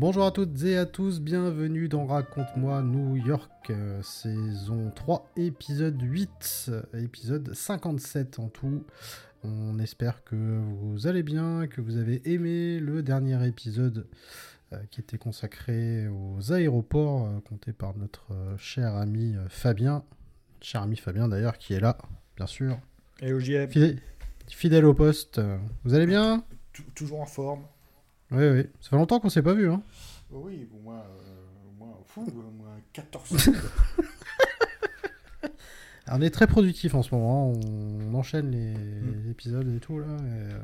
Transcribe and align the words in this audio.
Bonjour 0.00 0.26
à 0.26 0.30
toutes 0.30 0.62
et 0.62 0.76
à 0.76 0.86
tous, 0.86 1.20
bienvenue 1.20 1.88
dans 1.88 2.06
Raconte-moi 2.06 2.82
New 2.82 3.16
York, 3.16 3.50
euh, 3.70 4.00
saison 4.00 4.92
3, 4.94 5.28
épisode 5.36 6.00
8, 6.00 6.70
épisode 7.02 7.52
57 7.52 8.38
en 8.38 8.46
tout. 8.46 8.84
On 9.42 9.80
espère 9.80 10.22
que 10.22 10.36
vous 10.36 11.08
allez 11.08 11.24
bien, 11.24 11.66
que 11.66 11.80
vous 11.80 11.96
avez 11.96 12.22
aimé 12.32 12.78
le 12.78 13.02
dernier 13.02 13.44
épisode 13.44 14.06
euh, 14.72 14.76
qui 14.92 15.00
était 15.00 15.18
consacré 15.18 16.06
aux 16.06 16.52
aéroports, 16.52 17.26
euh, 17.26 17.40
compté 17.40 17.72
par 17.72 17.96
notre 17.96 18.28
cher 18.56 18.94
ami 18.94 19.34
Fabien, 19.48 20.04
cher 20.60 20.82
ami 20.82 20.94
Fabien 20.94 21.26
d'ailleurs, 21.26 21.58
qui 21.58 21.74
est 21.74 21.80
là, 21.80 21.98
bien 22.36 22.46
sûr. 22.46 22.78
Et 23.20 23.32
au 23.32 23.40
Fidèle, 23.40 23.98
fidèle 24.46 24.84
au 24.84 24.94
poste. 24.94 25.40
Vous 25.82 25.94
allez 25.94 26.06
bien? 26.06 26.44
Toujours 26.94 27.20
en 27.20 27.26
forme. 27.26 27.64
Oui, 28.30 28.48
oui. 28.48 28.66
Ça 28.80 28.90
fait 28.90 28.96
longtemps 28.96 29.20
qu'on 29.20 29.30
s'est 29.30 29.42
pas 29.42 29.54
vu. 29.54 29.70
Hein. 29.70 29.82
Oui, 30.30 30.68
moi, 30.82 30.96
euh, 30.96 31.78
moi, 31.78 32.02
fou, 32.06 32.26
moi 32.56 32.68
14 32.92 33.50
on 36.10 36.20
est 36.20 36.30
très 36.30 36.46
productif 36.46 36.94
en 36.94 37.02
ce 37.02 37.14
moment. 37.14 37.54
Hein. 37.54 37.60
On, 38.10 38.14
enchaîne 38.14 38.50
les, 38.50 38.74
mm. 38.74 39.30
épisodes 39.30 39.74
et 39.74 39.80
tout. 39.80 39.98
Là, 39.98 40.06
euh, 40.06 40.58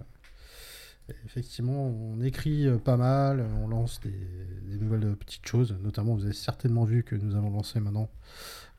effectivement, 1.25 1.87
on 1.87 2.21
écrit 2.21 2.67
euh, 2.67 2.79
pas 2.79 2.97
mal. 2.97 3.45
On 3.63 3.69
lance 3.69 4.01
des, 4.01 4.79
nouvelles 4.79 5.15
petites 5.17 5.47
choses. 5.47 5.77
Notamment, 5.83 6.15
vous 6.15 6.25
avez 6.25 6.35
certainement 6.35 6.85
vu 6.85 7.03
que 7.03 7.15
nous 7.15 7.37
avons 7.37 7.51
lancé 7.51 7.81
maintenant 7.81 8.11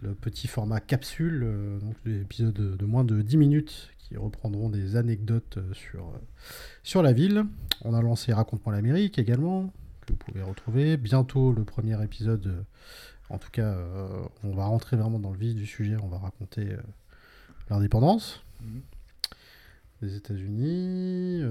le 0.02 0.14
petit 0.14 0.48
format 0.48 0.80
capsule. 0.80 1.48
donc, 1.82 1.96
des 2.06 2.22
épisodes 2.22 2.54
de, 2.54 2.86
moins 2.86 3.04
de 3.04 3.22
10 3.22 3.38
minutes 3.38 3.90
qui 3.98 4.18
reprendront 4.18 4.70
des 4.70 4.96
anecdotes 4.96 5.58
sur, 6.84 7.02
la 7.02 7.14
ville. 7.14 7.46
On 7.84 7.94
a 7.94 8.02
lancé 8.02 8.34
Raconte-moi 8.34 8.74
l'Amérique 8.74 9.18
également, 9.18 9.74
que 10.02 10.14
vous 10.14 10.18
pouvez 10.18 10.42
retrouver. 10.42 10.98
Bientôt 10.98 11.52
le 11.52 11.64
premier 11.64 12.02
épisode, 12.04 12.46
euh, 12.48 12.62
en 13.30 13.38
tout 13.38 13.50
cas, 13.52 13.74
euh, 13.74 14.24
on 14.44 14.52
va 14.52 14.66
rentrer 14.66 14.96
vraiment 14.96 15.20
dans 15.20 15.32
le 15.32 15.38
vif 15.38 15.56
du 15.56 15.66
sujet, 15.66 15.98
on 16.02 16.08
va 16.08 16.20
raconter 16.20 16.74
euh, 16.74 16.82
l'indépendance 17.70 18.44
mhm. 18.62 18.82
Des 20.02 20.16
États-Unis. 20.16 21.42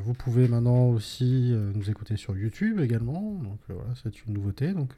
vous 0.00 0.14
pouvez 0.14 0.48
maintenant 0.48 0.88
aussi 0.88 1.52
nous 1.74 1.90
écouter 1.90 2.16
sur 2.16 2.36
YouTube 2.36 2.80
également, 2.80 3.34
donc 3.42 3.58
voilà, 3.68 3.90
c'est 4.02 4.24
une 4.24 4.34
nouveauté. 4.34 4.72
Donc 4.72 4.90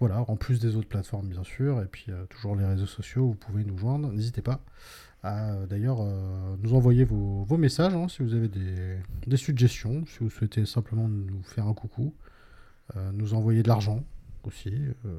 voilà, 0.00 0.24
en 0.28 0.36
plus 0.36 0.60
des 0.60 0.76
autres 0.76 0.88
plateformes 0.88 1.28
bien 1.28 1.44
sûr, 1.44 1.82
et 1.82 1.86
puis 1.86 2.06
toujours 2.30 2.56
les 2.56 2.64
réseaux 2.64 2.86
sociaux, 2.86 3.26
vous 3.26 3.34
pouvez 3.34 3.64
nous 3.64 3.78
joindre, 3.78 4.12
n'hésitez 4.12 4.42
pas 4.42 4.60
à 5.22 5.54
d'ailleurs 5.68 6.00
euh, 6.00 6.56
nous 6.62 6.74
envoyer 6.74 7.04
vos, 7.04 7.56
messages 7.56 7.94
hein, 7.94 8.08
si 8.08 8.22
vous 8.22 8.34
avez 8.34 8.48
des, 8.48 9.36
suggestions, 9.36 10.04
si 10.06 10.18
vous 10.20 10.30
souhaitez 10.30 10.66
simplement 10.66 11.08
nous 11.08 11.42
faire 11.44 11.66
un 11.66 11.74
coucou, 11.74 12.14
euh, 12.96 13.10
nous 13.12 13.34
envoyer 13.34 13.62
de 13.62 13.68
l'argent 13.68 14.02
aussi. 14.44 14.74
Euh, 15.06 15.16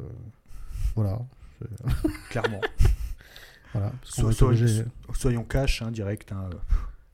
voilà. 0.96 1.20
Clairement. 2.30 2.62
Voilà. 3.74 3.92
soyons 5.14 5.44
cash, 5.44 5.82
hein, 5.82 5.92
direct. 5.92 6.32
Hein, 6.32 6.50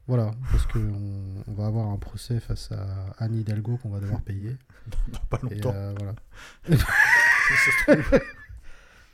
voilà, 0.07 0.31
parce 0.51 0.65
qu'on 0.65 1.43
on 1.47 1.53
va 1.53 1.67
avoir 1.67 1.87
un 1.87 1.97
procès 1.97 2.39
face 2.39 2.71
à 2.71 3.13
Anne 3.19 3.35
Hidalgo 3.35 3.77
qu'on 3.77 3.89
va 3.89 3.99
devoir 3.99 4.21
payer. 4.21 4.57
pas 5.29 5.39
longtemps. 5.43 5.93
voilà. 5.97 6.15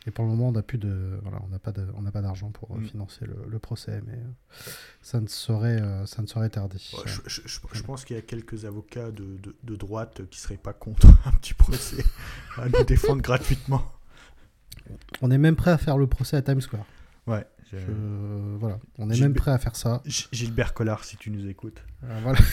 Et 0.08 0.12
pour 0.12 0.24
le 0.24 0.32
moment, 0.32 0.50
on 0.50 0.52
n'a 0.52 0.62
plus 0.62 0.78
de, 0.78 1.20
voilà, 1.24 1.40
on 1.44 1.48
n'a 1.48 1.58
pas, 1.58 1.74
on 1.96 2.02
n'a 2.04 2.12
pas 2.12 2.22
d'argent 2.22 2.52
pour 2.52 2.72
euh, 2.72 2.80
mm. 2.80 2.86
financer 2.86 3.26
le, 3.26 3.60
procès, 3.60 4.02
mais 4.06 4.14
euh, 4.14 4.68
ça 5.02 5.20
ne 5.20 5.28
serait, 5.28 5.82
euh, 5.82 6.06
ça 6.06 6.22
ne 6.22 6.28
serait 6.28 6.50
tardé. 6.50 6.78
je, 7.26 7.82
pense 7.82 8.06
qu'il 8.06 8.16
y 8.16 8.20
a 8.20 8.22
quelques 8.22 8.66
avocats 8.66 9.10
de, 9.10 9.40
de, 9.64 9.76
droite 9.76 10.22
qui 10.30 10.40
seraient 10.40 10.58
pas 10.58 10.74
contre 10.74 11.08
un 11.26 11.32
petit 11.32 11.56
procès 11.56 12.04
à 12.58 12.70
nous 12.70 12.84
défendre 12.84 13.24
gratuitement. 13.24 13.84
On 15.22 15.32
est 15.32 15.40
même 15.40 15.56
prêt 15.56 15.72
à 15.72 15.80
faire 15.80 15.98
le 15.98 16.06
procès 16.06 16.38
à 16.38 16.44
Times 16.44 16.62
Square. 16.62 16.86
Ouais. 17.28 17.46
voilà, 18.60 18.80
on 18.98 19.10
est 19.10 19.20
même 19.20 19.34
prêt 19.34 19.52
à 19.52 19.58
faire 19.58 19.76
ça. 19.76 20.02
Gilbert 20.32 20.74
Collard, 20.74 21.04
si 21.04 21.18
tu 21.18 21.32
nous 21.32 21.48
écoutes. 21.48 21.84
voilà. 22.02 22.40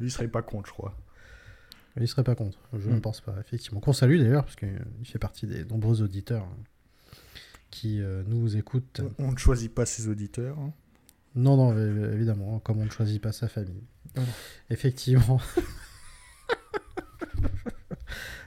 Lui, 0.00 0.08
il 0.08 0.10
serait 0.10 0.28
pas 0.28 0.42
contre, 0.42 0.68
je 0.68 0.72
crois. 0.72 0.96
Il 2.00 2.08
serait 2.08 2.24
pas 2.24 2.34
contre, 2.34 2.58
je 2.72 2.90
ne 2.90 2.96
hmm. 2.96 3.00
pense 3.00 3.20
pas, 3.20 3.36
effectivement. 3.38 3.78
Qu'on 3.80 3.92
salue 3.92 4.18
d'ailleurs, 4.18 4.44
parce 4.44 4.56
qu'il 4.56 4.76
fait 5.04 5.20
partie 5.20 5.46
des 5.46 5.64
nombreux 5.64 6.02
auditeurs 6.02 6.42
hein, 6.42 6.56
qui 7.70 8.00
euh, 8.00 8.24
nous 8.26 8.56
écoutent. 8.56 9.02
On 9.18 9.30
ne 9.30 9.36
choisit 9.36 9.72
pas 9.72 9.86
ses 9.86 10.08
auditeurs. 10.08 10.58
Hein. 10.58 10.72
Non, 11.36 11.56
non, 11.56 11.76
évidemment, 12.12 12.58
comme 12.60 12.80
on 12.80 12.84
ne 12.84 12.90
choisit 12.90 13.22
pas 13.22 13.30
sa 13.32 13.46
famille. 13.48 13.84
Effectivement. 14.70 15.40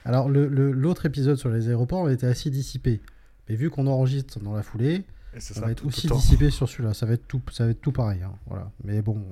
Alors, 0.05 0.29
l'autre 0.29 1.05
épisode 1.05 1.37
sur 1.37 1.49
les 1.49 1.67
aéroports 1.67 2.07
a 2.07 2.13
été 2.13 2.25
assez 2.25 2.49
dissipé. 2.49 3.01
Mais 3.49 3.55
vu 3.55 3.69
qu'on 3.69 3.87
enregistre 3.87 4.39
dans 4.39 4.55
la 4.55 4.63
foulée, 4.63 5.05
ça, 5.37 5.59
va 5.61 5.71
être 5.71 5.85
aussi 5.85 6.07
dissipé 6.07 6.49
sur 6.49 6.67
celui-là. 6.67 6.93
Ça 6.93 7.05
va 7.05 7.13
être 7.13 7.27
tout, 7.27 7.41
ça 7.51 7.65
va 7.65 7.71
être 7.71 7.81
tout 7.81 7.91
pareil. 7.91 8.21
Hein, 8.23 8.33
voilà. 8.47 8.71
Mais 8.83 9.01
bon, 9.01 9.23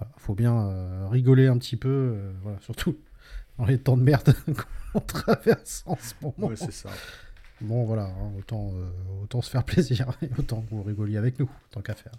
il 0.00 0.06
faut 0.16 0.34
bien 0.34 0.56
euh, 0.56 1.08
rigoler 1.08 1.46
un 1.46 1.58
petit 1.58 1.76
peu, 1.76 1.88
euh, 1.88 2.32
voilà, 2.42 2.58
surtout 2.60 2.96
dans 3.58 3.66
les 3.66 3.78
temps 3.78 3.96
de 3.96 4.02
merde 4.02 4.34
qu'on 4.92 5.00
traverse 5.00 5.82
en 5.86 5.96
ce 5.96 6.14
moment. 6.22 6.50
c'est 6.56 6.72
ça. 6.72 6.90
Bon, 7.62 7.84
voilà, 7.84 8.04
hein, 8.04 8.32
autant, 8.38 8.72
euh, 8.74 9.22
autant 9.22 9.40
se 9.40 9.50
faire 9.50 9.64
plaisir 9.64 10.12
et 10.22 10.28
autant 10.38 10.64
vous 10.70 10.82
rigoliez 10.82 11.16
avec 11.16 11.38
nous, 11.38 11.50
tant 11.70 11.80
qu'à 11.80 11.94
faire. 11.94 12.12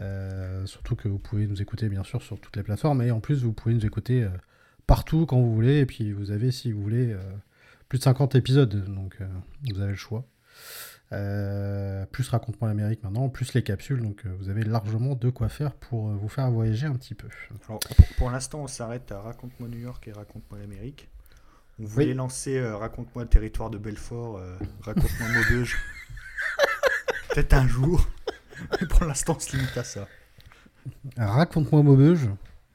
Euh, 0.00 0.66
surtout 0.66 0.96
que 0.96 1.08
vous 1.08 1.18
pouvez 1.18 1.46
nous 1.46 1.62
écouter, 1.62 1.88
bien 1.88 2.02
sûr, 2.02 2.22
sur 2.22 2.38
toutes 2.40 2.56
les 2.56 2.62
plateformes 2.62 3.02
et 3.02 3.10
en 3.10 3.20
plus, 3.20 3.44
vous 3.44 3.52
pouvez 3.52 3.74
nous 3.74 3.86
écouter 3.86 4.24
euh, 4.24 4.30
partout 4.86 5.24
quand 5.26 5.40
vous 5.40 5.54
voulez. 5.54 5.78
Et 5.78 5.86
puis, 5.86 6.12
vous 6.12 6.32
avez, 6.32 6.50
si 6.50 6.72
vous 6.72 6.82
voulez, 6.82 7.16
plus 7.88 7.98
de 7.98 8.04
50 8.04 8.34
épisodes, 8.34 8.92
donc 8.92 9.18
vous 9.72 9.80
avez 9.80 9.92
le 9.92 9.96
choix. 9.96 10.24
Euh, 11.12 12.04
plus 12.06 12.28
Raconte-moi 12.28 12.68
l'Amérique 12.68 13.02
maintenant, 13.04 13.28
plus 13.28 13.54
les 13.54 13.62
capsules, 13.62 14.02
donc 14.02 14.26
euh, 14.26 14.34
vous 14.40 14.48
avez 14.48 14.64
largement 14.64 15.14
de 15.14 15.30
quoi 15.30 15.48
faire 15.48 15.72
pour 15.72 16.10
euh, 16.10 16.16
vous 16.16 16.28
faire 16.28 16.50
voyager 16.50 16.86
un 16.86 16.94
petit 16.94 17.14
peu. 17.14 17.28
pour, 18.16 18.30
l'instant, 18.30 18.62
on 18.62 18.66
s'arrête 18.66 19.12
à 19.12 19.20
Raconte-moi 19.20 19.68
New 19.68 19.78
York 19.78 20.06
et 20.08 20.12
Raconte-moi 20.12 20.58
l'Amérique. 20.58 21.08
On 21.78 21.84
voulait 21.84 22.14
lancer 22.14 22.60
Raconte-moi 22.60 23.24
le 23.24 23.28
territoire 23.28 23.68
de 23.70 23.76
Belfort, 23.76 24.40
Raconte-moi 24.80 25.28
Maubeuge. 25.28 25.76
Peut-être 27.28 27.52
un 27.52 27.68
jour, 27.68 28.08
mais 28.80 28.86
pour 28.88 29.04
l'instant, 29.04 29.36
on 29.36 29.40
se 29.40 29.54
limite 29.54 29.76
à 29.76 29.84
ça. 29.84 30.08
Raconte-moi 31.18 31.82
Maubeuge, 31.82 32.30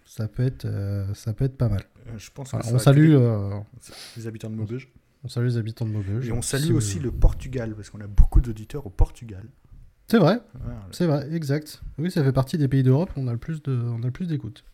ça 0.05 0.27
peut 0.27 0.45
être, 0.45 0.67
ça 1.15 1.33
peut 1.33 1.45
être 1.45 1.57
pas 1.57 1.67
mal. 1.67 1.81
je 2.15 2.29
pense 2.29 2.53
on 2.53 2.77
salue 2.77 3.17
les 4.15 4.27
habitants 4.27 4.51
de 4.51 4.55
Maubeuge. 4.55 4.87
On 5.23 5.27
salue 5.27 5.45
les 5.45 5.57
habitants 5.57 5.85
de 5.85 5.91
Maubeuge. 5.91 6.27
Et 6.27 6.31
on 6.31 6.41
salue 6.41 6.71
aussi 6.71 6.99
le 6.99 7.11
Portugal, 7.11 7.75
parce 7.75 7.89
qu'on 7.89 8.01
a 8.01 8.07
beaucoup 8.07 8.41
d'auditeurs 8.41 8.85
au 8.87 8.89
Portugal. 8.89 9.43
C'est 10.07 10.17
vrai, 10.17 10.41
c'est 10.91 11.05
vrai, 11.05 11.31
exact. 11.33 11.81
Oui, 11.97 12.11
ça 12.11 12.23
fait 12.23 12.33
partie 12.33 12.57
des 12.57 12.67
pays 12.67 12.83
d'Europe 12.83 13.11
où 13.15 13.21
on 13.21 13.27
a 13.27 13.31
le 13.31 13.37
plus 13.37 13.61
de, 13.61 13.71
on 13.71 14.01
a 14.01 14.05
le 14.07 14.11
plus 14.11 14.27
d'écoute. 14.27 14.65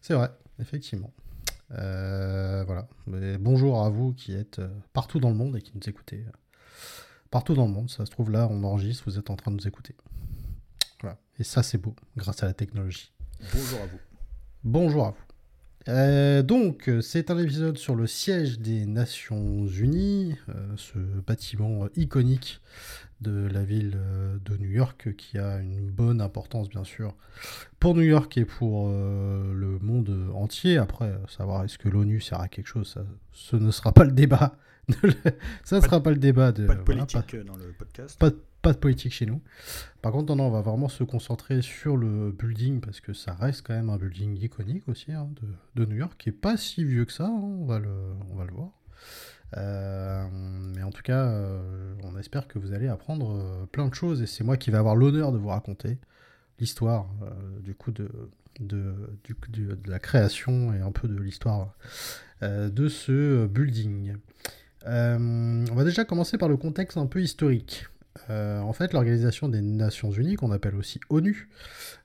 C'est 0.00 0.14
vrai, 0.14 0.30
effectivement. 0.58 1.12
Euh, 1.72 2.64
voilà. 2.64 2.88
bonjour 3.40 3.84
à 3.84 3.90
vous 3.90 4.12
qui 4.12 4.32
êtes 4.32 4.60
euh, 4.60 4.68
partout 4.92 5.18
dans 5.18 5.30
le 5.30 5.34
monde 5.34 5.56
et 5.56 5.62
qui 5.62 5.72
nous 5.74 5.88
écoutez. 5.88 6.24
Euh, 6.26 6.32
partout 7.30 7.54
dans 7.54 7.66
le 7.66 7.72
monde, 7.72 7.90
ça 7.90 8.06
se 8.06 8.10
trouve 8.10 8.30
là, 8.30 8.48
on 8.50 8.64
enregistre, 8.64 9.04
vous 9.06 9.18
êtes 9.18 9.30
en 9.30 9.36
train 9.36 9.50
de 9.50 9.56
nous 9.56 9.68
écouter. 9.68 9.94
Voilà. 11.00 11.18
Et 11.38 11.44
ça, 11.44 11.62
c'est 11.62 11.78
beau, 11.78 11.94
grâce 12.16 12.42
à 12.42 12.46
la 12.46 12.54
technologie. 12.54 13.12
Bonjour 13.52 13.80
à 13.80 13.86
vous. 13.86 14.00
Bonjour 14.64 15.06
à 15.06 15.10
vous. 15.10 15.25
Euh, 15.88 16.42
donc, 16.42 16.90
c'est 17.00 17.30
un 17.30 17.38
épisode 17.38 17.78
sur 17.78 17.94
le 17.94 18.06
siège 18.06 18.58
des 18.58 18.86
Nations 18.86 19.66
Unies, 19.66 20.36
euh, 20.48 20.52
ce 20.76 20.98
bâtiment 20.98 21.86
iconique 21.94 22.60
de 23.20 23.46
la 23.46 23.62
ville 23.62 23.94
euh, 23.96 24.36
de 24.44 24.56
New 24.56 24.70
York 24.70 25.14
qui 25.16 25.38
a 25.38 25.58
une 25.58 25.90
bonne 25.90 26.20
importance 26.20 26.68
bien 26.68 26.84
sûr 26.84 27.14
pour 27.80 27.94
New 27.94 28.02
York 28.02 28.36
et 28.36 28.44
pour 28.44 28.88
le 28.88 29.78
monde 29.80 30.30
entier. 30.34 30.78
Après, 30.78 31.14
savoir 31.28 31.64
est-ce 31.64 31.78
que 31.78 31.88
l'ONU 31.88 32.20
sert 32.20 32.40
à 32.40 32.48
quelque 32.48 32.66
chose, 32.66 32.92
ça, 32.92 33.04
ce 33.32 33.56
ne 33.56 33.70
sera 33.70 33.92
pas 33.92 34.04
le 34.04 34.12
débat. 34.12 34.56
ça 35.64 35.76
ne 35.76 35.80
sera 35.80 36.02
pas 36.02 36.10
le 36.10 36.18
débat 36.18 36.52
de... 36.52 36.66
Pas 36.66 36.74
de 36.74 36.82
politique 36.82 37.36
dans 37.44 37.56
le 37.56 37.72
podcast. 37.72 38.18
Pas, 38.18 38.30
pas 38.66 38.72
de 38.72 38.78
politique 38.78 39.12
chez 39.12 39.26
nous. 39.26 39.40
Par 40.02 40.10
contre, 40.10 40.34
non, 40.34 40.48
on 40.48 40.50
va 40.50 40.60
vraiment 40.60 40.88
se 40.88 41.04
concentrer 41.04 41.62
sur 41.62 41.96
le 41.96 42.32
building 42.32 42.80
parce 42.80 42.98
que 42.98 43.12
ça 43.12 43.32
reste 43.32 43.64
quand 43.64 43.74
même 43.74 43.90
un 43.90 43.96
building 43.96 44.36
iconique 44.42 44.88
aussi 44.88 45.12
hein, 45.12 45.28
de, 45.76 45.84
New 45.84 45.94
York, 45.94 46.14
qui 46.18 46.30
est 46.30 46.32
pas 46.32 46.56
si 46.56 46.82
vieux 46.82 47.04
que 47.04 47.12
ça, 47.12 47.26
hein, 47.26 47.40
on, 47.40 47.64
va 47.64 47.78
le, 47.78 47.94
on 48.28 48.34
va 48.34 48.44
le 48.44 48.50
voir. 48.50 48.70
Euh, 49.56 50.26
mais 50.74 50.82
en 50.82 50.90
tout 50.90 51.04
cas, 51.04 51.26
euh, 51.26 51.94
on 52.02 52.18
espère 52.18 52.48
que 52.48 52.58
vous 52.58 52.72
allez 52.72 52.88
apprendre 52.88 53.36
euh, 53.36 53.66
plein 53.66 53.86
de 53.86 53.94
choses 53.94 54.20
et 54.20 54.26
c'est 54.26 54.42
moi 54.42 54.56
qui 54.56 54.72
vais 54.72 54.78
avoir 54.78 54.96
l'honneur 54.96 55.30
de 55.30 55.38
vous 55.38 55.50
raconter 55.50 55.98
l'histoire 56.58 57.06
du 57.60 57.76
coup 57.76 57.92
de, 57.92 58.08
de, 58.58 58.96
de, 59.48 59.78
la 59.88 60.00
création 60.00 60.74
et 60.74 60.80
un 60.80 60.90
peu 60.90 61.06
de 61.06 61.22
l'histoire 61.22 61.76
de 62.42 62.88
ce 62.88 63.46
building. 63.46 64.16
on 64.84 65.64
va 65.72 65.84
déjà 65.84 66.04
commencer 66.04 66.36
par 66.36 66.48
le 66.48 66.56
contexte 66.56 66.96
un 66.96 67.06
peu 67.06 67.22
historique. 67.22 67.86
En 68.28 68.72
fait, 68.72 68.92
l'Organisation 68.92 69.48
des 69.48 69.60
Nations 69.60 70.10
Unies, 70.10 70.36
qu'on 70.36 70.52
appelle 70.52 70.74
aussi 70.74 71.00
ONU, 71.10 71.48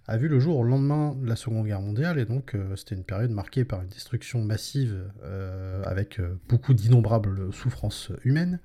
a 0.07 0.17
vu 0.17 0.27
le 0.27 0.39
jour 0.39 0.57
au 0.57 0.63
lendemain 0.63 1.15
de 1.21 1.27
la 1.27 1.35
Seconde 1.35 1.65
Guerre 1.65 1.81
mondiale, 1.81 2.19
et 2.19 2.25
donc 2.25 2.55
euh, 2.55 2.75
c'était 2.75 2.95
une 2.95 3.03
période 3.03 3.31
marquée 3.31 3.63
par 3.63 3.81
une 3.81 3.87
destruction 3.87 4.43
massive 4.43 4.95
euh, 5.23 5.83
avec 5.85 6.19
euh, 6.19 6.37
beaucoup 6.49 6.73
d'innombrables 6.73 7.53
souffrances 7.53 8.11
humaines. 8.25 8.59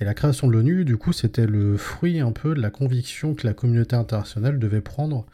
Et 0.00 0.04
la 0.04 0.14
création 0.14 0.46
de 0.46 0.52
l'ONU, 0.52 0.84
du 0.84 0.96
coup, 0.96 1.12
c'était 1.12 1.46
le 1.46 1.76
fruit 1.76 2.20
un 2.20 2.32
peu 2.32 2.54
de 2.54 2.60
la 2.60 2.70
conviction 2.70 3.34
que 3.34 3.46
la 3.46 3.54
communauté 3.54 3.96
internationale 3.96 4.58
devait 4.58 4.80
prendre, 4.80 5.26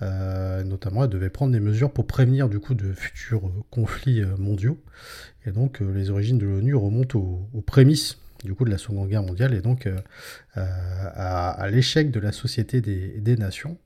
notamment 0.00 1.04
elle 1.04 1.10
devait 1.10 1.30
prendre 1.30 1.52
des 1.52 1.60
mesures 1.60 1.90
pour 1.90 2.06
prévenir 2.06 2.48
du 2.48 2.60
coup 2.60 2.74
de 2.74 2.92
futurs 2.92 3.50
conflits 3.70 4.22
mondiaux. 4.38 4.78
Et 5.46 5.52
donc 5.52 5.80
les 5.80 6.10
origines 6.10 6.38
de 6.38 6.46
l'ONU 6.46 6.74
remontent 6.74 7.18
aux, 7.18 7.60
prémices 7.62 8.18
du 8.44 8.54
coup 8.54 8.64
de 8.64 8.70
la 8.70 8.78
Seconde 8.78 9.08
Guerre 9.08 9.22
mondiale 9.22 9.54
et 9.54 9.60
donc 9.60 9.88
à, 10.54 11.68
l'échec 11.70 12.10
de 12.10 12.20
la 12.20 12.32
Société 12.32 12.80
des, 12.80 13.20
des 13.20 13.36
Nations. 13.36 13.78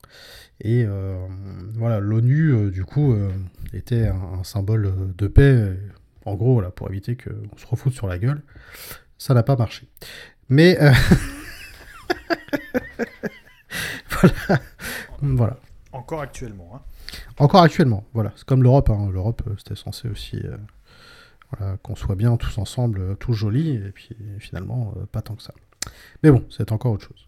Et 0.61 0.85
euh, 0.87 1.27
voilà, 1.73 1.99
l'ONU, 1.99 2.53
euh, 2.53 2.71
du 2.71 2.85
coup, 2.85 3.11
euh, 3.13 3.29
était 3.73 4.07
un, 4.07 4.43
symbole 4.43 5.13
de 5.15 5.27
paix, 5.27 5.77
en 6.25 6.35
gros, 6.35 6.61
là, 6.61 6.71
pour 6.71 6.89
éviter 6.89 7.17
qu'on 7.17 7.57
se 7.57 7.65
refoute 7.65 7.93
sur 7.93 8.07
la 8.07 8.17
gueule. 8.17 8.41
Ça 9.17 9.33
n'a 9.33 9.43
pas 9.43 9.57
marché. 9.57 9.89
Mais. 10.49 10.77
voilà. 14.09 14.61
voilà. 15.21 15.57
Encore 15.91 16.21
actuellement. 16.21 16.71
Hein. 16.75 16.81
Encore 17.37 17.61
actuellement, 17.61 18.05
voilà. 18.13 18.31
C'est 18.35 18.45
comme 18.45 18.63
l'Europe. 18.63 18.89
Hein. 18.89 19.09
L'Europe, 19.11 19.43
c'était 19.57 19.75
censé 19.75 20.07
aussi 20.07 20.41
qu'on 21.81 21.95
soit 21.95 22.15
bien 22.15 22.35
tous 22.37 22.57
ensemble, 22.57 23.15
tout 23.17 23.33
joli, 23.33 23.75
et 23.75 23.91
puis 23.91 24.15
finalement, 24.39 24.93
pas 25.11 25.21
tant 25.21 25.35
que 25.35 25.43
ça. 25.43 25.53
Mais 26.23 26.31
bon, 26.31 26.43
c'est 26.49 26.71
encore 26.71 26.93
autre 26.93 27.07
chose. 27.07 27.27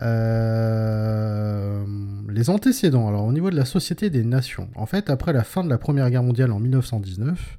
Euh, 0.00 1.84
les 2.28 2.50
antécédents, 2.50 3.08
alors 3.08 3.24
au 3.24 3.32
niveau 3.32 3.50
de 3.50 3.56
la 3.56 3.64
Société 3.64 4.10
des 4.10 4.24
Nations, 4.24 4.70
en 4.74 4.86
fait, 4.86 5.10
après 5.10 5.32
la 5.32 5.44
fin 5.44 5.62
de 5.62 5.68
la 5.68 5.78
Première 5.78 6.08
Guerre 6.10 6.22
mondiale 6.22 6.50
en 6.52 6.60
1919, 6.60 7.58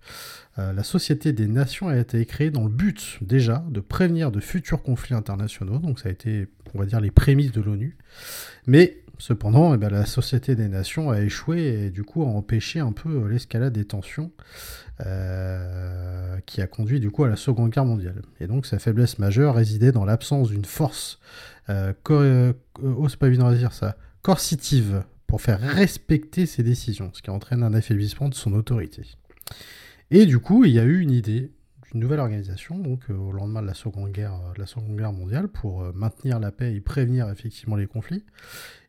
euh, 0.59 0.73
la 0.73 0.83
Société 0.83 1.31
des 1.31 1.47
Nations 1.47 1.87
a 1.87 1.97
été 1.97 2.25
créée 2.25 2.51
dans 2.51 2.63
le 2.63 2.69
but 2.69 3.19
déjà 3.21 3.63
de 3.69 3.79
prévenir 3.79 4.31
de 4.31 4.39
futurs 4.39 4.81
conflits 4.81 5.15
internationaux, 5.15 5.77
donc 5.77 5.99
ça 5.99 6.09
a 6.09 6.11
été, 6.11 6.47
on 6.73 6.79
va 6.79 6.85
dire, 6.85 7.01
les 7.01 7.11
prémices 7.11 7.51
de 7.51 7.61
l'ONU. 7.61 7.97
Mais 8.67 9.02
cependant, 9.17 9.73
eh 9.73 9.77
ben, 9.77 9.89
la 9.89 10.05
Société 10.05 10.55
des 10.55 10.67
Nations 10.67 11.09
a 11.11 11.21
échoué 11.21 11.85
et 11.85 11.89
du 11.89 12.03
coup 12.03 12.23
a 12.23 12.27
empêché 12.27 12.79
un 12.79 12.91
peu 12.91 13.27
l'escalade 13.27 13.73
des 13.73 13.85
tensions. 13.85 14.31
Euh, 15.01 16.37
qui 16.45 16.61
a 16.61 16.67
conduit 16.67 16.99
du 16.99 17.09
coup 17.09 17.23
à 17.23 17.27
la 17.27 17.35
Seconde 17.35 17.71
Guerre 17.71 17.85
mondiale. 17.85 18.21
Et 18.39 18.45
donc 18.45 18.67
sa 18.67 18.77
faiblesse 18.77 19.17
majeure 19.17 19.55
résidait 19.55 19.91
dans 19.91 20.05
l'absence 20.05 20.49
d'une 20.49 20.65
force 20.65 21.19
euh, 21.69 21.93
euh, 22.11 22.53
à 22.79 23.55
dire 23.55 23.73
ça, 23.73 23.97
coercitive 24.21 25.03
pour 25.25 25.41
faire 25.41 25.59
respecter 25.59 26.45
ses 26.45 26.61
décisions, 26.61 27.09
ce 27.13 27.23
qui 27.23 27.31
entraîne 27.31 27.63
un 27.63 27.73
affaiblissement 27.73 28.29
de 28.29 28.35
son 28.35 28.53
autorité. 28.53 29.01
Et 30.11 30.27
du 30.27 30.37
coup, 30.37 30.63
il 30.63 30.71
y 30.71 30.79
a 30.79 30.83
eu 30.83 30.99
une 30.99 31.11
idée 31.11 31.51
nouvelle 31.93 32.19
organisation, 32.19 32.77
donc 32.77 33.01
euh, 33.09 33.13
au 33.13 33.31
lendemain 33.31 33.61
de 33.61 33.67
la 33.67 33.73
Seconde 33.73 34.11
Guerre, 34.11 34.33
Guerre 34.89 35.13
mondiale, 35.13 35.47
pour 35.47 35.83
maintenir 35.93 36.39
la 36.39 36.51
paix 36.51 36.73
et 36.73 36.81
prévenir 36.81 37.29
effectivement 37.29 37.75
les 37.75 37.87
conflits. 37.87 38.23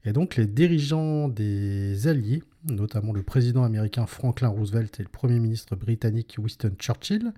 Et 0.06 0.12
donc 0.12 0.36
les 0.36 0.46
dirigeants 0.46 1.28
des 1.28 2.08
Alliés, 2.08 2.42
notamment 2.68 3.12
le 3.12 3.22
président 3.22 3.64
américain 3.64 4.06
Franklin 4.06 4.48
Roosevelt 4.48 5.00
et 5.00 5.02
le 5.02 5.08
premier 5.08 5.38
ministre 5.38 5.76
britannique 5.76 6.36
Winston 6.38 6.72
Churchill, 6.78 7.32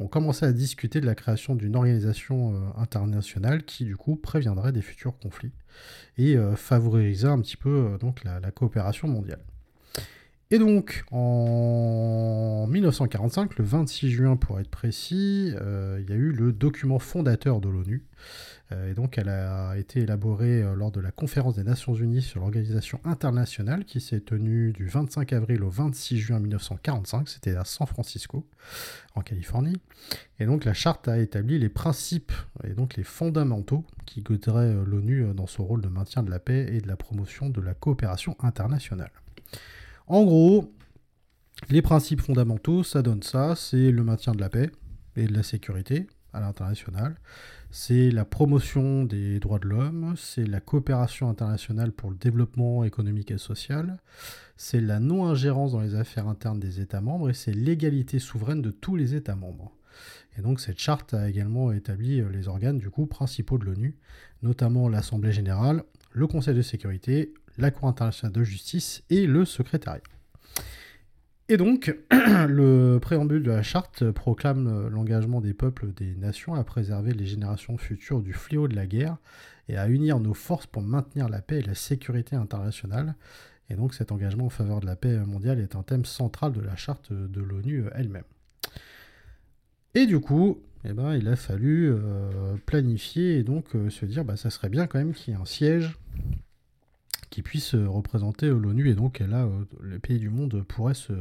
ont 0.00 0.08
commencé 0.08 0.44
à 0.44 0.52
discuter 0.52 1.00
de 1.00 1.06
la 1.06 1.14
création 1.14 1.54
d'une 1.54 1.76
organisation 1.76 2.54
euh, 2.54 2.58
internationale 2.80 3.64
qui 3.64 3.84
du 3.84 3.96
coup 3.96 4.16
préviendrait 4.16 4.72
des 4.72 4.82
futurs 4.82 5.16
conflits 5.18 5.52
et 6.18 6.36
euh, 6.36 6.56
favoriserait 6.56 7.32
un 7.32 7.40
petit 7.40 7.56
peu 7.56 7.92
euh, 7.92 7.98
donc 7.98 8.24
la, 8.24 8.40
coopération 8.50 9.06
mondiale. 9.06 9.40
Et 10.52 10.58
donc, 10.58 11.04
en 11.12 12.66
1945, 12.68 13.56
le 13.58 13.64
26 13.64 14.10
juin 14.10 14.36
pour 14.36 14.58
être 14.58 14.70
précis, 14.70 15.54
il 15.54 16.06
y 16.08 16.12
a 16.12 16.16
eu 16.16 16.32
le 16.32 16.52
document 16.52 16.98
fondateur 16.98 17.60
de 17.60 17.68
l'ONU, 17.68 18.04
euh, 18.72 18.90
et 18.90 18.94
donc 18.94 19.18
elle 19.18 19.28
a 19.28 19.76
été 19.76 20.00
élaborée 20.00 20.62
euh, 20.62 20.74
lors 20.74 20.90
de 20.90 21.00
la 21.00 21.10
conférence 21.10 21.56
des 21.56 21.64
Nations 21.64 21.94
Unies 21.94 22.22
sur 22.22 22.40
l'organisation 22.40 23.00
internationale 23.04 23.84
qui 23.84 24.00
s'est 24.00 24.20
tenue 24.20 24.72
du 24.72 24.86
25 24.86 25.32
avril 25.32 25.62
au 25.64 25.70
26 25.70 26.18
juin 26.18 26.38
1945, 26.38 27.28
c'était 27.28 27.56
à 27.56 27.64
San 27.64 27.86
Francisco, 27.86 28.46
en 29.14 29.22
Californie. 29.22 29.80
Et 30.38 30.46
donc 30.46 30.64
la 30.64 30.74
charte 30.74 31.08
a 31.08 31.18
établi 31.18 31.58
les 31.58 31.68
principes 31.68 32.32
et 32.64 32.74
donc 32.74 32.96
les 32.96 33.04
fondamentaux 33.04 33.84
qui 34.06 34.22
guideraient 34.22 34.74
euh, 34.74 34.84
l'ONU 34.84 35.34
dans 35.34 35.46
son 35.46 35.64
rôle 35.64 35.80
de 35.80 35.88
maintien 35.88 36.22
de 36.22 36.30
la 36.30 36.38
paix 36.38 36.68
et 36.72 36.80
de 36.80 36.88
la 36.88 36.96
promotion 36.96 37.50
de 37.50 37.60
la 37.60 37.74
coopération 37.74 38.36
internationale. 38.40 39.10
En 40.10 40.24
gros, 40.24 40.74
les 41.68 41.82
principes 41.82 42.20
fondamentaux, 42.20 42.82
ça 42.82 43.00
donne 43.00 43.22
ça, 43.22 43.54
c'est 43.54 43.92
le 43.92 44.02
maintien 44.02 44.32
de 44.32 44.40
la 44.40 44.48
paix 44.48 44.72
et 45.14 45.28
de 45.28 45.32
la 45.32 45.44
sécurité 45.44 46.08
à 46.32 46.40
l'international, 46.40 47.14
c'est 47.70 48.10
la 48.10 48.24
promotion 48.24 49.04
des 49.04 49.38
droits 49.38 49.60
de 49.60 49.68
l'homme, 49.68 50.14
c'est 50.16 50.48
la 50.48 50.58
coopération 50.58 51.30
internationale 51.30 51.92
pour 51.92 52.10
le 52.10 52.16
développement 52.16 52.82
économique 52.82 53.30
et 53.30 53.38
social, 53.38 53.98
c'est 54.56 54.80
la 54.80 54.98
non-ingérence 54.98 55.70
dans 55.70 55.80
les 55.80 55.94
affaires 55.94 56.26
internes 56.26 56.58
des 56.58 56.80
États 56.80 57.00
membres 57.00 57.30
et 57.30 57.34
c'est 57.34 57.54
l'égalité 57.54 58.18
souveraine 58.18 58.62
de 58.62 58.72
tous 58.72 58.96
les 58.96 59.14
États 59.14 59.36
membres. 59.36 59.70
Et 60.36 60.42
donc 60.42 60.58
cette 60.58 60.80
charte 60.80 61.14
a 61.14 61.28
également 61.28 61.70
établi 61.70 62.20
euh, 62.20 62.30
les 62.30 62.48
organes 62.48 62.78
du 62.78 62.90
coup 62.90 63.06
principaux 63.06 63.58
de 63.58 63.64
l'ONU, 63.64 63.96
notamment 64.42 64.88
l'Assemblée 64.88 65.32
générale, 65.32 65.84
le 66.12 66.26
Conseil 66.26 66.54
de 66.54 66.62
sécurité, 66.62 67.32
la 67.58 67.70
Cour 67.70 67.88
internationale 67.88 68.32
de 68.32 68.44
justice 68.44 69.02
et 69.10 69.26
le 69.26 69.44
secrétariat. 69.44 70.02
Et 71.48 71.56
donc, 71.56 71.96
le 72.12 72.98
préambule 72.98 73.42
de 73.42 73.50
la 73.50 73.62
charte 73.62 74.08
proclame 74.12 74.88
l'engagement 74.88 75.40
des 75.40 75.52
peuples 75.52 75.92
des 75.92 76.14
nations 76.14 76.54
à 76.54 76.62
préserver 76.62 77.12
les 77.12 77.26
générations 77.26 77.76
futures 77.76 78.22
du 78.22 78.32
fléau 78.32 78.68
de 78.68 78.76
la 78.76 78.86
guerre 78.86 79.16
et 79.68 79.76
à 79.76 79.88
unir 79.88 80.20
nos 80.20 80.34
forces 80.34 80.66
pour 80.66 80.82
maintenir 80.82 81.28
la 81.28 81.42
paix 81.42 81.58
et 81.58 81.62
la 81.62 81.74
sécurité 81.74 82.36
internationale. 82.36 83.16
Et 83.68 83.74
donc 83.74 83.94
cet 83.94 84.12
engagement 84.12 84.46
en 84.46 84.50
faveur 84.50 84.80
de 84.80 84.86
la 84.86 84.96
paix 84.96 85.16
mondiale 85.18 85.60
est 85.60 85.74
un 85.74 85.82
thème 85.82 86.04
central 86.04 86.52
de 86.52 86.60
la 86.60 86.76
charte 86.76 87.12
de 87.12 87.40
l'ONU 87.40 87.84
elle-même. 87.94 88.24
Et 89.94 90.06
du 90.06 90.20
coup, 90.20 90.62
eh 90.84 90.92
ben, 90.92 91.14
il 91.14 91.28
a 91.28 91.36
fallu 91.36 91.90
euh, 91.90 92.56
planifier 92.64 93.38
et 93.38 93.42
donc 93.42 93.74
euh, 93.74 93.90
se 93.90 94.06
dire 94.06 94.24
bah, 94.24 94.36
ça 94.36 94.50
serait 94.50 94.68
bien 94.68 94.86
quand 94.86 94.98
même 94.98 95.12
qu'il 95.12 95.34
y 95.34 95.36
ait 95.36 95.40
un 95.40 95.44
siège 95.44 95.98
qui 97.30 97.42
puisse 97.42 97.74
euh, 97.74 97.88
représenter 97.88 98.46
euh, 98.46 98.58
l'ONU 98.58 98.90
et 98.90 98.94
donc 98.94 99.20
là, 99.20 99.44
euh, 99.44 99.64
les 99.84 99.98
pays 99.98 100.18
du 100.18 100.28
monde 100.28 100.62
pourraient 100.64 100.94
se, 100.94 101.12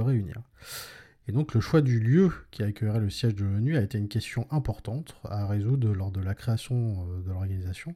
réunir. 0.00 0.42
Et 1.26 1.32
donc 1.32 1.54
le 1.54 1.60
choix 1.60 1.80
du 1.80 2.00
lieu 2.00 2.30
qui 2.50 2.62
accueillerait 2.62 3.00
le 3.00 3.10
siège 3.10 3.34
de 3.34 3.44
l'ONU 3.44 3.76
a 3.76 3.80
été 3.80 3.96
une 3.96 4.08
question 4.08 4.46
importante 4.50 5.16
à 5.24 5.46
résoudre 5.46 5.92
lors 5.94 6.10
de 6.10 6.20
la 6.20 6.34
création 6.34 7.06
de 7.24 7.30
l'organisation. 7.30 7.94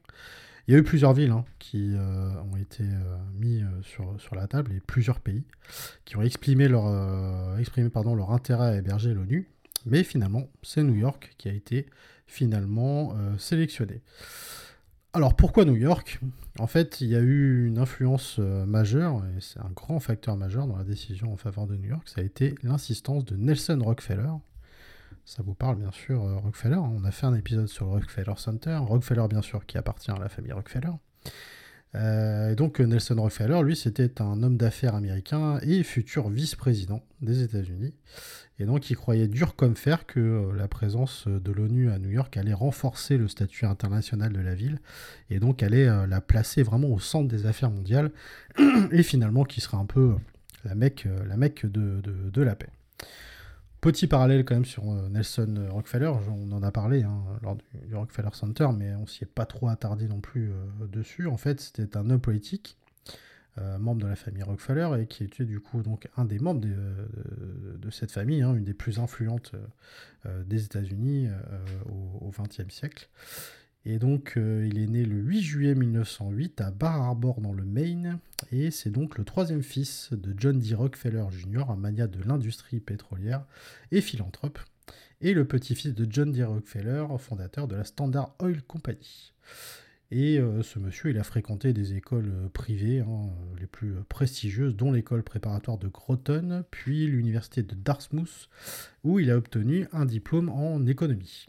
Il 0.67 0.73
y 0.73 0.75
a 0.75 0.79
eu 0.79 0.83
plusieurs 0.83 1.13
villes 1.13 1.31
hein, 1.31 1.45
qui 1.59 1.93
ont 2.51 2.57
été 2.57 2.83
mis 3.35 3.61
sur, 3.83 4.35
la 4.35 4.47
table 4.47 4.71
et 4.73 4.79
plusieurs 4.79 5.19
pays 5.19 5.43
qui 6.05 6.17
ont 6.17 6.23
exprimé 6.23 6.67
leur 6.67 6.87
intérêt 8.31 8.69
à 8.69 8.75
héberger 8.77 9.13
l'ONU. 9.13 9.47
Mais 9.85 10.03
finalement, 10.03 10.49
c'est 10.63 10.81
New 10.81 10.95
York 10.95 11.35
qui 11.37 11.49
a 11.49 11.53
été 11.53 11.85
finalement 12.25 13.15
sélectionné. 13.37 14.01
Alors 15.13 15.35
pourquoi 15.35 15.65
New 15.65 15.75
York? 15.75 16.19
En 16.59 16.67
fait, 16.67 17.01
il 17.01 17.07
y 17.07 17.15
a 17.15 17.19
eu 17.19 17.65
une 17.65 17.79
influence 17.79 18.35
euh, 18.37 18.65
majeure, 18.65 19.23
et 19.25 19.41
c'est 19.41 19.59
un 19.59 19.71
grand 19.71 19.99
facteur 19.99 20.37
majeur 20.37 20.67
dans 20.67 20.77
la 20.77 20.83
décision 20.83 21.33
en 21.33 21.37
faveur 21.37 21.65
de 21.65 21.75
New 21.75 21.89
York, 21.89 22.07
ça 22.07 22.21
a 22.21 22.23
été 22.23 22.53
l'insistance 22.61 23.25
de 23.25 23.35
Nelson 23.35 23.79
Rockefeller. 23.81 24.29
Ça 25.25 25.41
vous 25.41 25.55
parle 25.55 25.77
bien 25.77 25.91
sûr, 25.91 26.23
euh, 26.23 26.37
Rockefeller. 26.37 26.75
On 26.75 27.03
a 27.05 27.11
fait 27.11 27.25
un 27.25 27.33
épisode 27.33 27.67
sur 27.67 27.85
le 27.85 27.91
Rockefeller 27.91 28.33
Center. 28.37 28.77
Rockefeller, 28.77 29.27
bien 29.27 29.41
sûr, 29.41 29.65
qui 29.65 29.77
appartient 29.77 30.11
à 30.11 30.17
la 30.19 30.29
famille 30.29 30.51
Rockefeller. 30.51 30.91
Euh, 31.95 32.53
donc 32.55 32.79
Nelson 32.79 33.15
Rockefeller, 33.15 33.61
lui, 33.63 33.75
c'était 33.75 34.21
un 34.21 34.43
homme 34.43 34.57
d'affaires 34.57 34.95
américain 34.95 35.59
et 35.63 35.83
futur 35.83 36.29
vice-président 36.29 37.03
des 37.21 37.41
États-Unis. 37.41 37.93
Et 38.59 38.65
donc 38.65 38.89
il 38.89 38.97
croyait 38.97 39.27
dur 39.27 39.55
comme 39.55 39.75
fer 39.75 40.05
que 40.05 40.19
euh, 40.19 40.53
la 40.53 40.67
présence 40.67 41.27
de 41.27 41.51
l'ONU 41.51 41.89
à 41.89 41.97
New 41.97 42.09
York 42.09 42.35
allait 42.35 42.53
renforcer 42.53 43.17
le 43.17 43.27
statut 43.27 43.65
international 43.65 44.33
de 44.33 44.41
la 44.41 44.53
ville 44.53 44.79
et 45.29 45.39
donc 45.39 45.63
allait 45.63 45.87
euh, 45.87 46.05
la 46.05 46.19
placer 46.19 46.61
vraiment 46.61 46.89
au 46.89 46.99
centre 46.99 47.29
des 47.29 47.45
affaires 47.45 47.71
mondiales 47.71 48.11
et 48.91 49.03
finalement 49.03 49.45
qui 49.45 49.61
sera 49.61 49.77
un 49.77 49.85
peu 49.85 50.15
la 50.65 50.75
mecque, 50.75 51.07
la 51.25 51.37
mecque 51.37 51.65
de 51.65 52.41
la 52.41 52.55
paix. 52.55 52.69
Petit 53.81 54.07
parallèle 54.07 54.43
quand 54.43 54.55
même 54.55 54.65
sur 54.65 54.91
euh, 54.91 55.07
Nelson 55.07 55.67
Rockefeller, 55.69 56.11
on 56.29 56.51
en 56.51 56.63
a 56.63 56.71
parlé 56.71 57.03
hein, 57.03 57.23
lors 57.41 57.55
du, 57.55 57.95
Rockefeller 57.95 58.29
Center, 58.33 58.67
mais 58.77 58.93
on 58.95 59.07
s'y 59.07 59.23
est 59.23 59.27
pas 59.27 59.45
trop 59.45 59.69
attardé 59.69 60.09
non 60.09 60.19
plus 60.19 60.51
euh, 60.51 60.87
dessus. 60.87 61.27
En 61.27 61.37
fait, 61.37 61.61
c'était 61.61 61.95
un 61.95 62.09
homme 62.09 62.19
politique, 62.19 62.77
euh, 63.57 63.77
membre 63.77 64.01
de 64.01 64.07
la 64.07 64.17
famille 64.17 64.43
Rockefeller, 64.43 65.01
et 65.01 65.07
qui 65.07 65.23
était 65.23 65.45
du 65.45 65.61
coup 65.61 65.81
donc 65.81 66.09
un 66.17 66.25
des 66.25 66.39
membres 66.39 66.59
de, 66.59 67.89
cette 67.89 68.11
famille, 68.11 68.41
hein, 68.41 68.53
une 68.53 68.65
des 68.65 68.73
plus 68.73 68.99
influentes 68.99 69.53
des 70.45 70.65
États-Unis 70.65 71.29
au 72.21 72.29
XXe 72.29 72.71
siècle. 72.71 73.09
Et 73.91 73.97
donc, 73.97 74.33
euh, 74.37 74.67
il 74.69 74.77
est 74.77 74.85
né 74.85 75.03
le 75.03 75.15
8 75.15 75.41
juillet 75.41 75.73
1908 75.73 76.61
à 76.61 76.69
Bar 76.69 77.01
Harbor 77.01 77.41
dans 77.41 77.53
le 77.53 77.65
Maine. 77.65 78.19
Et 78.51 78.69
c'est 78.69 78.91
donc 78.91 79.17
le 79.17 79.23
troisième 79.23 79.63
fils 79.63 80.09
de 80.11 80.35
John 80.37 80.59
D. 80.59 80.75
Rockefeller 80.75 81.25
Jr., 81.31 81.71
un 81.71 81.75
magnat 81.75 82.05
de 82.05 82.21
l'industrie 82.21 82.81
pétrolière 82.81 83.47
et 83.91 84.01
philanthrope. 84.01 84.59
Et 85.21 85.33
le 85.33 85.43
petit-fils 85.43 85.95
de 85.95 86.05
John 86.07 86.31
D. 86.31 86.43
Rockefeller, 86.43 87.07
fondateur 87.17 87.67
de 87.67 87.75
la 87.75 87.83
Standard 87.83 88.35
Oil 88.37 88.61
Company. 88.61 89.33
Et 90.11 90.37
euh, 90.37 90.61
ce 90.61 90.77
monsieur, 90.77 91.09
il 91.09 91.17
a 91.17 91.23
fréquenté 91.23 91.73
des 91.73 91.95
écoles 91.95 92.31
euh, 92.31 92.47
privées, 92.47 92.99
hein, 92.99 93.31
les 93.59 93.65
plus 93.65 93.95
prestigieuses, 94.07 94.75
dont 94.75 94.91
l'école 94.91 95.23
préparatoire 95.23 95.79
de 95.79 95.87
Groton, 95.87 96.63
puis 96.69 97.07
l'université 97.07 97.63
de 97.63 97.73
Dartmouth, 97.73 98.49
où 99.03 99.17
il 99.17 99.31
a 99.31 99.37
obtenu 99.37 99.87
un 99.93 100.05
diplôme 100.05 100.49
en 100.49 100.85
économie. 100.85 101.47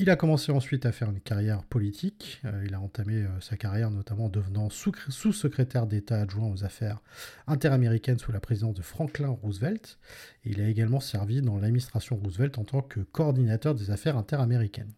Il 0.00 0.10
a 0.10 0.16
commencé 0.16 0.50
ensuite 0.50 0.86
à 0.86 0.92
faire 0.92 1.08
une 1.08 1.20
carrière 1.20 1.62
politique. 1.62 2.40
Euh, 2.44 2.64
il 2.66 2.74
a 2.74 2.80
entamé 2.80 3.14
euh, 3.14 3.40
sa 3.40 3.56
carrière 3.56 3.92
notamment 3.92 4.24
en 4.24 4.28
devenant 4.28 4.68
sous-secrétaire 4.68 5.86
d'État 5.86 6.20
adjoint 6.20 6.48
aux 6.48 6.64
affaires 6.64 7.00
interaméricaines 7.46 8.18
sous 8.18 8.32
la 8.32 8.40
présidence 8.40 8.74
de 8.74 8.82
Franklin 8.82 9.28
Roosevelt. 9.28 9.98
il 10.44 10.60
a 10.60 10.68
également 10.68 10.98
servi 10.98 11.42
dans 11.42 11.58
l'administration 11.58 12.16
Roosevelt 12.16 12.58
en 12.58 12.64
tant 12.64 12.82
que 12.82 13.00
coordinateur 13.00 13.76
des 13.76 13.92
affaires 13.92 14.16
interaméricaines. 14.16 14.92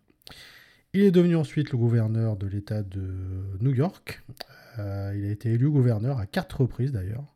Il 0.95 1.03
est 1.03 1.11
devenu 1.11 1.37
ensuite 1.37 1.73
le 1.73 1.79
gouverneur 1.79 2.39
de 2.39 2.47
l'État 2.47 2.83
de 2.83 3.59
New 3.61 3.75
York. 3.75 4.23
Euh, 4.79 5.13
il 5.15 5.27
a 5.27 5.31
été 5.31 5.51
élu 5.53 5.69
gouverneur 5.69 6.19
à 6.19 6.27
quatre 6.27 6.63
reprises 6.63 6.93
d'ailleurs. 6.93 7.36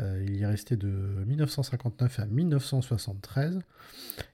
Euh, 0.00 0.24
il 0.26 0.36
y 0.36 0.42
est 0.42 0.46
resté 0.46 0.76
de 0.76 0.88
1959 0.88 2.18
à 2.18 2.26
1973 2.26 3.60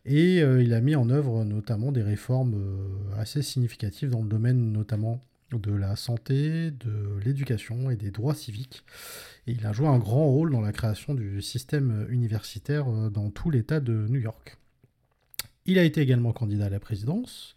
et 0.06 0.42
euh, 0.42 0.62
il 0.62 0.72
a 0.72 0.80
mis 0.80 0.96
en 0.96 1.10
œuvre 1.10 1.44
notamment 1.44 1.92
des 1.92 2.02
réformes 2.02 2.54
euh, 2.54 3.20
assez 3.20 3.42
significatives 3.42 4.10
dans 4.10 4.22
le 4.22 4.28
domaine 4.28 4.72
notamment 4.72 5.22
de 5.52 5.72
la 5.72 5.96
santé, 5.96 6.70
de 6.70 7.18
l'éducation 7.24 7.90
et 7.90 7.96
des 7.96 8.10
droits 8.10 8.34
civiques. 8.34 8.84
Et 9.46 9.52
il 9.52 9.66
a 9.66 9.72
joué 9.72 9.88
un 9.88 9.98
grand 9.98 10.26
rôle 10.26 10.52
dans 10.52 10.60
la 10.60 10.72
création 10.72 11.12
du 11.12 11.42
système 11.42 12.06
universitaire 12.08 12.86
dans 13.10 13.30
tout 13.30 13.50
l'État 13.50 13.80
de 13.80 14.06
New 14.08 14.20
York. 14.20 14.56
Il 15.66 15.78
a 15.78 15.82
été 15.82 16.00
également 16.00 16.32
candidat 16.32 16.66
à 16.66 16.70
la 16.70 16.78
présidence. 16.78 17.56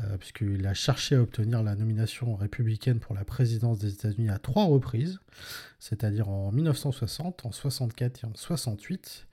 Euh, 0.00 0.16
puisqu'il 0.18 0.66
a 0.66 0.74
cherché 0.74 1.14
à 1.14 1.22
obtenir 1.22 1.62
la 1.62 1.76
nomination 1.76 2.34
républicaine 2.34 2.98
pour 2.98 3.14
la 3.14 3.24
présidence 3.24 3.78
des 3.78 3.92
États-Unis 3.92 4.28
à 4.28 4.38
trois 4.38 4.64
reprises, 4.64 5.20
c'est-à-dire 5.78 6.28
en 6.28 6.50
1960, 6.50 7.46
en 7.46 7.52
64 7.52 8.24
et 8.24 8.26
en 8.26 8.34
68. 8.34 9.28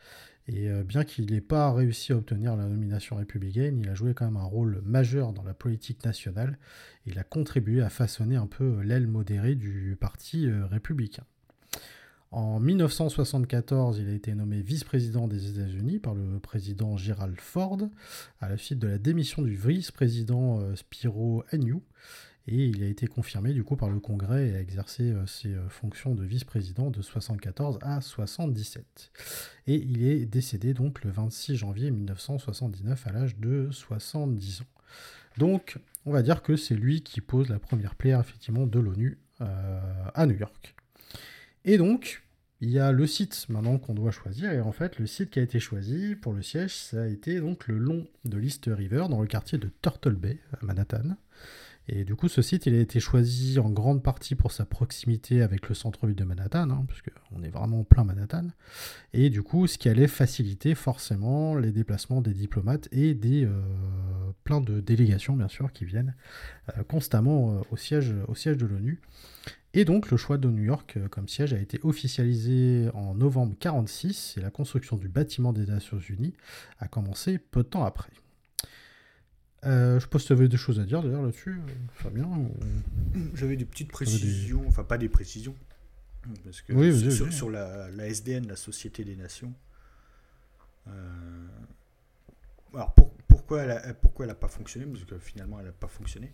Et 0.47 0.69
euh, 0.69 0.83
bien 0.83 1.03
qu'il 1.03 1.31
n'ait 1.31 1.41
pas 1.41 1.71
réussi 1.71 2.13
à 2.13 2.17
obtenir 2.17 2.55
la 2.55 2.65
nomination 2.65 3.15
républicaine, 3.15 3.79
il 3.79 3.89
a 3.89 3.95
joué 3.95 4.13
quand 4.13 4.25
même 4.25 4.37
un 4.37 4.43
rôle 4.43 4.81
majeur 4.85 5.33
dans 5.33 5.43
la 5.43 5.55
politique 5.55 6.05
nationale. 6.05 6.59
Il 7.07 7.17
a 7.17 7.23
contribué 7.23 7.81
à 7.81 7.89
façonner 7.89 8.35
un 8.35 8.47
peu 8.47 8.81
l'aile 8.81 9.07
modérée 9.07 9.55
du 9.55 9.97
parti 9.99 10.45
euh, 10.45 10.67
républicain. 10.67 11.23
En 12.31 12.61
1974, 12.61 13.99
il 13.99 14.07
a 14.07 14.13
été 14.13 14.33
nommé 14.33 14.61
vice-président 14.61 15.27
des 15.27 15.49
États-Unis 15.49 15.99
par 15.99 16.15
le 16.15 16.39
président 16.39 16.95
Gerald 16.95 17.37
Ford, 17.41 17.79
à 18.39 18.47
la 18.47 18.55
suite 18.55 18.79
de 18.79 18.87
la 18.87 18.97
démission 18.97 19.41
du 19.41 19.53
vice-président 19.53 20.61
euh, 20.61 20.77
Spiro 20.77 21.43
Agnew. 21.51 21.83
Et 22.47 22.67
il 22.67 22.83
a 22.83 22.87
été 22.87 23.05
confirmé 23.05 23.51
du 23.51 23.65
coup 23.65 23.75
par 23.75 23.89
le 23.89 23.99
Congrès 23.99 24.47
et 24.47 24.55
a 24.55 24.61
exercé 24.61 25.11
euh, 25.11 25.25
ses 25.25 25.53
euh, 25.53 25.67
fonctions 25.67 26.15
de 26.15 26.23
vice-président 26.23 26.89
de 26.89 27.01
74 27.01 27.79
à 27.81 27.99
77. 27.99 29.11
Et 29.67 29.75
il 29.75 30.01
est 30.05 30.25
décédé 30.25 30.73
donc 30.73 31.03
le 31.03 31.11
26 31.11 31.57
janvier 31.57 31.91
1979 31.91 33.07
à 33.07 33.11
l'âge 33.11 33.35
de 33.39 33.67
70 33.71 34.61
ans. 34.61 34.65
Donc, 35.37 35.79
on 36.05 36.13
va 36.13 36.21
dire 36.21 36.41
que 36.43 36.55
c'est 36.55 36.75
lui 36.75 37.03
qui 37.03 37.19
pose 37.19 37.49
la 37.49 37.59
première 37.59 37.95
pierre 37.95 38.21
effectivement 38.21 38.67
de 38.67 38.79
l'ONU 38.79 39.19
à 39.39 40.27
New 40.27 40.37
York. 40.37 40.75
Et 41.65 41.77
donc, 41.77 42.23
il 42.61 42.69
y 42.69 42.79
a 42.79 42.91
le 42.91 43.07
site 43.07 43.47
maintenant 43.49 43.77
qu'on 43.77 43.93
doit 43.93 44.11
choisir. 44.11 44.51
Et 44.51 44.61
en 44.61 44.71
fait, 44.71 44.99
le 44.99 45.07
site 45.07 45.31
qui 45.31 45.39
a 45.39 45.41
été 45.41 45.59
choisi 45.59 46.15
pour 46.15 46.33
le 46.33 46.41
siège, 46.41 46.75
ça 46.75 47.03
a 47.03 47.07
été 47.07 47.39
donc 47.39 47.67
le 47.67 47.77
long 47.77 48.07
de 48.25 48.37
l'East 48.37 48.69
River, 48.71 49.05
dans 49.09 49.21
le 49.21 49.27
quartier 49.27 49.57
de 49.57 49.69
Turtle 49.81 50.15
Bay, 50.15 50.39
à 50.53 50.65
Manhattan. 50.65 51.15
Et 51.87 52.05
du 52.05 52.15
coup, 52.15 52.29
ce 52.29 52.43
site, 52.43 52.67
il 52.67 52.75
a 52.75 52.79
été 52.79 52.99
choisi 52.99 53.57
en 53.57 53.69
grande 53.69 54.03
partie 54.03 54.35
pour 54.35 54.51
sa 54.51 54.65
proximité 54.65 55.41
avec 55.41 55.67
le 55.67 55.73
centre-ville 55.73 56.15
de 56.15 56.23
Manhattan, 56.23 56.69
hein, 56.69 56.85
puisqu'on 56.87 57.43
est 57.43 57.49
vraiment 57.49 57.83
plein 57.83 58.03
Manhattan. 58.03 58.47
Et 59.13 59.31
du 59.31 59.41
coup, 59.41 59.65
ce 59.65 59.79
qui 59.79 59.89
allait 59.89 60.07
faciliter 60.07 60.75
forcément 60.75 61.55
les 61.55 61.71
déplacements 61.71 62.21
des 62.21 62.33
diplomates 62.33 62.87
et 62.91 63.15
des 63.15 63.45
euh, 63.45 63.51
plein 64.43 64.61
de 64.61 64.79
délégations, 64.79 65.35
bien 65.35 65.47
sûr, 65.47 65.73
qui 65.73 65.85
viennent 65.85 66.15
euh, 66.77 66.83
constamment 66.83 67.55
euh, 67.55 67.61
au, 67.71 67.77
siège, 67.77 68.13
au 68.27 68.35
siège 68.35 68.57
de 68.57 68.67
l'ONU. 68.67 69.01
Et 69.73 69.85
donc 69.85 70.11
le 70.11 70.17
choix 70.17 70.37
de 70.37 70.49
New 70.49 70.63
York 70.63 70.95
euh, 70.97 71.07
comme 71.07 71.27
siège 71.27 71.53
a 71.53 71.59
été 71.59 71.79
officialisé 71.83 72.89
en 72.93 73.15
novembre 73.15 73.51
1946 73.51 74.35
et 74.37 74.41
la 74.41 74.51
construction 74.51 74.97
du 74.97 75.07
bâtiment 75.07 75.53
des 75.53 75.65
Nations 75.65 75.99
Unies 75.99 76.33
a 76.79 76.87
commencé 76.87 77.37
peu 77.37 77.63
de 77.63 77.69
temps 77.69 77.85
après. 77.85 78.11
Euh, 79.63 79.99
je 79.99 80.07
pense 80.07 80.23
que 80.23 80.27
tu 80.27 80.33
avais 80.33 80.47
des 80.49 80.57
choses 80.57 80.79
à 80.79 80.83
dire 80.83 81.01
d'ailleurs 81.03 81.21
là-dessus, 81.21 81.51
euh, 81.51 81.71
Fabien 81.93 82.27
J'avais 83.35 83.55
des 83.55 83.65
petites 83.65 83.91
précisions, 83.91 84.63
enfin 84.67 84.83
pas 84.83 84.97
des 84.97 85.07
précisions, 85.07 85.55
parce 86.43 86.61
que 86.61 87.29
sur, 87.29 87.49
la, 87.49 87.89
SDN, 88.07 88.47
la 88.47 88.55
Société 88.55 89.05
des 89.05 89.15
Nations, 89.15 89.53
alors 92.73 92.95
pourquoi 93.27 93.61
elle 93.61 93.69
n'a 93.69 93.93
pourquoi 93.93 94.27
pas 94.33 94.47
fonctionné 94.47 94.87
Parce 94.87 95.05
que 95.05 95.19
finalement 95.19 95.59
elle 95.59 95.67
n'a 95.67 95.71
pas 95.71 95.87
fonctionné? 95.87 96.33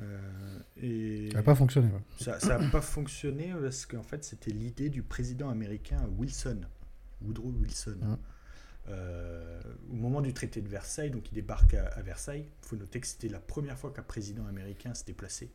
Euh, 0.00 0.58
et 0.82 1.28
ça 1.30 1.38
n'a 1.38 1.42
pas 1.42 1.54
fonctionné. 1.54 1.88
Ça 2.18 2.58
n'a 2.58 2.70
pas 2.70 2.80
fonctionné 2.80 3.52
parce 3.60 3.86
qu'en 3.86 4.02
fait, 4.02 4.24
c'était 4.24 4.50
l'idée 4.50 4.88
du 4.88 5.02
président 5.02 5.50
américain 5.50 5.98
Wilson, 6.18 6.60
Woodrow 7.22 7.52
Wilson. 7.60 8.18
Euh, 8.88 9.60
au 9.90 9.94
moment 9.94 10.20
du 10.20 10.32
traité 10.32 10.60
de 10.60 10.68
Versailles, 10.68 11.10
donc 11.10 11.30
il 11.30 11.34
débarque 11.34 11.74
à, 11.74 12.00
Versailles. 12.02 12.46
Il 12.62 12.68
faut 12.68 12.76
noter 12.76 13.00
que 13.00 13.06
c'était 13.06 13.28
la 13.28 13.38
première 13.38 13.78
fois 13.78 13.92
qu'un 13.92 14.02
président 14.02 14.46
américain 14.46 14.94
se 14.94 15.04
déplaçait 15.04 15.50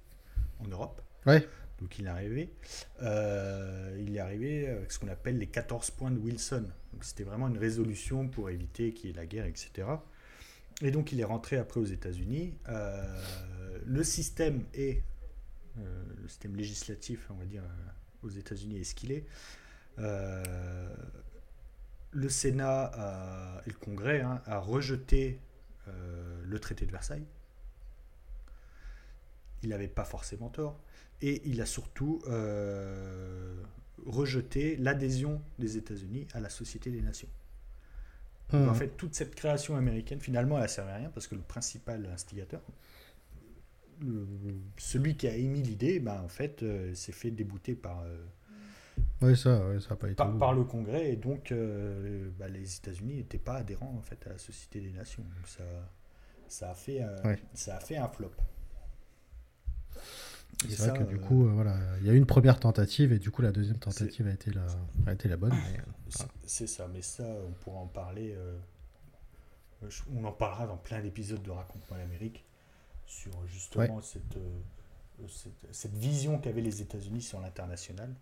en 0.59 0.67
Europe. 0.67 1.01
Ouais. 1.25 1.47
Donc 1.79 1.99
il 1.99 2.05
est 2.05 2.09
arrivé. 2.09 2.53
Euh, 3.01 3.97
il 3.99 4.15
est 4.15 4.19
arrivé 4.19 4.69
avec 4.69 4.91
ce 4.91 4.99
qu'on 4.99 5.09
appelle 5.09 5.37
les 5.37 5.47
14 5.47 5.91
points 5.91 6.11
de 6.11 6.19
Wilson. 6.19 6.65
Donc 6.93 7.03
c'était 7.03 7.23
vraiment 7.23 7.47
une 7.47 7.57
résolution 7.57 8.27
pour 8.27 8.49
éviter 8.49 8.93
qu'il 8.93 9.09
y 9.09 9.13
ait 9.13 9.15
la 9.15 9.25
guerre, 9.25 9.45
etc. 9.45 9.87
Et 10.81 10.91
donc 10.91 11.11
il 11.11 11.19
est 11.19 11.25
rentré 11.25 11.57
après 11.57 11.79
aux 11.79 11.85
États-Unis. 11.85 12.53
Euh, 12.69 13.03
le 13.85 14.03
système 14.03 14.65
est, 14.73 15.03
euh, 15.77 16.03
le 16.21 16.27
système 16.27 16.55
législatif, 16.55 17.27
on 17.29 17.35
va 17.35 17.45
dire, 17.45 17.63
euh, 17.63 18.27
aux 18.27 18.29
États-Unis 18.29 18.79
est 18.79 18.83
ce 18.83 18.95
qu'il 18.95 19.11
est. 19.11 19.25
le 22.11 22.29
Sénat 22.29 23.61
et 23.65 23.69
le 23.69 23.75
Congrès 23.77 24.21
hein, 24.21 24.41
a 24.45 24.57
rejeté 24.57 25.39
le 25.87 26.59
traité 26.59 26.85
de 26.85 26.91
Versailles. 26.91 27.25
Il 29.63 29.69
n'avait 29.69 29.87
pas 29.87 30.05
forcément 30.05 30.49
tort. 30.49 30.79
Et 31.21 31.41
il 31.45 31.61
a 31.61 31.65
surtout 31.65 32.21
rejeté 34.05 34.75
l'adhésion 34.77 35.41
des 35.59 35.77
États-Unis 35.77 36.27
à 36.33 36.39
la 36.39 36.49
Société 36.49 36.89
des 36.89 37.01
Nations. 37.01 37.29
En 38.53 38.57
mmh. 38.57 38.75
fait, 38.75 38.87
toute 38.89 39.15
cette 39.15 39.33
création 39.33 39.75
américaine, 39.75 40.19
finalement, 40.19 40.57
elle 40.57 40.63
ne 40.63 40.67
servait 40.67 40.91
à 40.91 40.97
rien 40.97 41.09
parce 41.09 41.27
que 41.27 41.35
le 41.35 41.41
principal 41.41 42.05
instigateur, 42.13 42.61
celui 44.77 45.15
qui 45.15 45.27
a 45.27 45.35
émis 45.35 45.61
l'idée, 45.61 45.99
bah, 45.99 46.21
en 46.23 46.27
fait, 46.27 46.63
euh, 46.63 46.93
s'est 46.93 47.11
fait 47.11 47.31
débouter 47.31 47.75
par, 47.75 48.01
euh, 48.01 49.35
ça, 49.35 49.61
ça 49.79 49.95
pas 49.95 50.07
été 50.07 50.15
par, 50.15 50.53
le 50.53 50.63
Congrès 50.63 51.11
et 51.11 51.15
donc 51.15 51.51
euh, 51.51 52.29
bah, 52.37 52.47
les 52.47 52.77
États-Unis 52.77 53.15
n'étaient 53.15 53.37
pas 53.37 53.55
adhérents 53.55 53.95
en 53.97 54.01
fait 54.01 54.25
à 54.27 54.29
la 54.31 54.37
Société 54.37 54.81
des 54.81 54.91
Nations. 54.91 55.23
Donc 55.23 55.47
ça, 55.47 55.63
ça, 56.47 56.71
a, 56.71 56.75
fait, 56.75 57.01
ça 57.53 57.77
a 57.77 57.79
fait 57.79 57.97
un 57.97 58.07
flop. 58.07 58.31
c'est 60.67 60.87
vrai 60.87 60.99
que 60.99 61.03
du 61.03 61.17
coup, 61.17 61.47
voilà, 61.47 61.77
il 61.99 62.07
y 62.07 62.09
a 62.09 62.13
eu 62.13 62.17
une 62.17 62.25
première 62.25 62.59
tentative 62.59 63.11
et 63.13 63.19
du 63.19 63.31
coup 63.31 63.41
la 63.41 63.51
deuxième 63.51 63.79
tentative 63.79 64.27
a 64.27 64.31
été 64.31 64.51
la, 64.51 64.67
a 65.07 65.13
été 65.13 65.27
la 65.27 65.37
bonne. 65.37 65.53
C'est 66.45 66.67
ça, 66.67 66.87
mais 66.93 67.01
ça, 67.01 67.25
on 67.47 67.51
pourra 67.51 67.79
en 67.79 67.87
parler. 67.87 68.35
on 70.13 70.23
en 70.23 70.31
parlera 70.31 70.67
dans 70.67 70.77
plein 70.77 71.01
d'épisodes 71.01 71.41
de 71.41 71.51
Raconte-moi 71.51 71.97
l'Amérique 71.97 72.45
sur 73.05 73.45
justement 73.47 74.01
cette, 74.01 74.37
cette, 75.27 75.65
cette, 75.71 75.95
vision 75.95 76.39
qu'avaient 76.39 76.61
les 76.61 76.81
États-Unis 76.81 77.21
sur 77.21 77.39
l'international, 77.39 78.13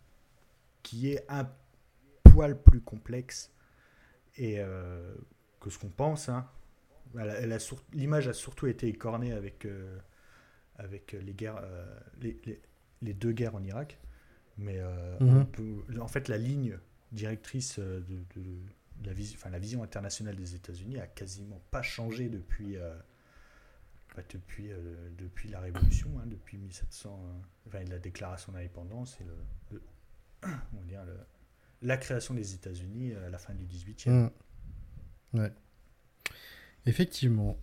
qui 0.84 1.12
est 1.12 1.26
un 1.30 1.50
poil 2.24 2.62
plus 2.62 2.82
complexe 2.82 3.52
et 4.38 4.58
que 5.60 5.70
ce 5.70 5.80
qu'on 5.80 5.90
pense. 5.90 6.30
Hein. 6.30 6.48
L'image 7.94 8.28
a 8.28 8.34
surtout 8.34 8.68
été 8.68 8.88
écornée 8.88 9.34
avec, 9.34 9.66
euh, 9.66 9.98
avec 10.78 11.14
les, 11.14 11.34
guerres, 11.34 11.60
euh, 11.64 12.00
les, 12.22 12.40
les, 12.46 12.62
les, 13.02 13.14
deux 13.14 13.32
guerres 13.32 13.56
en 13.56 13.64
Irak. 13.64 14.00
Mais 14.58 14.78
euh, 14.80 15.20
mhm. 15.20 16.02
en 16.02 16.08
fait, 16.08 16.28
la 16.28 16.38
ligne 16.38 16.78
directrice 17.12 17.80
de, 17.80 18.04
de, 18.36 19.06
la, 19.06 19.14
vision, 19.14 19.38
enfin, 19.40 19.50
la 19.50 19.60
vision 19.60 19.84
internationale 19.84 20.36
des 20.36 20.56
États-Unis 20.56 21.00
a 21.00 21.08
quasiment 21.08 21.62
pas 21.72 21.82
changé 21.82 22.30
depuis, 22.30 22.76
bah, 24.16 24.24
depuis, 24.30 24.70
depuis 25.18 25.50
la 25.50 25.60
Révolution, 25.60 26.10
hein, 26.20 26.26
depuis 26.28 26.58
1700, 26.58 27.20
enfin, 27.68 27.84
la 27.86 28.00
déclaration 28.00 28.52
d'indépendance 28.52 29.18
et 29.22 29.24
le, 29.24 29.82
on 30.78 30.82
dire 30.88 31.04
le, 31.06 31.18
la 31.82 31.98
création 31.98 32.34
des 32.34 32.54
États-Unis 32.54 33.14
à 33.14 33.30
la 33.30 33.38
fin 33.38 33.54
du 33.54 33.66
18e. 33.66 34.10
Mhm. 34.10 34.32
Ouais. 35.34 35.52
Effectivement. 36.86 37.58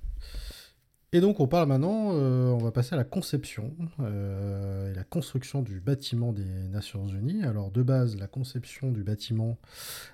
Et 1.13 1.21
donc 1.21 1.41
on 1.41 1.49
parle 1.49 1.67
maintenant, 1.67 2.11
euh, 2.13 2.51
on 2.51 2.59
va 2.59 2.71
passer 2.71 2.95
à 2.95 2.97
la 2.97 3.03
conception 3.03 3.75
euh, 3.99 4.93
et 4.93 4.95
la 4.95 5.03
construction 5.03 5.61
du 5.61 5.81
bâtiment 5.81 6.33
des 6.33 6.45
Nations 6.45 7.09
Unies. 7.09 7.43
Alors 7.43 7.73
de 7.73 7.83
base, 7.83 8.17
la 8.17 8.29
conception 8.29 8.93
du 8.93 9.03
bâtiment 9.03 9.59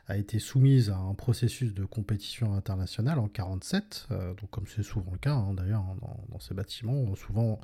a 0.08 0.16
été 0.16 0.38
soumise 0.38 0.88
à 0.88 0.96
un 0.96 1.12
processus 1.12 1.74
de 1.74 1.84
compétition 1.84 2.54
internationale 2.54 3.18
en 3.18 3.28
1947, 3.28 4.06
euh, 4.10 4.32
donc 4.32 4.48
comme 4.48 4.66
c'est 4.66 4.82
souvent 4.82 5.12
le 5.12 5.18
cas 5.18 5.34
hein, 5.34 5.52
d'ailleurs 5.52 5.82
hein, 5.82 5.96
dans, 6.30 6.40
ces 6.40 6.54
bâtiments, 6.54 7.14
souvent 7.14 7.60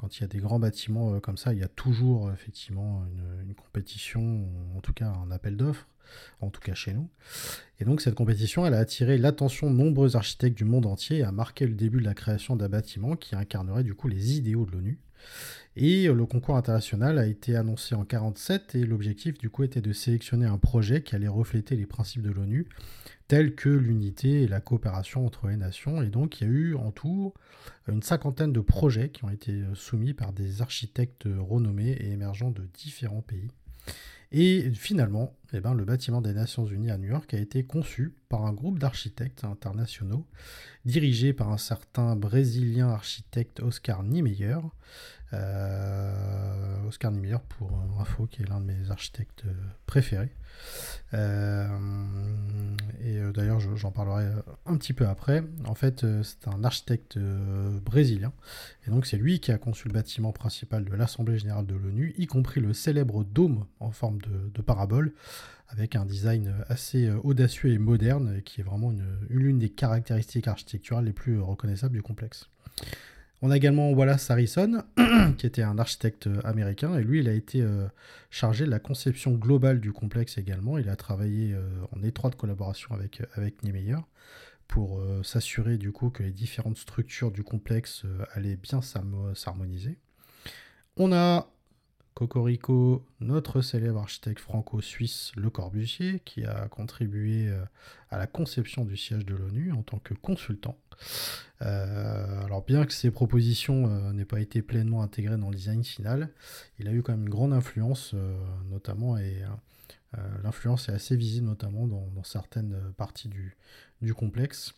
quand 0.00 0.16
il 0.16 0.22
y 0.22 0.24
a 0.24 0.28
des 0.28 0.38
grands 0.38 0.58
bâtiments 0.58 1.20
comme 1.20 1.36
ça, 1.36 1.52
il 1.52 1.58
y 1.58 1.62
a 1.62 1.68
toujours 1.68 2.32
effectivement 2.32 3.04
une, 3.12 3.48
une 3.48 3.54
compétition, 3.54 4.48
en 4.74 4.80
tout 4.80 4.94
cas 4.94 5.12
un 5.12 5.30
appel 5.30 5.58
d'offres 5.58 5.86
en 6.40 6.48
tout 6.48 6.60
cas 6.60 6.74
chez 6.74 6.94
nous. 6.94 7.08
Et 7.78 7.84
donc 7.84 8.00
cette 8.00 8.14
compétition, 8.14 8.64
elle 8.64 8.74
a 8.74 8.78
attiré 8.78 9.18
l'attention 9.18 9.70
de 9.70 9.76
nombreux 9.76 10.16
architectes 10.16 10.56
du 10.56 10.64
monde 10.64 10.86
entier 10.86 11.18
et 11.18 11.22
a 11.22 11.32
marqué 11.32 11.66
le 11.66 11.74
début 11.74 12.00
de 12.00 12.04
la 12.06 12.14
création 12.14 12.56
d'un 12.56 12.68
bâtiment 12.68 13.14
qui 13.14 13.36
incarnerait 13.36 13.84
du 13.84 13.94
coup 13.94 14.08
les 14.08 14.36
idéaux 14.36 14.64
de 14.64 14.72
l'ONU. 14.72 14.98
Et 15.76 16.08
le 16.08 16.26
concours 16.26 16.56
international 16.56 17.18
a 17.18 17.26
été 17.26 17.54
annoncé 17.56 17.94
en 17.94 17.98
1947 17.98 18.74
et 18.74 18.84
l'objectif 18.84 19.38
du 19.38 19.50
coup 19.50 19.62
était 19.62 19.80
de 19.80 19.92
sélectionner 19.92 20.46
un 20.46 20.58
projet 20.58 21.02
qui 21.02 21.14
allait 21.14 21.28
refléter 21.28 21.76
les 21.76 21.86
principes 21.86 22.22
de 22.22 22.30
l'ONU 22.30 22.66
tels 23.28 23.54
que 23.54 23.68
l'unité 23.68 24.42
et 24.42 24.48
la 24.48 24.60
coopération 24.60 25.24
entre 25.24 25.46
les 25.46 25.56
nations. 25.56 26.02
Et 26.02 26.08
donc 26.08 26.40
il 26.40 26.48
y 26.48 26.50
a 26.50 26.52
eu 26.52 26.74
en 26.74 26.90
tout 26.90 27.32
une 27.86 28.02
cinquantaine 28.02 28.52
de 28.52 28.60
projets 28.60 29.10
qui 29.10 29.24
ont 29.24 29.30
été 29.30 29.62
soumis 29.74 30.14
par 30.14 30.32
des 30.32 30.62
architectes 30.62 31.28
renommés 31.38 31.92
et 31.92 32.10
émergents 32.10 32.50
de 32.50 32.68
différents 32.74 33.22
pays. 33.22 33.48
Et 34.32 34.70
finalement, 34.72 35.34
eh 35.52 35.60
ben, 35.60 35.74
le 35.74 35.84
bâtiment 35.84 36.20
des 36.20 36.32
Nations 36.32 36.64
Unies 36.64 36.90
à 36.90 36.98
New 36.98 37.08
York 37.08 37.34
a 37.34 37.38
été 37.38 37.64
conçu 37.64 38.14
par 38.28 38.46
un 38.46 38.52
groupe 38.52 38.78
d'architectes 38.78 39.42
internationaux 39.42 40.24
dirigé 40.84 41.32
par 41.32 41.50
un 41.50 41.58
certain 41.58 42.16
brésilien 42.16 42.88
architecte 42.88 43.60
Oscar 43.60 44.02
Niemeyer. 44.02 44.58
Euh, 45.32 46.88
Oscar 46.88 47.12
Niemeyer, 47.12 47.38
pour 47.48 47.70
info, 48.00 48.26
qui 48.26 48.42
est 48.42 48.48
l'un 48.48 48.60
de 48.60 48.66
mes 48.66 48.90
architectes 48.90 49.44
préférés. 49.86 50.34
Euh, 51.14 51.68
et 53.00 53.18
euh, 53.18 53.32
d'ailleurs, 53.32 53.60
j'en 53.60 53.92
parlerai 53.92 54.26
un 54.66 54.76
petit 54.76 54.92
peu 54.92 55.06
après. 55.06 55.44
En 55.66 55.74
fait, 55.74 56.04
c'est 56.22 56.48
un 56.48 56.64
architecte 56.64 57.18
brésilien. 57.18 58.32
Et 58.86 58.90
donc, 58.90 59.06
c'est 59.06 59.18
lui 59.18 59.40
qui 59.40 59.52
a 59.52 59.58
conçu 59.58 59.86
le 59.88 59.94
bâtiment 59.94 60.32
principal 60.32 60.84
de 60.84 60.94
l'Assemblée 60.94 61.38
générale 61.38 61.66
de 61.66 61.74
l'ONU, 61.74 62.14
y 62.18 62.26
compris 62.26 62.60
le 62.60 62.72
célèbre 62.72 63.24
dôme 63.24 63.66
en 63.78 63.92
forme 63.92 64.19
de, 64.20 64.62
parabole, 64.62 65.12
avec 65.68 65.96
un 65.96 66.04
design 66.04 66.54
assez 66.68 67.10
audacieux 67.22 67.70
et 67.70 67.78
moderne, 67.78 68.42
qui 68.44 68.60
est 68.60 68.64
vraiment 68.64 68.90
une, 68.90 69.06
l'une 69.28 69.58
des 69.58 69.70
caractéristiques 69.70 70.48
architecturales 70.48 71.04
les 71.04 71.12
plus 71.12 71.40
reconnaissables 71.40 71.94
du 71.94 72.02
complexe. 72.02 72.48
On 73.42 73.50
a 73.50 73.56
également 73.56 73.90
Wallace 73.90 74.30
Harrison, 74.30 74.84
qui 75.38 75.46
était 75.46 75.62
un 75.62 75.78
architecte 75.78 76.28
américain, 76.44 76.98
et 76.98 77.02
lui, 77.02 77.20
il 77.20 77.28
a 77.28 77.32
été 77.32 77.62
euh, 77.62 77.86
chargé 78.28 78.66
de 78.66 78.70
la 78.70 78.78
conception 78.78 79.32
globale 79.32 79.80
du 79.80 79.92
complexe 79.92 80.36
également. 80.36 80.76
Il 80.76 80.90
a 80.90 80.96
travaillé 80.96 81.54
euh, 81.54 81.62
en 81.96 82.02
étroite 82.02 82.36
collaboration 82.36 82.94
avec, 82.94 83.22
avec 83.34 83.62
Niemeyer 83.62 83.96
pour 84.68 85.00
euh, 85.00 85.22
s'assurer 85.22 85.78
du 85.78 85.90
coup 85.90 86.10
que 86.10 86.22
les 86.22 86.32
différentes 86.32 86.76
structures 86.76 87.32
du 87.32 87.42
complexe 87.42 88.04
allaient 88.34 88.56
bien 88.56 88.80
s'harmoniser. 88.82 89.96
On 90.96 91.10
a 91.12 91.50
Cocorico, 92.20 93.02
notre 93.20 93.62
célèbre 93.62 93.98
architecte 93.98 94.40
franco-suisse 94.40 95.32
Le 95.36 95.48
Corbusier, 95.48 96.20
qui 96.26 96.44
a 96.44 96.68
contribué 96.68 97.48
euh, 97.48 97.64
à 98.10 98.18
la 98.18 98.26
conception 98.26 98.84
du 98.84 98.98
siège 98.98 99.24
de 99.24 99.34
l'ONU 99.34 99.72
en 99.72 99.82
tant 99.82 99.98
que 100.00 100.12
consultant. 100.12 100.76
Euh, 101.62 102.44
alors 102.44 102.62
bien 102.62 102.84
que 102.84 102.92
ses 102.92 103.10
propositions 103.10 103.86
euh, 103.86 104.12
n'aient 104.12 104.26
pas 104.26 104.40
été 104.40 104.60
pleinement 104.60 105.02
intégrées 105.02 105.38
dans 105.38 105.48
le 105.48 105.56
design 105.56 105.82
final, 105.82 106.28
il 106.78 106.88
a 106.88 106.92
eu 106.92 107.02
quand 107.02 107.12
même 107.12 107.22
une 107.22 107.30
grande 107.30 107.54
influence, 107.54 108.14
notamment, 108.68 109.16
et 109.16 109.42
l'influence 110.42 110.90
est 110.90 110.92
assez 110.92 111.16
visible 111.16 111.46
notamment 111.46 111.86
dans, 111.86 112.22
certaines 112.22 112.76
parties 112.98 113.28
du, 113.28 113.56
du 114.02 114.12
complexe. 114.12 114.74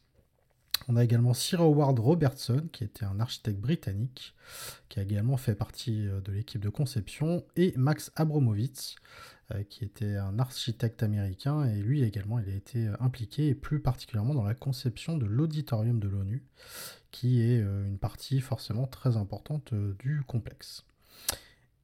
On 0.88 0.97
a 0.97 1.05
également 1.05 1.35
Sir 1.35 1.61
Howard 1.61 1.99
Robertson, 1.99 2.68
qui 2.73 2.85
était 2.85 3.05
un 3.05 3.21
architecte 3.21 3.61
britannique, 3.61 4.35
qui 4.88 4.99
a 4.99 5.03
également 5.03 5.37
fait 5.37 5.55
partie 5.55 6.09
euh, 6.09 6.21
de 6.21 6.33
l'équipe 6.33 6.61
de 6.61 6.68
conception, 6.68 7.45
et 7.57 7.73
Max 7.77 8.11
Abramowitz, 8.16 8.97
euh, 9.53 9.62
qui 9.64 9.85
était 9.85 10.16
un 10.16 10.38
architecte 10.38 11.03
américain, 11.03 11.64
et 11.64 11.81
lui 11.81 12.03
également, 12.03 12.38
il 12.40 12.49
a 12.49 12.55
été 12.55 12.87
euh, 12.87 12.97
impliqué, 13.01 13.49
et 13.49 13.55
plus 13.55 13.81
particulièrement 13.81 14.35
dans 14.35 14.45
la 14.45 14.55
conception 14.55 15.16
de 15.16 15.27
l'auditorium 15.27 16.01
de 16.01 16.09
l'ONU, 16.09 16.42
qui 17.11 17.42
est 17.42 17.59
une 17.61 17.99
partie 17.99 18.40
forcément 18.40 18.87
très 18.87 19.18
importante 19.18 19.75
du 19.75 20.23
complexe. 20.27 20.85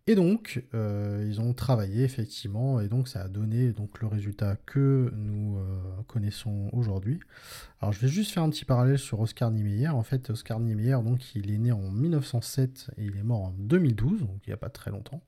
Et 0.08 0.14
donc, 0.14 0.64
euh, 0.72 1.22
ils 1.28 1.38
ont 1.38 1.52
travaillé 1.52 2.02
effectivement, 2.02 2.80
et 2.80 2.88
donc 2.88 3.08
ça 3.08 3.20
a 3.20 3.28
donné 3.28 3.72
donc, 3.72 4.00
le 4.00 4.06
résultat 4.06 4.56
que 4.64 5.12
nous 5.14 5.58
euh, 5.58 5.78
connaissons 6.06 6.70
aujourd'hui. 6.72 7.20
Alors 7.82 7.92
je 7.92 8.00
vais 8.00 8.08
juste 8.08 8.32
faire 8.32 8.42
un 8.42 8.48
petit 8.48 8.64
parallèle 8.64 8.98
sur 8.98 9.20
Oscar 9.20 9.50
Niemeyer. 9.50 9.88
En 9.88 10.02
fait, 10.02 10.30
Oscar 10.30 10.60
Niemeyer, 10.60 10.96
donc, 11.04 11.34
il 11.34 11.50
est 11.50 11.58
né 11.58 11.72
en 11.72 11.90
1907 11.90 12.90
et 12.96 13.04
il 13.04 13.18
est 13.18 13.22
mort 13.22 13.42
en 13.42 13.54
2012, 13.58 14.20
donc 14.20 14.40
il 14.46 14.48
n'y 14.48 14.54
a 14.54 14.56
pas 14.56 14.70
très 14.70 14.90
longtemps. 14.90 15.20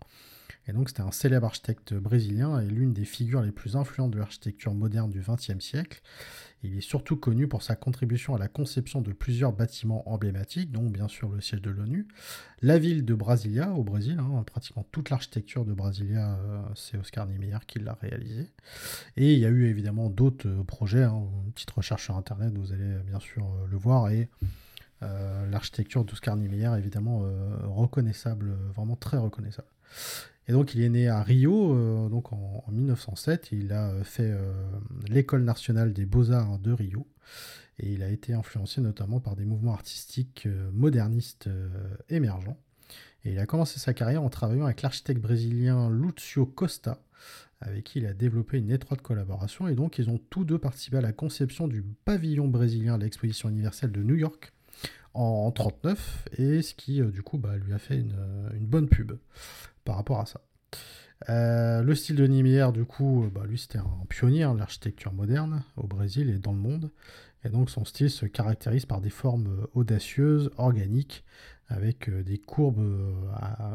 Et 0.67 0.73
donc 0.73 0.89
c'était 0.89 1.03
un 1.03 1.11
célèbre 1.11 1.47
architecte 1.47 1.95
brésilien 1.95 2.61
et 2.61 2.67
l'une 2.67 2.93
des 2.93 3.05
figures 3.05 3.43
les 3.43 3.53
plus 3.53 3.77
influentes 3.77 4.11
de 4.11 4.19
l'architecture 4.19 4.75
moderne 4.75 5.11
du 5.11 5.21
XXe 5.21 5.59
siècle. 5.59 6.01
Il 6.63 6.77
est 6.77 6.83
surtout 6.83 7.17
connu 7.17 7.49
pour 7.49 7.63
sa 7.63 7.75
contribution 7.75 8.35
à 8.35 8.39
la 8.39 8.49
conception 8.49 9.01
de 9.01 9.13
plusieurs 9.13 9.53
bâtiments 9.53 10.09
emblématiques, 10.11 10.71
dont 10.71 10.91
bien 10.91 11.09
sûr 11.09 11.31
le 11.31 11.41
siège 11.41 11.63
de 11.63 11.71
l'ONU, 11.71 12.07
la 12.61 12.79
ville 12.79 13.07
de 13.07 13.15
Brasilia 13.15 13.71
au 13.73 13.83
Brésil, 13.83 14.19
hein, 14.21 14.43
pratiquement 14.45 14.87
toute 14.93 15.09
l'architecture 15.09 15.65
de 15.65 15.73
Brasilia, 15.73 16.35
euh, 16.35 16.63
c'est 16.75 16.99
Oscar 16.99 17.27
Niemeyer 17.27 17.59
qui 17.67 17.79
l'a 17.79 17.95
réalisé. 17.95 18.53
Et 19.17 19.33
il 19.33 19.39
y 19.39 19.47
a 19.47 19.49
eu 19.49 19.67
évidemment 19.67 20.11
d'autres 20.11 20.49
euh, 20.49 20.63
projets, 20.65 21.05
hein, 21.05 21.23
une 21.47 21.53
petite 21.53 21.71
recherche 21.71 22.05
sur 22.05 22.17
Internet, 22.17 22.57
vous 22.59 22.73
allez 22.73 22.99
bien 23.07 23.21
sûr 23.21 23.47
euh, 23.47 23.67
le 23.71 23.77
voir, 23.77 24.11
et 24.11 24.29
l'architecture 25.51 26.05
d'Oscar 26.05 26.37
Niemeyer 26.37 26.71
évidemment 26.77 27.23
reconnaissable, 27.65 28.55
vraiment 28.75 28.97
très 28.97 29.17
reconnaissable. 29.17 29.69
Et 30.51 30.53
donc 30.53 30.75
il 30.75 30.83
est 30.83 30.89
né 30.89 31.07
à 31.07 31.23
Rio, 31.23 31.77
euh, 31.77 32.09
donc 32.09 32.33
en, 32.33 32.65
1907. 32.73 33.51
Il 33.53 33.73
a 33.73 33.91
euh, 33.91 34.03
fait 34.03 34.33
euh, 34.33 34.53
l'école 35.09 35.45
nationale 35.45 35.93
des 35.93 36.07
beaux-arts 36.07 36.59
de 36.59 36.73
Rio. 36.73 37.07
Et 37.79 37.93
il 37.93 38.03
a 38.03 38.09
été 38.09 38.33
influencé 38.35 38.81
notamment 38.81 39.21
par 39.21 39.37
des 39.37 39.45
mouvements 39.45 39.73
artistiques 39.73 40.49
modernistes 40.73 41.49
émergents. 42.09 42.59
Et 43.25 43.33
il 43.33 43.39
a 43.39 43.47
commencé 43.47 43.79
sa 43.79 43.95
carrière 43.95 44.23
en 44.25 44.29
travaillant 44.29 44.65
avec 44.65 44.83
l'architecte 44.83 45.21
brésilien 45.21 45.89
Lúcio 45.89 46.45
Costa, 46.45 47.01
avec 47.61 47.85
qui 47.85 48.01
il 48.01 48.07
a 48.07 48.13
développé 48.13 48.59
une 48.59 48.71
étroite 48.71 49.01
collaboration. 49.01 49.67
Et 49.67 49.77
donc 49.77 49.99
ils 49.99 50.11
ont 50.11 50.21
tous 50.29 50.45
deux 50.45 50.59
participé 50.59 50.99
à 50.99 51.01
la 51.01 51.13
conception 51.13 51.69
du 51.69 51.83
pavillon 52.05 52.49
brésilien 52.49 52.95
à 52.95 52.99
l'exposition 52.99 53.49
universelle 53.49 53.93
de 53.93 54.03
New 54.03 54.17
York 54.17 54.53
en 55.15 55.47
1939, 55.47 56.29
et 56.39 56.63
ce 56.63 56.75
qui 56.75 57.01
du 57.01 57.23
coup 57.23 57.39
bah, 57.39 57.57
lui 57.57 57.73
a 57.73 57.79
fait 57.79 57.97
une 57.97 58.67
bonne 58.67 58.89
pub 58.89 59.13
par 59.85 59.97
rapport 59.97 60.21
à 60.21 60.27
ça. 60.27 60.41
Euh, 61.29 61.83
le 61.83 61.95
style 61.95 62.17
de 62.17 62.27
Niemeyer, 62.27 62.69
du 62.73 62.85
coup, 62.85 63.25
euh, 63.25 63.31
bah, 63.31 63.43
lui 63.47 63.59
c'était 63.59 63.79
un 63.79 64.05
pionnier 64.09 64.47
de 64.53 64.59
l'architecture 64.59 65.13
moderne 65.13 65.63
au 65.77 65.87
Brésil 65.87 66.31
et 66.31 66.39
dans 66.39 66.53
le 66.53 66.59
monde. 66.59 66.91
Et 67.45 67.49
donc 67.49 67.71
son 67.71 67.85
style 67.85 68.11
se 68.11 68.27
caractérise 68.27 68.87
par 68.87 69.01
des 69.01 69.11
formes 69.11 69.49
euh, 69.49 69.67
audacieuses, 69.75 70.51
organiques, 70.57 71.25
avec 71.69 72.11
des 72.11 72.39
courbes 72.39 72.85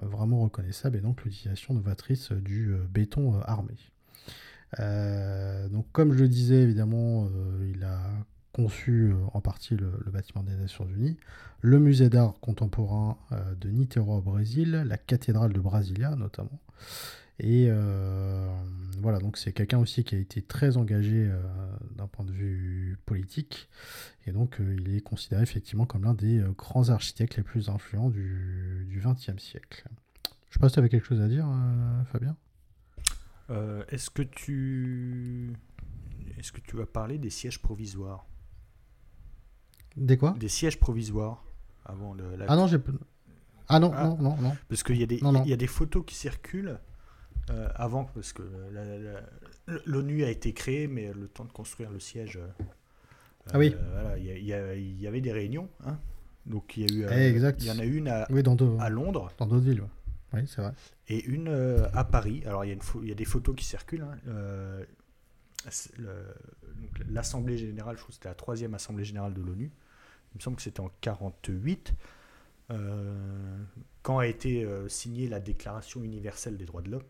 vraiment 0.01 0.41
reconnaissables 0.41 0.97
et 0.97 0.99
donc 0.99 1.23
l'utilisation 1.23 1.73
novatrice 1.73 2.33
du 2.33 2.75
béton 2.89 3.39
armé. 3.39 3.77
donc 5.71 5.89
comme 5.93 6.11
je 6.11 6.19
le 6.19 6.27
disais, 6.27 6.57
évidemment, 6.57 7.29
il 7.73 7.85
a 7.85 8.01
conçu 8.55 9.13
en 9.33 9.41
partie 9.41 9.75
le, 9.75 9.91
bâtiment 10.11 10.43
des 10.43 10.55
Nations 10.55 10.87
Unies, 10.87 11.17
le 11.61 11.79
musée 11.79 12.09
d'art 12.09 12.39
contemporain 12.39 13.17
de 13.59 13.69
Niterói 13.69 14.17
au 14.17 14.21
Brésil, 14.21 14.83
la 14.87 14.97
cathédrale 14.97 15.51
de 15.51 15.59
Brasilia 15.59 16.15
notamment, 16.15 16.59
et 17.39 17.67
euh, 17.69 18.49
voilà, 18.99 19.19
donc 19.19 19.37
c'est 19.37 19.51
quelqu'un 19.51 19.79
aussi 19.79 20.03
qui 20.03 20.15
a 20.15 20.17
été 20.17 20.41
très 20.41 20.77
engagé 20.77 21.27
euh, 21.29 21.41
d'un 21.95 22.07
point 22.07 22.23
de 22.23 22.31
vue 22.31 22.97
politique. 23.05 23.67
Et 24.25 24.31
donc 24.31 24.59
euh, 24.59 24.75
il 24.79 24.95
est 24.95 25.01
considéré 25.01 25.43
effectivement 25.43 25.85
comme 25.85 26.05
l'un 26.05 26.13
des 26.13 26.41
grands 26.57 26.89
architectes 26.89 27.35
les 27.35 27.43
plus 27.43 27.69
influents 27.69 28.09
du 28.09 29.01
XXe 29.03 29.41
siècle. 29.41 29.85
Je 30.49 30.59
pas 30.59 30.69
si 30.69 30.75
tu 30.75 30.79
avais 30.79 30.89
quelque 30.89 31.05
chose 31.05 31.21
à 31.21 31.27
dire, 31.27 31.45
Fabien? 32.11 32.37
Est-ce 33.89 34.09
que 34.09 34.21
tu. 34.21 35.53
Est-ce 36.37 36.53
que 36.53 36.61
tu 36.61 36.77
vas 36.77 36.85
parler 36.85 37.17
des 37.17 37.29
sièges 37.29 37.61
provisoires? 37.61 38.25
Des 39.95 40.17
quoi 40.17 40.35
Des 40.39 40.49
sièges 40.49 40.79
provisoires 40.79 41.43
avant 41.85 42.13
le. 42.13 42.23
Ah 42.47 42.55
non, 42.55 42.67
j'ai. 42.67 42.77
Ah 43.67 43.79
non, 43.79 43.91
ah. 43.95 44.03
non, 44.03 44.17
non, 44.17 44.37
non. 44.37 44.57
Parce 44.69 44.83
qu'il 44.83 44.97
y, 44.97 45.03
a 45.03 45.05
des, 45.05 45.17
y 45.17 45.53
a 45.53 45.57
des 45.57 45.67
photos 45.67 46.03
qui 46.05 46.15
circulent 46.15 46.79
euh, 47.49 47.67
avant, 47.75 48.05
parce 48.05 48.33
que 48.33 48.43
l'ONU 49.85 50.23
a 50.23 50.29
été 50.29 50.53
créée, 50.53 50.87
mais 50.87 51.11
le 51.13 51.27
temps 51.27 51.45
de 51.45 51.51
construire 51.51 51.91
le 51.91 51.99
siège. 51.99 52.37
Euh, 52.37 52.47
ah 53.53 53.59
oui. 53.59 53.75
il 54.17 54.43
y, 54.43 55.07
avait 55.07 55.21
des 55.21 55.31
réunions. 55.31 55.69
Hein. 55.85 55.97
donc 56.45 56.77
il 56.77 56.91
y 56.91 57.03
a 57.03 57.07
eu. 57.07 57.07
Eh, 57.11 57.29
exact. 57.29 57.61
Il 57.61 57.67
y 57.67 57.71
en 57.71 57.79
a 57.79 57.85
une 57.85 58.07
à, 58.07 58.23
à 58.79 58.89
Londres. 58.89 59.31
Dans 59.37 59.45
d'autres 59.45 59.65
villes. 59.65 59.83
Oui, 60.33 60.41
c'est 60.47 60.61
vrai. 60.61 60.73
Et 61.07 61.23
une 61.25 61.49
à 61.93 62.03
Paris. 62.03 62.43
Alors 62.45 62.65
il 62.65 62.69
y, 62.69 62.71
a 62.71 62.75
une 62.75 63.07
y 63.07 63.11
a 63.11 63.15
des 63.15 63.25
photos 63.25 63.55
qui 63.55 63.65
circulent. 63.65 64.05
Hein. 64.27 64.85
L'Assemblée 67.09 67.57
générale, 67.57 67.95
je 67.95 68.01
trouve 68.01 68.09
que 68.09 68.15
c'était 68.15 68.29
la 68.29 68.35
troisième 68.35 68.73
Assemblée 68.73 69.05
générale 69.05 69.33
de 69.33 69.41
l'ONU. 69.41 69.71
Il 70.35 70.39
me 70.39 70.41
semble 70.41 70.57
que 70.57 70.61
c'était 70.61 70.81
en 70.81 70.91
48. 71.01 71.93
quand 74.03 74.17
a 74.17 74.27
été 74.27 74.67
signée 74.87 75.27
la 75.27 75.39
Déclaration 75.39 76.03
universelle 76.03 76.57
des 76.57 76.65
droits 76.65 76.81
de 76.81 76.91
l'homme. 76.91 77.03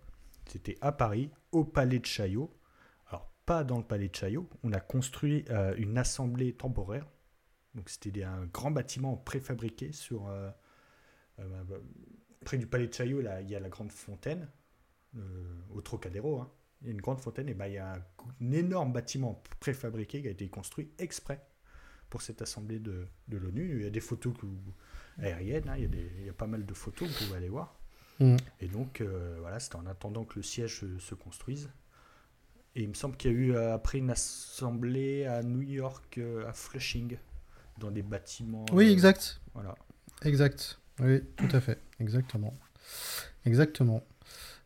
C'était 0.47 0.77
à 0.81 0.91
Paris, 0.91 1.31
au 1.51 1.63
palais 1.63 1.99
de 1.99 2.05
Chaillot. 2.05 2.51
Alors, 3.07 3.31
pas 3.45 3.63
dans 3.63 3.77
le 3.77 3.83
palais 3.83 4.09
de 4.09 4.15
Chaillot. 4.15 4.49
On 4.63 4.71
a 4.73 4.79
construit 4.79 5.45
euh, 5.49 5.75
une 5.77 5.97
assemblée 5.97 6.53
temporaire. 6.53 7.07
Donc, 7.73 7.89
c'était 7.89 8.23
un 8.23 8.45
grand 8.45 8.71
bâtiment 8.71 9.17
préfabriqué 9.17 9.91
sur. 9.91 10.27
Euh, 10.27 10.49
euh, 11.39 11.63
près 12.45 12.57
du 12.57 12.67
palais 12.67 12.87
de 12.87 12.93
Chaillot, 12.93 13.21
il 13.21 13.49
y 13.49 13.55
a 13.55 13.59
la 13.59 13.69
grande 13.69 13.91
fontaine, 13.91 14.47
au 15.73 15.81
Trocadéro. 15.81 16.41
Hein. 16.41 16.51
Il 16.81 16.87
y 16.87 16.89
a 16.91 16.93
une 16.93 17.01
grande 17.01 17.19
fontaine, 17.19 17.49
et 17.49 17.53
bah, 17.53 17.67
il 17.67 17.73
y 17.73 17.77
a 17.77 17.95
un, 17.95 18.51
énorme 18.51 18.93
bâtiment 18.93 19.41
préfabriqué 19.59 20.21
qui 20.21 20.27
a 20.27 20.31
été 20.31 20.47
construit 20.47 20.91
exprès 20.99 21.43
pour 22.09 22.21
cette 22.21 22.41
assemblée 22.41 22.79
de, 22.79 23.07
l'ONU. 23.29 23.77
Il 23.79 23.83
y 23.83 23.87
a 23.87 23.89
des 23.89 23.99
photos 23.99 24.33
aériennes, 25.19 25.69
hein. 25.69 25.75
il, 25.77 25.83
y 25.83 25.85
a 25.85 25.89
il, 26.19 26.25
y 26.25 26.29
a 26.29 26.33
pas 26.33 26.47
mal 26.47 26.65
de 26.65 26.73
photos, 26.73 27.09
vous 27.09 27.25
pouvez 27.25 27.37
aller 27.37 27.49
voir. 27.49 27.75
Mm. 28.19 28.35
Et 28.61 28.67
donc, 28.67 29.01
euh, 29.01 29.37
voilà, 29.39 29.59
c'était 29.59 29.75
en 29.75 29.85
attendant 29.85 30.23
que 30.23 30.35
le 30.35 30.43
siège 30.43 30.85
se, 30.99 31.15
construise. 31.15 31.69
Et 32.75 32.83
il 32.83 32.89
me 32.89 32.93
semble 32.93 33.15
qu'il 33.15 33.31
y 33.31 33.33
a 33.33 33.37
eu 33.37 33.53
euh, 33.53 33.73
après 33.73 33.99
une 33.99 34.09
assemblée 34.09 35.25
à 35.25 35.43
New 35.43 35.61
York, 35.61 36.17
euh, 36.17 36.47
à 36.47 36.53
Flushing, 36.53 37.17
dans 37.79 37.91
des 37.91 38.03
bâtiments. 38.03 38.65
Oui, 38.71 38.91
exact. 38.91 39.41
Voilà. 39.53 39.75
Exact. 40.23 40.79
Oui, 40.99 41.21
tout 41.35 41.53
à 41.53 41.61
fait. 41.61 41.79
Exactement. 41.99 42.57
Exactement. 43.45 44.03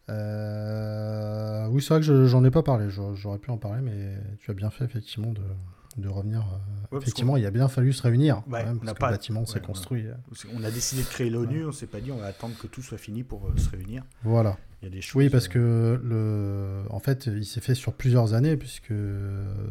Oui, 0.08 1.82
c'est 1.84 1.94
vrai 1.94 2.00
que 2.00 2.26
j'en 2.26 2.44
ai 2.44 2.52
pas 2.52 2.64
parlé. 2.64 2.90
J'aurais 2.90 3.38
pu 3.38 3.52
en 3.52 3.58
parler, 3.58 3.82
mais 3.82 4.18
tu 4.40 4.50
as 4.50 4.56
bien 4.56 4.72
fait 4.72 4.84
effectivement 4.84 5.32
de, 5.32 5.44
de 5.98 6.08
revenir. 6.08 6.46
Euh, 6.94 6.98
effectivement, 6.98 7.38
il 7.38 7.46
a 7.46 7.52
bien 7.52 7.68
fallu 7.68 7.94
se 7.94 8.04
réunir. 8.04 8.44
parce 8.50 8.80
que 8.80 8.86
le 8.86 8.94
bâtiment 8.94 9.46
s'est 9.46 9.62
construit. 9.62 10.06
On 10.54 10.64
a 10.64 10.72
décidé 10.72 11.04
de 11.04 11.08
créer 11.08 11.30
l'ONU, 11.30 11.66
on 11.66 11.72
s'est 11.72 11.88
pas 11.88 12.02
dit 12.02 12.12
on 12.12 12.18
va 12.18 12.28
attendre 12.28 12.56
que 12.58 12.68
tout 12.68 12.82
soit 12.82 12.98
fini 12.98 13.24
pour 13.24 13.48
euh, 13.48 13.58
se 13.58 13.70
réunir. 13.70 14.04
Voilà. 14.24 14.58
Il 14.82 14.86
y 14.86 14.88
a 14.88 14.92
des 14.92 15.02
choses, 15.02 15.16
oui, 15.22 15.30
parce 15.30 15.48
euh, 15.56 15.98
que 15.98 16.02
le, 16.04 16.84
en 16.90 17.00
fait, 17.00 17.26
il 17.26 17.46
s'est 17.46 17.62
fait 17.62 17.76
sur 17.76 17.94
plusieurs 17.94 18.34
années, 18.34 18.56
puisque 18.56 18.94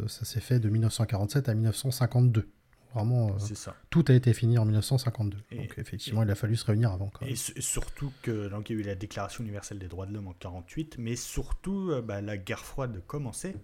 ça 0.06 0.24
s'est 0.24 0.40
fait 0.40 0.60
de 0.60 0.68
1947 0.68 1.48
à 1.48 1.54
1952. 1.54 2.48
Vraiment, 2.94 3.38
ça. 3.38 3.76
tout 3.90 4.04
a 4.08 4.14
été 4.14 4.32
fini 4.32 4.56
en 4.56 4.64
1952. 4.64 5.36
donc 5.56 5.74
effectivement, 5.76 6.22
il 6.22 6.30
a 6.30 6.34
fallu 6.34 6.56
se 6.56 6.64
réunir 6.64 6.90
avant. 6.90 7.10
Et, 7.20 7.36
surtout 7.36 8.10
que 8.22 8.48
donc, 8.48 8.70
il 8.70 8.76
y 8.76 8.78
a 8.78 8.80
eu 8.80 8.84
la 8.84 8.94
Déclaration 8.94 9.44
universelle 9.44 9.78
des 9.78 9.88
droits 9.88 10.06
de 10.06 10.12
l'homme 10.12 10.28
en 10.28 10.32
48, 10.32 10.96
mais 10.98 11.14
surtout 11.14 11.92
bah, 12.02 12.20
la 12.22 12.38
guerre 12.38 12.64
froide 12.64 13.02
commençait. 13.06 13.54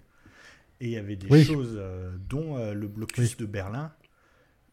Et 0.80 0.86
il 0.86 0.90
y 0.90 0.96
avait 0.96 1.16
des 1.16 1.44
choses, 1.44 1.76
euh, 1.76 2.16
dont 2.28 2.58
euh, 2.58 2.74
le 2.74 2.88
blocus 2.88 3.36
de 3.36 3.46
Berlin. 3.46 3.92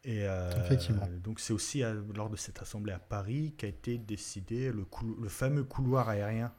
Et 0.03 0.25
euh, 0.25 0.49
Effectivement. 0.65 1.07
donc 1.23 1.39
c'est 1.39 1.53
aussi 1.53 1.83
lors 2.15 2.31
de 2.31 2.35
cette 2.35 2.59
assemblée 2.59 2.91
à 2.91 2.97
Paris 2.97 3.53
qu'a 3.55 3.67
été 3.67 3.99
décidé 3.99 4.71
le, 4.71 4.83
le, 5.21 5.29
fameux 5.29 5.63
couloir 5.63 6.09
aérien 6.09 6.51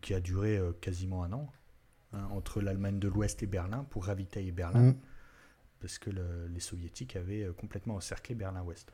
qui 0.00 0.12
a 0.12 0.18
duré 0.18 0.60
quasiment 0.80 1.22
un 1.22 1.32
an 1.34 1.52
hein, 2.12 2.26
entre 2.32 2.60
l'Allemagne 2.60 2.98
de 2.98 3.06
l'Ouest 3.06 3.44
et 3.44 3.46
Berlin 3.46 3.86
pour 3.90 4.06
ravitailler 4.06 4.50
Berlin. 4.50 4.90
Mm. 4.90 4.96
Parce 5.78 5.98
que 5.98 6.10
les 6.10 6.58
soviétiques 6.58 7.14
avaient 7.14 7.46
complètement 7.56 7.94
encerclé 7.94 8.34
Berlin-Ouest. 8.34 8.92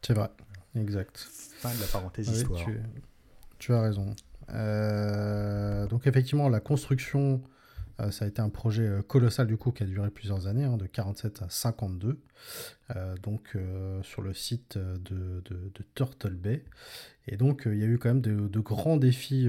C'est 0.00 0.14
vrai, 0.14 0.30
exact. 0.74 1.18
Fin 1.58 1.74
de 1.74 1.80
la 1.82 1.86
parenthèse 1.88 2.30
histoire. 2.30 2.64
Tu, 2.64 2.80
tu, 3.58 3.74
as 3.74 3.82
raison. 3.82 4.16
donc 5.90 6.06
effectivement, 6.06 6.48
la 6.48 6.60
construction 6.60 7.42
euh, 8.00 8.10
ça 8.10 8.24
a 8.24 8.28
été 8.28 8.42
un 8.42 8.50
projet 8.50 8.86
euh, 8.86 9.02
colossal 9.02 9.46
du 9.46 9.56
coup 9.56 9.72
qui 9.72 9.82
a 9.82 9.86
duré 9.86 10.10
plusieurs 10.10 10.46
années, 10.46 10.64
hein, 10.64 10.76
de 10.76 10.86
47 10.86 11.42
à 11.42 11.48
52, 11.48 12.20
euh, 12.94 13.16
donc 13.22 13.56
sur 14.02 14.22
le 14.22 14.34
site 14.34 14.78
de, 14.78 15.42
Turtle 15.94 16.34
Bay. 16.34 16.64
Et 17.28 17.36
donc 17.36 17.62
il 17.66 17.78
y 17.78 17.82
a 17.82 17.86
eu 17.86 17.98
quand 17.98 18.08
même 18.08 18.20
de, 18.20 18.60
grands 18.60 18.96
défis 18.96 19.46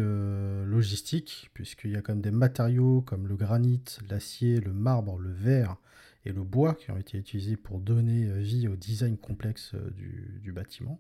logistiques, 0.65 1.49
puisqu'il 1.53 1.91
y 1.91 1.95
a 1.95 2.01
quand 2.01 2.13
même 2.13 2.21
des 2.21 2.31
matériaux 2.31 3.01
comme 3.01 3.27
le 3.27 3.35
granit, 3.35 3.83
l'acier, 4.09 4.59
le 4.59 4.73
marbre, 4.73 5.17
le 5.19 5.31
verre 5.31 5.77
et 6.25 6.31
le 6.31 6.43
bois 6.43 6.73
qui 6.73 6.91
ont 6.91 6.97
été 6.97 7.17
utilisés 7.17 7.57
pour 7.57 7.79
donner 7.79 8.25
vie 8.39 8.67
au 8.67 8.75
design 8.75 9.17
complexe 9.17 9.75
du 10.41 10.51
bâtiment. 10.51 10.99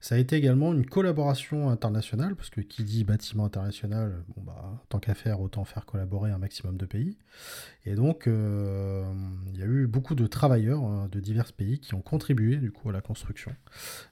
Ça 0.00 0.14
a 0.14 0.18
été 0.18 0.36
également 0.36 0.72
une 0.72 0.86
collaboration 0.86 1.68
internationale, 1.70 2.36
parce 2.36 2.50
que 2.50 2.60
qui 2.60 2.84
dit 2.84 3.04
bâtiment 3.04 3.44
international, 3.46 4.22
bon 4.36 4.42
bah, 4.42 4.84
tant 4.88 4.98
qu'à 4.98 5.14
faire, 5.14 5.40
autant 5.40 5.64
faire 5.64 5.86
collaborer 5.86 6.30
un 6.30 6.38
maximum 6.38 6.76
de 6.76 6.86
pays. 6.86 7.16
Et 7.84 7.94
donc, 7.94 8.26
euh, 8.26 9.04
il 9.52 9.58
y 9.58 9.62
a 9.62 9.66
eu 9.66 9.86
beaucoup 9.86 10.14
de 10.14 10.26
travailleurs 10.26 10.84
hein, 10.84 11.08
de 11.10 11.20
divers 11.20 11.52
pays 11.52 11.78
qui 11.78 11.94
ont 11.94 12.02
contribué 12.02 12.56
du 12.56 12.70
coup 12.70 12.90
à 12.90 12.92
la 12.92 13.00
construction, 13.00 13.52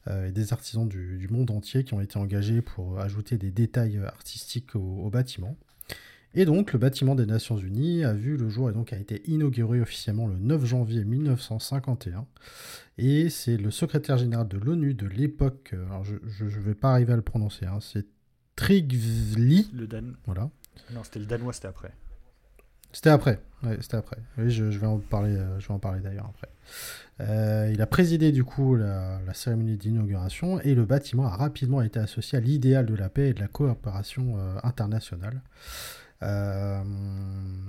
euh, 0.08 0.28
et 0.28 0.32
des 0.32 0.52
artisans 0.52 0.88
du, 0.88 1.28
monde 1.30 1.50
entier 1.50 1.84
qui 1.84 1.94
ont 1.94 2.00
été 2.00 2.18
engagés 2.18 2.62
pour 2.62 3.00
ajouter 3.00 3.38
des 3.38 3.50
détails 3.50 3.98
artistiques 3.98 4.76
au 4.76 5.10
bâtiment. 5.10 5.56
Et 6.36 6.44
donc, 6.44 6.72
le 6.72 6.80
bâtiment 6.80 7.14
des 7.14 7.26
Nations 7.26 7.56
Unies 7.56 8.04
a 8.04 8.12
vu 8.12 8.36
le 8.36 8.48
jour 8.48 8.68
et 8.68 8.72
donc 8.72 8.92
a 8.92 8.96
été 8.96 9.22
inauguré 9.30 9.80
officiellement 9.80 10.26
le 10.26 10.36
9 10.36 10.64
janvier 10.64 11.04
1951. 11.04 12.26
Et 12.98 13.30
c'est 13.30 13.56
le 13.56 13.70
secrétaire 13.70 14.18
général 14.18 14.48
de 14.48 14.58
l'ONU 14.58 14.94
de 14.94 15.06
l'époque, 15.06 15.70
euh, 15.74 15.86
alors 15.86 16.04
je 16.04 16.44
ne 16.44 16.60
vais 16.60 16.74
pas 16.74 16.92
arriver 16.92 17.12
à 17.12 17.16
le 17.16 17.22
prononcer, 17.22 17.66
hein, 17.66 17.78
c'est 17.80 18.06
Trigli. 18.56 19.70
Le 19.74 19.86
Dan. 19.86 20.16
Voilà. 20.26 20.50
Non, 20.92 21.02
c'était 21.04 21.18
le 21.20 21.26
danois, 21.26 21.52
c'était 21.52 21.68
après. 21.68 21.92
C'était 22.92 23.10
après, 23.10 23.40
ouais, 23.64 23.76
c'était 23.80 23.96
après. 23.96 24.18
Oui, 24.38 24.50
je, 24.50 24.64
vais 24.64 24.86
en 24.86 24.98
parler, 24.98 25.34
euh, 25.34 25.58
je 25.58 25.66
vais 25.66 25.74
en 25.74 25.80
parler 25.80 26.00
d'ailleurs 26.00 26.30
après. 26.30 26.48
Euh, 27.20 27.70
il 27.72 27.80
a 27.82 27.86
présidé 27.86 28.30
du 28.30 28.44
coup 28.44 28.76
la, 28.76 29.18
cérémonie 29.34 29.76
d'inauguration 29.76 30.60
et 30.60 30.74
le 30.74 30.84
bâtiment 30.84 31.26
a 31.26 31.36
rapidement 31.36 31.82
été 31.82 31.98
associé 31.98 32.38
à 32.38 32.40
l'idéal 32.40 32.86
de 32.86 32.94
la 32.94 33.08
paix 33.08 33.30
et 33.30 33.34
de 33.34 33.40
la 33.40 33.48
coopération 33.48 34.36
internationale. 34.62 35.42
Euh, 36.24 36.82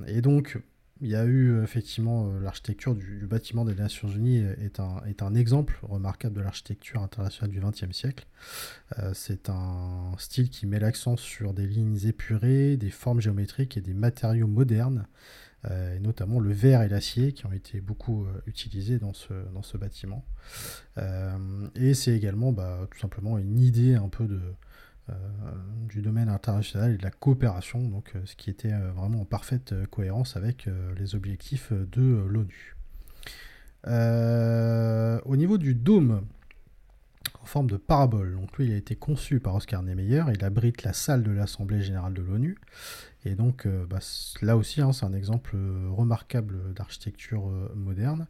et 0.07 0.21
donc, 0.21 0.57
il 1.01 1.09
y 1.09 1.15
a 1.15 1.25
eu 1.25 1.61
effectivement 1.61 2.27
euh, 2.27 2.39
l'architecture 2.39 2.95
du, 2.95 3.27
bâtiment 3.27 3.65
des 3.65 3.75
Nations 3.75 4.07
Unies 4.07 4.37
est 4.37 4.79
un, 4.79 5.01
est 5.07 5.21
un 5.21 5.35
exemple 5.35 5.77
remarquable 5.83 6.35
de 6.35 6.41
l'architecture 6.41 7.01
internationale 7.01 7.51
du 7.51 7.59
XXe 7.59 7.91
siècle. 7.91 8.25
Euh, 8.99 9.11
c'est 9.13 9.49
un 9.49 10.13
style 10.17 10.49
qui 10.49 10.65
met 10.67 10.79
l'accent 10.79 11.17
sur 11.17 11.53
des 11.53 11.67
lignes 11.67 11.99
épurées, 12.05 12.77
des 12.77 12.91
formes 12.91 13.19
géométriques 13.19 13.77
et 13.77 13.81
des 13.81 13.93
matériaux 13.93 14.47
modernes, 14.47 15.07
et 15.95 15.99
notamment 15.99 16.39
le 16.39 16.53
verre 16.53 16.83
et 16.83 16.89
l'acier 16.89 17.31
qui 17.31 17.47
ont 17.47 17.51
été 17.51 17.81
beaucoup 17.81 18.27
utilisés 18.45 18.99
dans 18.99 19.13
ce, 19.13 19.33
dans 19.51 19.63
ce 19.63 19.79
bâtiment. 19.79 20.23
et 21.73 21.95
c'est 21.95 22.15
également 22.15 22.51
bah, 22.51 22.87
tout 22.91 22.99
simplement 22.99 23.39
une 23.39 23.57
idée 23.57 23.95
un 23.95 24.07
peu 24.07 24.27
de, 24.27 24.39
du 25.87 26.01
domaine 26.01 26.29
international 26.29 26.93
et 26.93 26.97
de 26.97 27.03
la 27.03 27.11
coopération, 27.11 27.81
donc 27.81 28.11
euh, 28.15 28.21
ce 28.25 28.35
qui 28.35 28.49
était 28.49 28.73
euh, 28.73 28.91
vraiment 28.91 29.21
en 29.21 29.25
parfaite 29.25 29.73
cohérence 29.89 30.35
avec 30.35 30.67
les 30.97 31.15
objectifs 31.15 31.71
de 31.71 32.25
l'ONU. 32.27 32.75
au 35.25 35.35
niveau 35.35 35.57
du 35.57 35.75
dôme, 35.75 36.25
en 37.41 37.45
forme 37.45 37.69
de 37.69 37.77
parabole. 37.77 38.35
Donc 38.35 38.57
lui, 38.57 38.65
il 38.65 38.73
a 38.73 38.75
été 38.75 38.95
conçu 38.95 39.39
par 39.39 39.53
Oscar 39.55 39.83
Niemeyer. 39.83 40.23
Il 40.33 40.43
abrite 40.43 40.83
la 40.83 40.93
salle 40.93 41.21
de 41.21 41.31
l'Assemblée 41.31 41.81
générale 41.83 42.13
de 42.13 42.21
l'ONU. 42.21 42.57
Et 43.23 43.35
donc 43.35 43.67
bah, 43.67 43.99
là 44.41 44.57
aussi, 44.57 44.81
hein, 44.81 44.91
c'est 44.93 45.05
un 45.05 45.13
exemple 45.13 45.55
remarquable 45.89 46.73
d'architecture 46.73 47.47
moderne. 47.75 48.27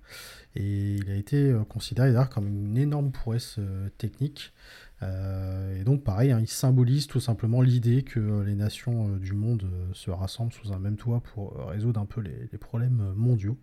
Et 0.56 0.96
il 0.96 1.10
a 1.10 1.16
été 1.16 1.58
considéré 1.70 2.12
d'ailleurs 2.12 2.30
comme 2.30 2.48
une 2.48 2.78
énorme 2.78 3.12
prouesse 3.12 3.60
technique. 3.98 4.54
Et 5.02 5.84
donc 5.84 6.04
pareil, 6.04 6.32
hein, 6.32 6.40
il 6.42 6.48
symbolise 6.48 7.08
tout 7.08 7.20
simplement 7.20 7.62
l'idée 7.62 8.02
que 8.02 8.42
les 8.42 8.56
nations 8.56 9.18
du 9.18 9.34
monde 9.34 9.70
se 9.94 10.10
rassemblent 10.10 10.54
sous 10.54 10.72
un 10.72 10.80
même 10.80 10.98
toit 10.98 11.22
pour 11.22 11.58
résoudre 11.68 12.00
un 12.00 12.06
peu 12.06 12.22
les 12.22 12.58
problèmes 12.58 13.14
mondiaux. 13.16 13.58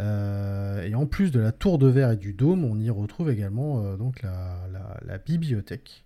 Euh, 0.00 0.82
et 0.82 0.94
en 0.94 1.06
plus 1.06 1.30
de 1.30 1.40
la 1.40 1.52
tour 1.52 1.78
de 1.78 1.86
verre 1.86 2.12
et 2.12 2.16
du 2.16 2.32
dôme, 2.32 2.64
on 2.64 2.78
y 2.78 2.90
retrouve 2.90 3.30
également 3.30 3.84
euh, 3.84 3.96
donc 3.96 4.22
la, 4.22 5.18
bibliothèque. 5.18 6.04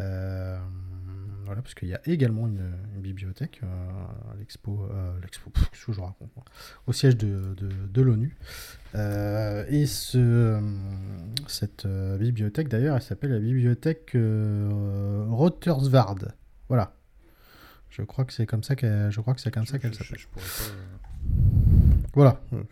Euh, 0.00 0.58
voilà, 1.44 1.62
parce 1.62 1.74
qu'il 1.74 1.88
y 1.88 1.94
a 1.94 2.00
également 2.06 2.46
une, 2.46 2.72
bibliothèque 2.96 3.60
à 3.62 4.34
l'expo, 4.38 4.88
l'expo, 5.22 5.50
ce 5.72 5.86
que 5.86 5.92
je 5.92 6.00
raconte, 6.00 6.30
au 6.86 6.92
siège 6.92 7.16
de, 7.16 7.54
de, 7.54 8.02
l'ONU. 8.02 8.36
et 8.94 9.86
ce, 9.86 10.60
cette 11.46 11.86
bibliothèque, 11.86 12.68
d'ailleurs, 12.68 12.96
elle 12.96 13.02
s'appelle 13.02 13.32
la 13.32 13.40
bibliothèque 13.40 14.16
Rottersvard. 14.16 16.16
Voilà. 16.68 16.94
Je 17.90 18.02
crois 18.02 18.24
que 18.24 18.32
c'est 18.32 18.46
comme 18.46 18.64
ça 18.64 18.74
qu'elle, 18.74 19.10
je 19.10 19.20
crois 19.20 19.34
que 19.34 19.40
c'est 19.40 19.52
comme 19.52 19.66
ça 19.66 19.78
qu'elle 19.78 19.94
s'appelle. 19.94 20.18
Voilà. 22.14 22.40
Euh, 22.52 22.62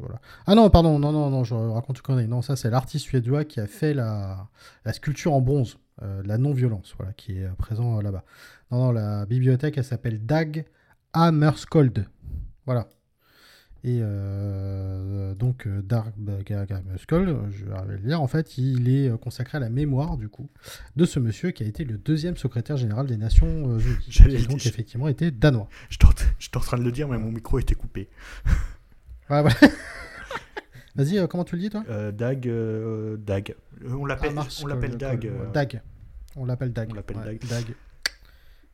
voilà. 0.00 0.20
Ah 0.46 0.54
non, 0.54 0.68
pardon, 0.70 0.98
non, 0.98 1.12
non, 1.12 1.30
non, 1.30 1.44
je 1.44 1.54
raconte 1.54 1.98
une 1.98 2.02
connerie. 2.02 2.28
Non, 2.28 2.42
ça, 2.42 2.56
c'est 2.56 2.70
l'artiste 2.70 3.06
suédois 3.06 3.44
qui 3.44 3.60
a 3.60 3.66
fait 3.66 3.94
la, 3.94 4.48
la 4.84 4.92
sculpture 4.92 5.32
en 5.32 5.40
bronze, 5.40 5.78
euh, 6.02 6.22
la 6.24 6.38
non-violence, 6.38 6.94
voilà, 6.96 7.12
qui 7.12 7.38
est 7.38 7.48
présent 7.56 7.98
euh, 7.98 8.02
là-bas. 8.02 8.24
Non, 8.70 8.86
non, 8.86 8.92
la 8.92 9.26
bibliothèque, 9.26 9.78
elle 9.78 9.84
s'appelle 9.84 10.24
Dag 10.24 10.64
Hammerskold. 11.12 12.06
Voilà. 12.66 12.88
Et 13.84 13.98
euh, 14.00 15.34
donc 15.34 15.66
euh, 15.66 15.82
Dark 15.82 16.14
Skull, 16.96 17.36
je 17.50 17.66
vais 17.66 17.96
le 17.96 17.98
dire, 17.98 18.22
en 18.22 18.26
fait, 18.26 18.56
il 18.56 18.88
est 18.88 19.10
euh, 19.10 19.18
consacré 19.18 19.58
à 19.58 19.60
la 19.60 19.68
mémoire 19.68 20.16
du 20.16 20.30
coup 20.30 20.48
de 20.96 21.04
ce 21.04 21.20
monsieur 21.20 21.50
qui 21.50 21.64
a 21.64 21.66
été 21.66 21.84
le 21.84 21.98
deuxième 21.98 22.38
secrétaire 22.38 22.78
général 22.78 23.06
des 23.06 23.18
Nations 23.18 23.78
Unies. 23.78 23.96
Qui 24.08 24.46
donc 24.46 24.64
effectivement 24.64 25.06
été 25.06 25.30
danois. 25.30 25.68
Je 25.90 25.98
suis 26.38 26.50
en 26.54 26.60
train 26.60 26.78
de 26.78 26.82
le 26.82 26.92
dire, 26.92 27.08
mais 27.08 27.18
mon 27.18 27.30
micro 27.30 27.58
était 27.58 27.74
coupé. 27.74 28.08
Ouais, 29.28 29.42
ouais. 29.42 29.52
Vas-y, 30.96 31.26
comment 31.28 31.44
tu 31.44 31.56
le 31.56 31.62
dis 31.62 31.70
toi 31.70 31.82
Dag, 32.12 32.48
Dag. 33.18 33.56
On 33.86 34.04
l'appelle, 34.06 34.38
on 34.62 34.66
l'appelle 34.66 34.96
Dag. 34.96 35.52
Dag. 35.52 35.82
On 36.36 36.44
l'appelle 36.44 36.72
Dag. 36.72 36.88
On 36.90 36.94
l'appelle 36.94 37.16
Dag. 37.16 37.40
Dag. 37.48 37.74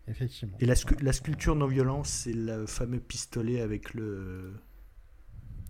Effectivement. 0.09 0.56
Et 0.61 0.66
la, 0.66 0.74
la 1.00 1.12
sculpture 1.12 1.54
non-violence, 1.54 2.09
c'est 2.09 2.33
le 2.33 2.66
fameux 2.66 3.00
pistolet 3.00 3.61
avec 3.61 3.94
le 3.94 4.54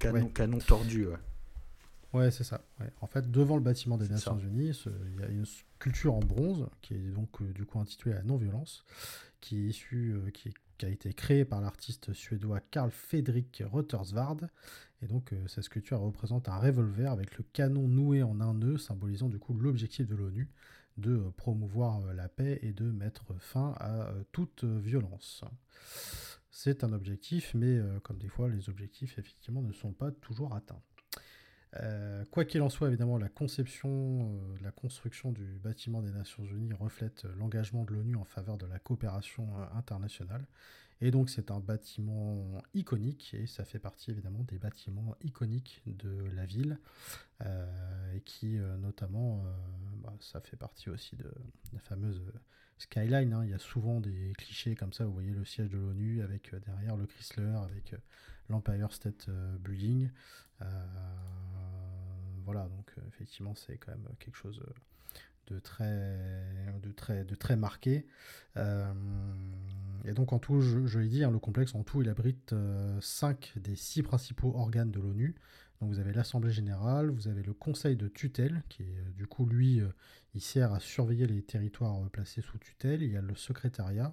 Canon, 0.01 0.29
canon 0.29 0.59
tordu, 0.59 1.07
ouais. 2.13 2.31
C'est 2.31 2.45
ça. 2.45 2.63
En 3.01 3.07
fait, 3.07 3.31
devant 3.31 3.57
le 3.57 3.63
bâtiment 3.63 3.99
des 3.99 4.09
Nations 4.09 4.39
Unies, 4.39 4.73
il 4.87 5.21
y 5.21 5.25
a 5.25 5.29
une 5.29 5.45
sculpture 5.45 6.15
en 6.15 6.21
bronze 6.21 6.67
qui 6.81 6.95
est 6.95 7.11
donc 7.11 7.41
euh, 7.41 7.53
du 7.53 7.65
coup 7.65 7.79
intitulée 7.79 8.15
La 8.15 8.23
non-violence, 8.23 8.85
qui 9.41 9.59
est 9.59 9.69
issue, 9.69 10.15
euh, 10.15 10.31
qui, 10.31 10.53
a 10.85 10.89
été 10.89 11.13
créée 11.13 11.45
par 11.45 11.61
l'artiste 11.61 12.13
suédois 12.13 12.61
Karl 12.61 12.91
Fredrik 12.91 13.63
Rottersvard. 13.67 14.39
Et 15.03 15.07
donc, 15.07 15.33
euh, 15.33 15.47
cette 15.47 15.65
sculpture 15.65 16.01
représente 16.01 16.49
un 16.49 16.59
revolver 16.59 17.11
avec 17.11 17.39
le 17.39 17.45
canon 17.53 17.89
noué 17.89 18.23
en 18.23 18.41
un 18.41 18.55
nœud, 18.55 18.79
symbolisant 18.79 19.29
du 19.29 19.39
coup 19.39 19.55
l'objectif 19.55 20.07
de 20.07 20.15
l'ONU 20.15 20.49
de 20.97 21.31
promouvoir 21.37 22.13
la 22.13 22.29
paix 22.29 22.59
et 22.63 22.73
de 22.73 22.85
mettre 22.85 23.35
fin 23.39 23.75
à 23.79 24.13
toute 24.33 24.65
violence. 24.65 25.45
C'est 26.51 26.85
un 26.85 26.93
objectif, 26.93 27.55
mais 27.55 27.79
euh, 27.79 28.01
comme 28.01 28.19
des 28.19 28.29
fois, 28.29 28.49
les 28.49 28.69
objectifs, 28.69 29.19
effectivement, 29.19 29.63
ne 29.63 29.73
sont 29.73 29.93
pas 29.93 30.11
toujours 30.11 30.55
atteints. 30.55 30.83
Euh, 31.77 32.25
quoi 32.31 32.45
qu'il 32.45 32.63
en 32.63 32.69
soit, 32.69 32.89
évidemment, 32.89 33.17
la 33.17 33.29
conception, 33.29 33.89
euh, 33.91 34.57
la 34.63 34.73
construction 34.73 35.33
du 35.33 35.45
bâtiment 35.63 36.03
des 36.03 36.11
Nations 36.11 36.45
Unies 36.45 36.73
reflète 36.73 37.25
l'engagement 37.39 37.85
de 37.85 37.95
l'ONU 37.95 38.17
en 38.17 38.25
faveur 38.25 38.59
de 38.59 38.67
la 38.67 38.79
coopération 38.79 39.49
internationale. 39.75 40.47
Et 41.03 41.11
donc 41.11 41.31
c'est 41.31 41.51
un 41.51 41.61
bâtiment 41.61 42.59
iconique, 42.75 43.33
et 43.33 43.47
ça 43.47 43.65
fait 43.65 43.79
partie 43.79 44.11
évidemment 44.11 44.43
des 44.43 44.59
bâtiments 44.59 45.17
iconiques 45.23 45.81
de 45.87 46.27
la 46.35 46.45
ville, 46.45 46.79
et 47.41 48.21
qui 48.27 48.59
notamment, 48.79 49.43
bah, 50.03 50.13
ça 50.21 50.43
fait 50.43 50.59
partie 50.59 50.91
aussi 50.91 51.17
de 51.17 51.33
la 51.73 51.79
fameuse 51.79 52.21
Skyline. 52.81 53.33
Hein, 53.33 53.45
il 53.45 53.51
y 53.51 53.55
a 53.55 53.59
souvent 53.59 54.01
des 54.01 54.33
clichés 54.37 54.75
comme 54.75 54.93
ça. 54.93 55.05
Vous 55.05 55.13
voyez 55.13 55.31
le 55.31 55.45
siège 55.45 55.69
de 55.69 55.77
l'ONU 55.77 56.23
avec 56.23 56.53
euh, 56.55 56.61
derrière 56.61 56.97
le 56.97 57.07
Chrysler, 57.07 57.53
avec 57.63 57.93
euh, 57.93 57.99
l'Empire 58.51 58.93
State 58.93 59.27
euh, 59.29 59.57
Building. 59.59 60.11
voilà, 62.45 62.69
donc 62.69 62.93
effectivement, 63.09 63.55
c'est 63.55 63.77
quand 63.79 63.93
même 63.93 64.09
quelque 64.19 64.37
chose 64.37 64.61
de 65.47 65.59
très, 65.59 66.19
de 66.83 66.93
très, 66.93 67.25
très 67.25 67.57
marqué. 67.57 68.07
et 68.57 70.13
donc 70.13 70.33
en 70.33 70.39
tout, 70.39 70.61
je, 70.61 70.99
l'ai 70.99 71.09
dit, 71.09 71.25
hein, 71.25 71.31
le 71.31 71.39
complexe 71.39 71.75
en 71.75 71.83
tout, 71.83 72.03
il 72.03 72.09
abrite 72.09 72.55
5 73.01 73.55
des 73.57 73.77
6 73.77 74.03
principaux 74.03 74.53
organes 74.55 74.91
de 74.91 75.01
l'ONU. 75.01 75.35
Donc 75.81 75.91
vous 75.91 75.99
avez 75.99 76.13
l'Assemblée 76.13 76.53
générale, 76.53 77.11
vous 77.11 77.29
avez 77.29 77.43
le 77.43 77.55
Conseil 77.55 77.97
de 77.97 78.09
tutelle, 78.09 78.63
qui 78.69 78.83
est 78.83 79.15
du 79.17 79.27
coup 79.27 79.47
lui, 79.47 79.81
il 80.35 80.41
sert 80.41 80.73
à 80.73 80.81
surveiller 80.81 81.27
les 81.27 81.43
territoires 81.43 81.99
placés 82.11 82.43
sous 82.43 82.59
tutelle. 82.59 83.03
Il 83.03 83.13
y 83.13 83.17
a 83.17 83.23
le 83.23 83.35
secrétariat, 83.35 84.13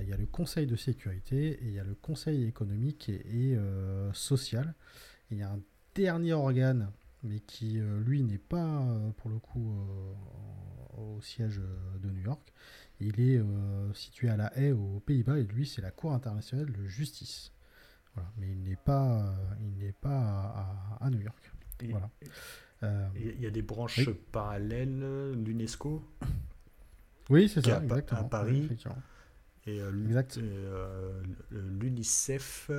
il 0.00 0.08
y 0.08 0.12
a 0.12 0.16
le 0.16 0.26
conseil 0.26 0.66
de 0.66 0.76
sécurité 0.76 1.52
et 1.52 1.66
il 1.66 1.72
y 1.72 1.78
a 1.78 1.84
le 1.84 1.94
conseil 1.94 2.44
économique 2.44 3.08
et, 3.08 3.56
euh, 3.56 4.12
social. 4.12 4.74
il 5.30 5.38
y 5.38 5.42
a 5.42 5.50
un 5.50 5.60
dernier 5.94 6.32
organe, 6.32 6.90
mais 7.22 7.40
qui 7.40 7.78
euh, 7.78 8.00
lui 8.00 8.22
n'est 8.22 8.38
pas 8.38 8.86
pour 9.18 9.30
le 9.30 9.38
coup 9.38 9.74
au 10.96 11.20
siège 11.20 11.60
de 12.02 12.10
New 12.10 12.22
York. 12.22 12.52
Il 13.00 13.20
est 13.20 13.42
situé 13.94 14.28
à 14.28 14.36
La 14.36 14.56
Haye 14.56 14.72
aux 14.72 15.00
Pays-Bas 15.00 15.38
et 15.38 15.44
lui 15.44 15.66
c'est 15.66 15.82
la 15.82 15.90
Cour 15.90 16.12
internationale 16.12 16.70
de 16.70 16.86
justice. 16.86 17.52
Mais 18.36 18.50
il 18.50 18.62
n'est 18.62 18.76
pas, 18.76 19.34
il 19.60 19.84
n'est 19.84 19.92
pas 19.92 20.98
à, 21.00 21.10
New 21.10 21.20
York. 21.20 21.52
voilà. 21.90 22.10
Euh, 22.82 23.08
il 23.16 23.40
y 23.40 23.46
a 23.46 23.50
des 23.50 23.62
branches 23.62 24.08
parallèles, 24.32 25.32
l'UNESCO. 25.44 26.02
Oui, 27.30 27.48
c'est 27.48 27.64
ça, 27.64 27.82
exactement. 27.82 28.20
À 28.20 28.24
Paris. 28.24 28.68
Et 29.66 29.80
euh, 29.80 29.92
euh, 30.38 31.22
l'UNICEF, 31.50 32.70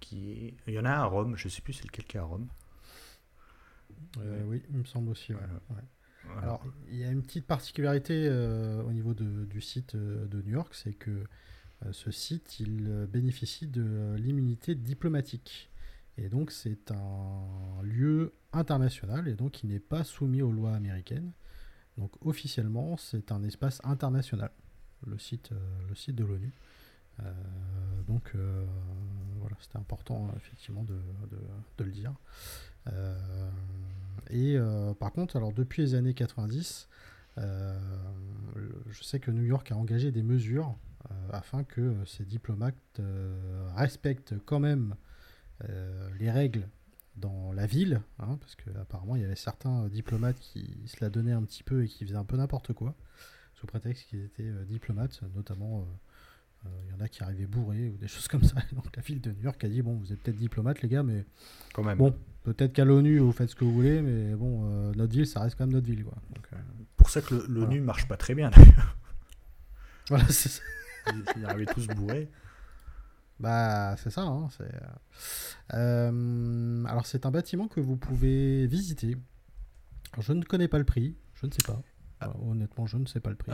qui 0.00 0.32
est... 0.32 0.54
il 0.66 0.74
y 0.74 0.78
en 0.78 0.84
a 0.84 0.90
un 0.90 1.00
à 1.00 1.04
Rome, 1.04 1.36
je 1.36 1.46
ne 1.46 1.50
sais 1.50 1.62
plus 1.62 1.72
c'est 1.72 1.84
lequel 1.84 2.04
qui 2.04 2.16
est 2.16 2.20
à 2.20 2.24
Rome. 2.24 2.48
oui, 4.46 4.62
il 4.70 4.78
me 4.78 4.84
semble 4.84 5.10
aussi. 5.10 5.32
Alors, 6.42 6.64
il 6.88 6.96
y 6.96 7.04
a 7.04 7.10
une 7.10 7.22
petite 7.22 7.46
particularité 7.46 8.28
au 8.28 8.92
niveau 8.92 9.14
de, 9.14 9.44
du 9.44 9.60
site 9.60 9.94
de 9.96 10.42
New 10.42 10.52
York, 10.52 10.74
c'est 10.74 10.94
que 10.94 11.24
ce 11.92 12.10
site, 12.10 12.58
il 12.58 13.06
bénéficie 13.10 13.68
de 13.68 14.16
l'immunité 14.18 14.74
diplomatique. 14.74 15.70
Et 16.18 16.28
donc 16.28 16.50
c'est 16.50 16.90
un 16.90 17.82
lieu 17.82 18.32
international 18.52 19.28
et 19.28 19.34
donc 19.34 19.62
il 19.62 19.68
n'est 19.68 19.80
pas 19.80 20.02
soumis 20.02 20.42
aux 20.42 20.52
lois 20.52 20.74
américaines. 20.74 21.32
Donc 21.98 22.12
officiellement 22.24 22.96
c'est 22.96 23.32
un 23.32 23.42
espace 23.42 23.80
international, 23.84 24.50
le 25.06 25.18
site, 25.18 25.52
euh, 25.52 25.56
le 25.88 25.94
site 25.94 26.14
de 26.14 26.24
l'ONU. 26.24 26.52
Euh, 27.20 27.32
donc 28.06 28.32
euh, 28.34 28.64
voilà, 29.40 29.56
c'était 29.60 29.78
important 29.78 30.30
effectivement 30.36 30.84
de, 30.84 30.98
le 31.78 31.90
dire. 31.90 32.14
et 34.30 34.58
par 34.98 35.12
contre, 35.12 35.36
alors 35.36 35.52
depuis 35.52 35.82
les 35.82 35.94
années 35.94 36.14
90, 36.14 36.88
je 37.36 39.02
sais 39.02 39.20
que 39.20 39.30
New 39.30 39.44
York 39.44 39.70
a 39.72 39.76
engagé 39.76 40.10
des 40.10 40.22
mesures 40.22 40.74
afin 41.30 41.64
que 41.64 41.94
ces 42.06 42.24
diplomates 42.24 43.00
respectent 43.76 44.34
quand 44.44 44.60
même 44.60 44.94
les 46.18 46.30
règles 46.30 46.68
dans 47.16 47.52
la 47.52 47.66
ville, 47.66 48.02
hein, 48.18 48.36
parce 48.40 48.56
qu'apparemment 48.56 49.16
il 49.16 49.22
y 49.22 49.24
avait 49.24 49.36
certains 49.36 49.88
diplomates 49.88 50.38
qui 50.38 50.82
se 50.86 50.96
la 51.00 51.08
donnaient 51.08 51.32
un 51.32 51.42
petit 51.44 51.62
peu 51.62 51.84
et 51.84 51.88
qui 51.88 52.04
faisaient 52.04 52.16
un 52.16 52.24
peu 52.24 52.36
n'importe 52.36 52.72
quoi, 52.72 52.94
sous 53.58 53.66
prétexte 53.66 54.08
qu'ils 54.08 54.24
étaient 54.24 54.42
euh, 54.42 54.64
diplomates, 54.64 55.20
notamment 55.34 55.86
euh, 56.64 56.68
il 56.84 56.90
y 56.90 56.94
en 56.94 57.00
a 57.04 57.08
qui 57.08 57.22
arrivaient 57.22 57.46
bourrés 57.46 57.88
ou 57.88 57.96
des 57.96 58.08
choses 58.08 58.28
comme 58.28 58.44
ça. 58.44 58.56
Donc 58.72 58.94
la 58.94 59.02
ville 59.02 59.20
de 59.20 59.32
New 59.32 59.42
York 59.42 59.62
a 59.64 59.68
dit 59.68 59.82
bon, 59.82 59.94
vous 59.94 60.12
êtes 60.12 60.22
peut-être 60.22 60.38
diplomate 60.38 60.82
les 60.82 60.88
gars, 60.88 61.02
mais 61.02 61.24
quand 61.72 61.84
même. 61.84 61.98
Bon, 61.98 62.14
peut-être 62.44 62.72
qu'à 62.72 62.84
l'ONU 62.84 63.18
vous 63.18 63.32
faites 63.32 63.50
ce 63.50 63.56
que 63.56 63.64
vous 63.64 63.72
voulez, 63.72 64.02
mais 64.02 64.34
bon, 64.34 64.64
notre 64.92 65.12
ville 65.12 65.26
ça 65.26 65.40
reste 65.40 65.56
quand 65.56 65.64
même 65.66 65.74
notre 65.74 65.86
ville 65.86 66.04
quoi. 66.04 66.14
Pour 66.96 67.10
ça 67.10 67.20
que 67.20 67.34
l'ONU 67.48 67.80
marche 67.80 68.08
pas 68.08 68.16
très 68.16 68.34
bien 68.34 68.50
d'ailleurs. 68.50 68.96
Voilà, 70.08 70.28
c'est 70.28 70.48
ça. 70.48 70.62
Ils 71.36 71.44
arrivaient 71.44 71.66
tous 71.66 71.88
bourrés. 71.88 72.30
Bah, 73.40 73.96
c'est 73.96 74.10
ça. 74.10 74.22
Hein, 74.22 74.48
c'est... 74.56 74.70
Euh, 75.74 76.84
alors, 76.84 77.06
c'est 77.06 77.26
un 77.26 77.32
bâtiment 77.32 77.66
que 77.66 77.80
vous 77.80 77.96
pouvez 77.96 78.68
visiter 78.68 79.16
je 80.20 80.32
ne 80.32 80.42
connais 80.42 80.68
pas 80.68 80.78
le 80.78 80.84
prix, 80.84 81.14
je 81.34 81.46
ne 81.46 81.50
sais 81.50 81.62
pas. 81.66 81.80
Ah. 82.20 82.32
honnêtement, 82.42 82.86
je 82.86 82.96
ne 82.96 83.06
sais 83.06 83.20
pas 83.20 83.30
le 83.30 83.36
prix. 83.36 83.52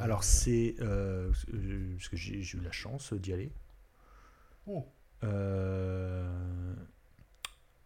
Alors 0.00 0.24
c'est 0.24 0.76
parce 0.78 2.08
que 2.08 2.16
j'ai 2.16 2.40
eu 2.40 2.60
la 2.62 2.72
chance 2.72 3.12
d'y 3.12 3.32
aller. 3.32 3.52
Oh. 4.66 4.86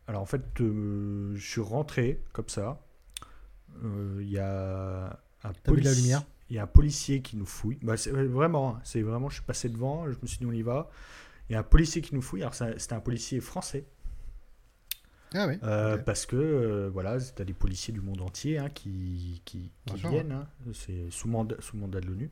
Alors 0.07 0.23
en 0.23 0.27
fait, 0.27 0.43
je 0.59 1.37
suis 1.39 1.61
rentré 1.61 2.23
comme 2.33 2.49
ça. 2.49 2.81
Il 3.83 4.29
y 4.29 4.39
a 4.39 5.19
un 5.45 5.53
la 5.67 5.93
lumière? 5.93 6.23
il 6.53 6.57
y 6.57 6.59
a 6.59 6.65
un 6.65 6.67
policier 6.67 7.23
qui 7.23 7.39
nous 7.39 7.47
fouille. 7.47 7.79
Bah, 7.81 7.97
c'est 7.97 8.11
vraiment, 8.11 8.77
hein, 8.77 8.81
c'est 8.85 9.01
vraiment, 9.01 9.31
je 9.31 9.37
suis 9.37 9.45
passé 9.45 9.71
devant, 9.71 10.05
je 10.11 10.19
me 10.21 10.27
suis 10.27 10.37
dit 10.37 10.45
on 10.45 10.53
y 10.53 10.61
va. 10.61 10.91
Il 11.49 11.55
y 11.55 11.57
a 11.57 11.61
un 11.61 11.65
policier 11.65 12.03
qui 12.03 12.15
nous 12.15 12.21
fouille. 12.21 12.43
Alors 12.43 12.55
c'était 12.55 12.93
un 12.93 13.01
policier 13.01 13.41
français. 13.41 13.87
Ah 15.35 15.47
oui. 15.47 15.59
Euh, 15.63 15.99
parce 15.99 16.27
que 16.27 16.37
euh, 16.37 16.91
voilà, 16.93 17.19
tu 17.19 17.41
as 17.41 17.45
des 17.45 17.55
policiers 17.55 17.93
du 17.93 18.01
monde 18.01 18.21
entier 18.21 18.59
hein, 18.59 18.69
qui, 18.69 19.43
qui, 19.45 19.71
viennent. 19.95 20.33
Hein. 20.33 20.49
c'est 20.75 21.11
sous 21.11 21.29
mandat, 21.29 21.57
sous 21.61 21.77
mandat 21.77 22.01
de 22.01 22.07
l'ONU. 22.07 22.31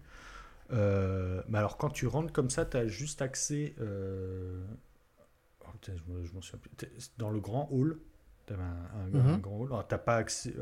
Euh, 0.72 1.42
mais 1.48 1.58
alors 1.58 1.76
quand 1.76 1.90
tu 1.90 2.06
rentres 2.06 2.32
comme 2.32 2.50
ça, 2.50 2.64
tu 2.64 2.76
as 2.76 2.86
juste 2.86 3.22
accès. 3.22 3.74
Oh, 3.78 5.72
je, 5.86 5.92
je 6.24 7.08
dans 7.18 7.30
le 7.30 7.40
grand 7.40 7.68
hall. 7.70 7.98
Tu 8.46 8.54
un, 8.54 8.56
un, 8.58 9.14
un, 9.14 9.34
mhm. 9.34 9.40
grand 9.40 9.60
hall. 9.60 9.68
Alors, 9.68 9.86
t'as 9.86 9.98
pas 9.98 10.16
accès. 10.16 10.54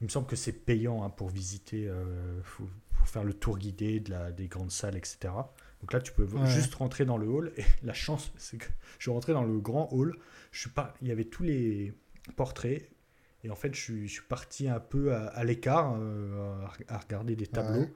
Il 0.00 0.04
me 0.04 0.08
semble 0.08 0.26
que 0.26 0.36
c'est 0.36 0.52
payant 0.52 1.02
hein, 1.02 1.10
pour 1.10 1.28
visiter, 1.28 1.90
pour 2.96 3.08
faire 3.08 3.24
le 3.24 3.34
tour 3.34 3.58
guidé 3.58 4.00
de 4.00 4.10
la, 4.10 4.30
des 4.30 4.46
grandes 4.46 4.70
salles, 4.70 4.96
etc. 4.96 5.30
Donc 5.80 5.92
là, 5.92 6.00
tu 6.00 6.12
peux 6.12 6.26
juste 6.46 6.74
rentrer 6.74 7.04
dans 7.04 7.16
le 7.16 7.26
hall. 7.28 7.52
Et 7.56 7.64
la 7.84 7.92
chance, 7.92 8.32
c'est 8.36 8.58
que 8.58 8.66
je 8.98 9.04
suis 9.04 9.10
rentré 9.10 9.32
dans 9.32 9.44
le 9.44 9.58
grand 9.58 9.88
hall. 9.92 10.16
Je 10.50 10.60
suis 10.60 10.70
pas, 10.70 10.94
il 11.02 11.08
y 11.08 11.12
avait 11.12 11.24
tous 11.24 11.42
les 11.42 11.92
portraits. 12.36 12.88
Et 13.44 13.50
en 13.50 13.54
fait, 13.54 13.74
je 13.74 13.80
suis, 13.80 14.08
je 14.08 14.12
suis 14.14 14.26
parti 14.28 14.68
un 14.68 14.80
peu 14.80 15.14
à, 15.14 15.44
l'écart, 15.44 15.94
euh, 15.96 16.66
à, 16.88 16.98
regarder 16.98 17.36
des 17.36 17.46
tableaux. 17.46 17.86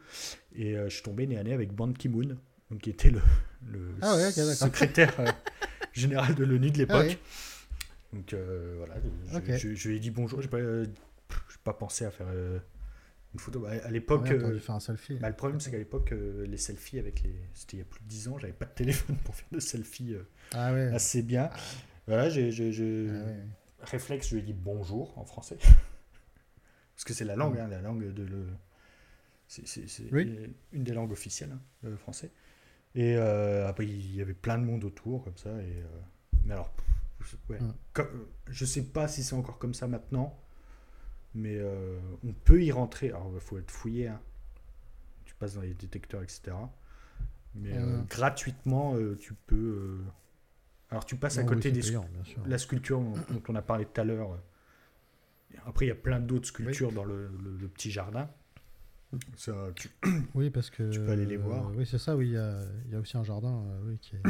Et 0.55 0.77
euh, 0.77 0.89
je 0.89 0.95
suis 0.95 1.03
tombé 1.03 1.27
nez 1.27 1.37
à 1.37 1.43
nez 1.43 1.53
avec 1.53 1.73
Ban 1.73 1.93
Ki-moon, 1.93 2.37
qui 2.81 2.91
était 2.91 3.11
le, 3.11 3.21
le 3.67 3.89
ah 4.03 4.31
secrétaire 4.31 5.13
général 5.93 6.37
de 6.37 6.45
l'ONU 6.45 6.71
de 6.71 6.79
l'époque. 6.79 7.19
Ah 7.19 8.15
donc 8.15 8.35
voilà, 8.77 8.95
je, 9.57 9.75
je, 9.75 9.89
lui 9.89 9.97
ai 9.97 9.99
dit 9.99 10.11
bonjour. 10.11 10.43
Je 10.43 10.49
pas 11.65 11.73
pensé 11.73 12.05
à 12.05 12.11
faire 12.11 12.27
euh, 12.31 12.59
une 13.35 13.41
photo. 13.41 13.61
Bah, 13.61 13.71
à 13.83 13.91
l'époque. 13.91 14.31
Euh, 14.31 14.59
faire 14.59 14.75
un 14.75 14.81
selfie. 14.81 15.15
Bah, 15.15 15.29
le 15.29 15.37
problème, 15.37 15.61
c'est 15.61 15.71
qu'à 15.71 15.79
l'époque, 15.79 16.13
euh, 16.13 16.47
les 16.47 16.57
selfies 16.57 16.99
avec 16.99 17.23
les. 17.23 17.35
C'était 17.55 17.77
il 17.77 17.81
y 17.81 17.83
a 17.83 17.87
plus 17.87 18.03
de 18.03 18.09
10 18.09 18.29
ans, 18.29 18.39
j'avais 18.39 18.53
pas 18.53 18.67
de 18.67 18.73
téléphone 18.73 19.17
pour 19.25 19.35
faire 19.35 19.49
de 19.51 19.61
selfies 19.61 20.17
ah 20.53 20.69
assez 20.69 21.23
bien. 21.23 21.51
Ah. 21.53 21.59
Voilà, 22.07 22.29
j'ai. 22.29 22.51
Ah 23.11 23.85
réflexe, 23.85 24.29
je 24.29 24.37
lui 24.37 24.43
ai 24.43 24.45
dit 24.45 24.53
bonjour 24.53 25.17
en 25.19 25.25
français. 25.25 25.59
Parce 26.95 27.05
que 27.05 27.15
c'est 27.15 27.25
la 27.25 27.35
langue, 27.35 27.59
hein, 27.59 27.67
la 27.69 27.81
langue 27.81 28.13
de 28.13 28.23
le. 28.23 28.47
C'est 29.49 29.75
une 30.73 30.85
des 30.85 30.95
langues 30.95 31.13
officielles, 31.13 31.51
hein, 31.53 31.61
le 31.83 31.97
français. 31.97 32.31
Et 32.95 33.17
après, 33.17 33.87
il 33.87 34.15
y 34.15 34.23
avait 34.23 34.35
plein 34.35 34.57
de 34.59 34.65
monde 34.65 34.85
autour, 34.85 35.25
comme 35.25 35.37
ça. 35.37 35.51
Et, 35.63 35.83
mais 36.45 36.55
alors, 36.55 36.73
ouais, 37.51 37.59
je 38.49 38.65
sais 38.65 38.83
pas 38.83 39.09
si 39.09 39.23
c'est 39.23 39.35
encore 39.35 39.59
comme 39.59 39.75
ça 39.75 39.87
maintenant. 39.87 40.42
Mais 41.35 41.57
euh, 41.57 41.99
on 42.27 42.33
peut 42.33 42.63
y 42.63 42.73
rentrer. 42.73 43.09
Alors, 43.09 43.31
il 43.35 43.41
faut 43.41 43.59
être 43.59 43.71
fouillé. 43.71 44.09
Hein. 44.09 44.21
Tu 45.25 45.35
passes 45.35 45.55
dans 45.55 45.63
les 45.63 45.75
détecteurs, 45.75 46.23
etc. 46.23 46.53
Mais 47.55 47.77
euh, 47.77 48.03
gratuitement, 48.09 48.95
euh, 48.97 49.17
tu 49.19 49.35
peux. 49.35 49.99
Alors, 50.91 51.07
tu 51.07 51.17
passes 51.17 51.39
à 51.39 51.45
côté 51.45 51.73
des 51.73 51.83
la 52.47 52.59
sculpture 52.59 53.01
dont 53.01 53.43
on 53.49 53.55
a 53.55 53.63
parlé 53.63 53.87
tout 53.87 54.01
à 54.01 54.05
l'heure. 54.05 54.39
Après, 55.67 55.87
il 55.87 55.89
y 55.89 55.93
a 55.93 55.97
plein 55.97 56.21
d'autres 56.21 56.49
sculptures 56.49 56.93
dans 56.93 57.05
le, 57.05 57.29
petit 57.75 57.91
jardin. 57.91 58.29
Ça, 59.37 59.53
tu... 59.77 59.91
Oui, 60.35 60.49
parce 60.49 60.71
que. 60.71 60.91
Tu 60.91 60.99
peux 60.99 61.11
aller 61.11 61.27
les 61.27 61.37
voir. 61.37 61.71
oui, 61.77 61.85
c'est 61.87 61.99
ça, 61.99 62.17
oui. 62.17 62.29
Il 62.29 62.33
y 62.33 62.39
a, 62.39 62.61
y 62.91 62.95
a, 62.95 62.99
aussi 62.99 63.17
un 63.19 63.25
jardin 63.25 63.63
oui, 63.85 63.99
qui, 63.99 64.17
est, 64.17 64.23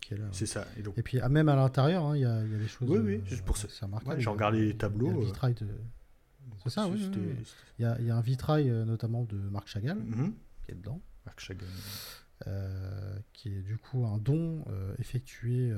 qui, 0.00 0.14
est, 0.14 0.18
là. 0.18 0.26
C'est 0.30 0.46
ça. 0.46 0.66
Et, 0.76 0.82
donc... 0.82 0.96
et 0.96 1.02
puis, 1.02 1.18
ah, 1.20 1.28
même 1.28 1.48
à 1.48 1.56
l'intérieur, 1.56 2.04
hein, 2.04 2.16
il 2.16 2.22
y, 2.22 2.24
a, 2.24 2.44
y, 2.44 2.54
a, 2.54 2.58
des 2.58 2.68
choses. 2.68 2.88
Oui, 2.88 2.98
oui, 2.98 3.22
juste 3.24 3.44
pour 3.44 3.56
ça. 3.56 3.66
J'ai 4.18 4.30
regardé 4.30 4.66
les 4.66 4.76
tableaux. 4.76 5.24
Il 6.66 6.68
y 6.68 6.68
a 6.68 6.70
de, 6.70 6.70
c'est 6.70 6.70
ça, 6.70 6.88
oui. 6.88 7.10
Il, 7.78 7.82
y 7.82 7.84
a, 7.84 7.96
il, 7.98 8.06
y 8.06 8.10
a, 8.10 8.16
un 8.16 8.20
vitrail 8.20 8.68
euh, 8.68 8.84
notamment 8.84 9.24
de 9.24 9.36
Marc 9.36 9.68
Chagall 9.68 9.98
mhm. 9.98 10.34
qui 10.64 10.72
est 10.72 10.74
dedans. 10.74 11.00
Marc 11.26 11.40
Chagall. 11.40 11.68
Euh, 12.46 13.18
qui 13.34 13.54
est 13.54 13.60
du 13.60 13.76
coup 13.76 14.06
un 14.06 14.16
don 14.16 14.64
euh, 14.68 14.94
effectué 14.98 15.74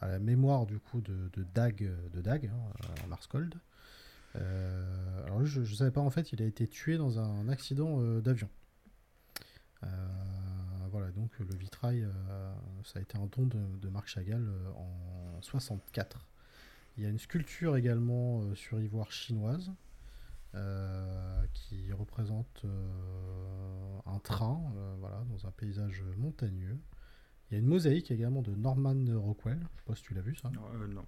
à 0.00 0.08
la 0.08 0.18
mémoire 0.18 0.66
du 0.66 0.78
coup 0.78 1.00
de, 1.00 1.30
de 1.32 1.44
Dag, 1.54 1.88
de 2.12 2.20
Dag 2.20 2.50
hein, 2.52 3.06
Marscold. 3.08 3.54
alors 4.34 5.44
je 5.44 5.60
ne 5.60 5.66
savais 5.66 5.92
pas 5.92 6.00
en 6.00 6.10
fait, 6.10 6.32
il 6.32 6.42
a 6.42 6.46
été 6.46 6.66
tué 6.66 6.96
dans 6.96 7.20
un 7.20 7.48
accident 7.48 8.00
d'avion. 8.20 8.48
voilà, 10.90 11.12
donc 11.12 11.30
le 11.38 11.56
vitrail, 11.56 12.04
ça 12.84 12.98
a 12.98 13.02
été 13.02 13.16
un 13.16 13.26
don 13.26 13.46
de, 13.46 13.78
de 13.80 13.88
Marc 13.88 14.08
Chagall 14.08 14.48
en 14.76 15.40
64. 15.42 16.26
Il 16.96 17.04
y 17.04 17.06
a 17.06 17.08
une 17.08 17.18
sculpture 17.20 17.76
également 17.76 18.52
sur 18.56 18.80
ivoire 18.80 19.12
chinoise 19.12 19.70
qui 21.54 21.92
représente 21.92 22.62
euh, 22.64 23.98
un 24.06 24.18
train 24.18 24.60
euh, 24.76 24.94
voilà, 24.98 25.24
dans 25.30 25.46
un 25.46 25.50
paysage 25.52 26.02
montagneux. 26.18 26.78
Il 27.50 27.54
y 27.54 27.56
a 27.56 27.60
une 27.60 27.66
mosaïque 27.66 28.10
également 28.10 28.42
de 28.42 28.54
Norman 28.54 29.04
Rockwell. 29.16 29.58
Je 29.58 29.80
sais 29.80 29.84
pas 29.86 29.94
si 29.94 30.02
tu 30.02 30.14
l'as 30.14 30.20
vu 30.20 30.34
ça. 30.34 30.50
non. 30.88 31.04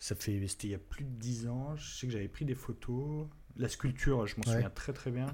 Ça 0.00 0.14
fait, 0.14 0.46
c'était 0.46 0.68
il 0.68 0.70
y 0.70 0.74
a 0.74 0.78
plus 0.78 1.04
de 1.04 1.10
10 1.10 1.48
ans. 1.48 1.76
Je 1.76 1.90
sais 1.90 2.06
que 2.06 2.12
j'avais 2.12 2.28
pris 2.28 2.44
des 2.44 2.54
photos. 2.54 3.26
La 3.56 3.68
sculpture, 3.68 4.26
je 4.26 4.36
m'en 4.36 4.44
souviens 4.44 4.70
très 4.70 4.92
très 4.92 5.10
bien. 5.10 5.26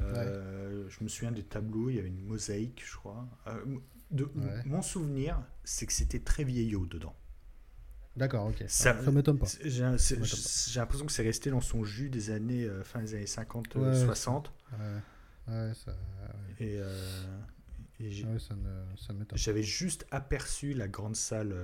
Je 0.00 1.02
me 1.02 1.08
souviens 1.08 1.32
des 1.32 1.44
tableaux. 1.44 1.90
Il 1.90 1.96
y 1.96 1.98
avait 1.98 2.08
une 2.08 2.24
mosaïque, 2.24 2.82
je 2.84 2.96
crois. 2.96 3.28
de, 4.10 4.30
Mon 4.64 4.82
souvenir, 4.82 5.42
c'est 5.64 5.86
que 5.86 5.92
c'était 5.92 6.20
très 6.20 6.44
vieillot 6.44 6.86
dedans. 6.86 7.14
D'accord, 8.16 8.46
ok. 8.46 8.64
Ça, 8.66 8.94
m'étonne 8.94 9.38
pas. 9.38 9.46
J'ai 9.62 9.82
l'impression 9.82 11.06
que 11.06 11.12
c'est 11.12 11.22
resté 11.22 11.50
dans 11.50 11.60
son 11.60 11.84
jus 11.84 12.08
des 12.08 12.30
années, 12.30 12.64
euh, 12.64 12.82
fin 12.82 13.00
des 13.00 13.14
années 13.14 13.26
50, 13.26 13.74
60. 13.74 14.52
Euh, 14.80 14.98
ouais, 15.48 15.68
ouais, 15.68 15.74
ça. 15.74 15.92
Et, 16.58 16.78
euh, 16.78 17.38
j'avais 19.34 19.62
juste 19.62 20.06
aperçu 20.10 20.72
la 20.72 20.88
grande 20.88 21.16
salle 21.16 21.54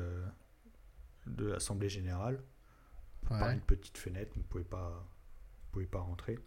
de 1.27 1.47
l'Assemblée 1.47 1.89
Générale 1.89 2.43
par 3.29 3.51
une 3.51 3.61
petite 3.61 3.97
fenêtre, 3.97 4.33
on 4.37 4.41
ne 4.41 4.45
pouvait 4.45 4.65
pas, 4.65 5.09
pouvait 5.71 5.87
pas 5.87 6.01
rentrer. 6.01 6.39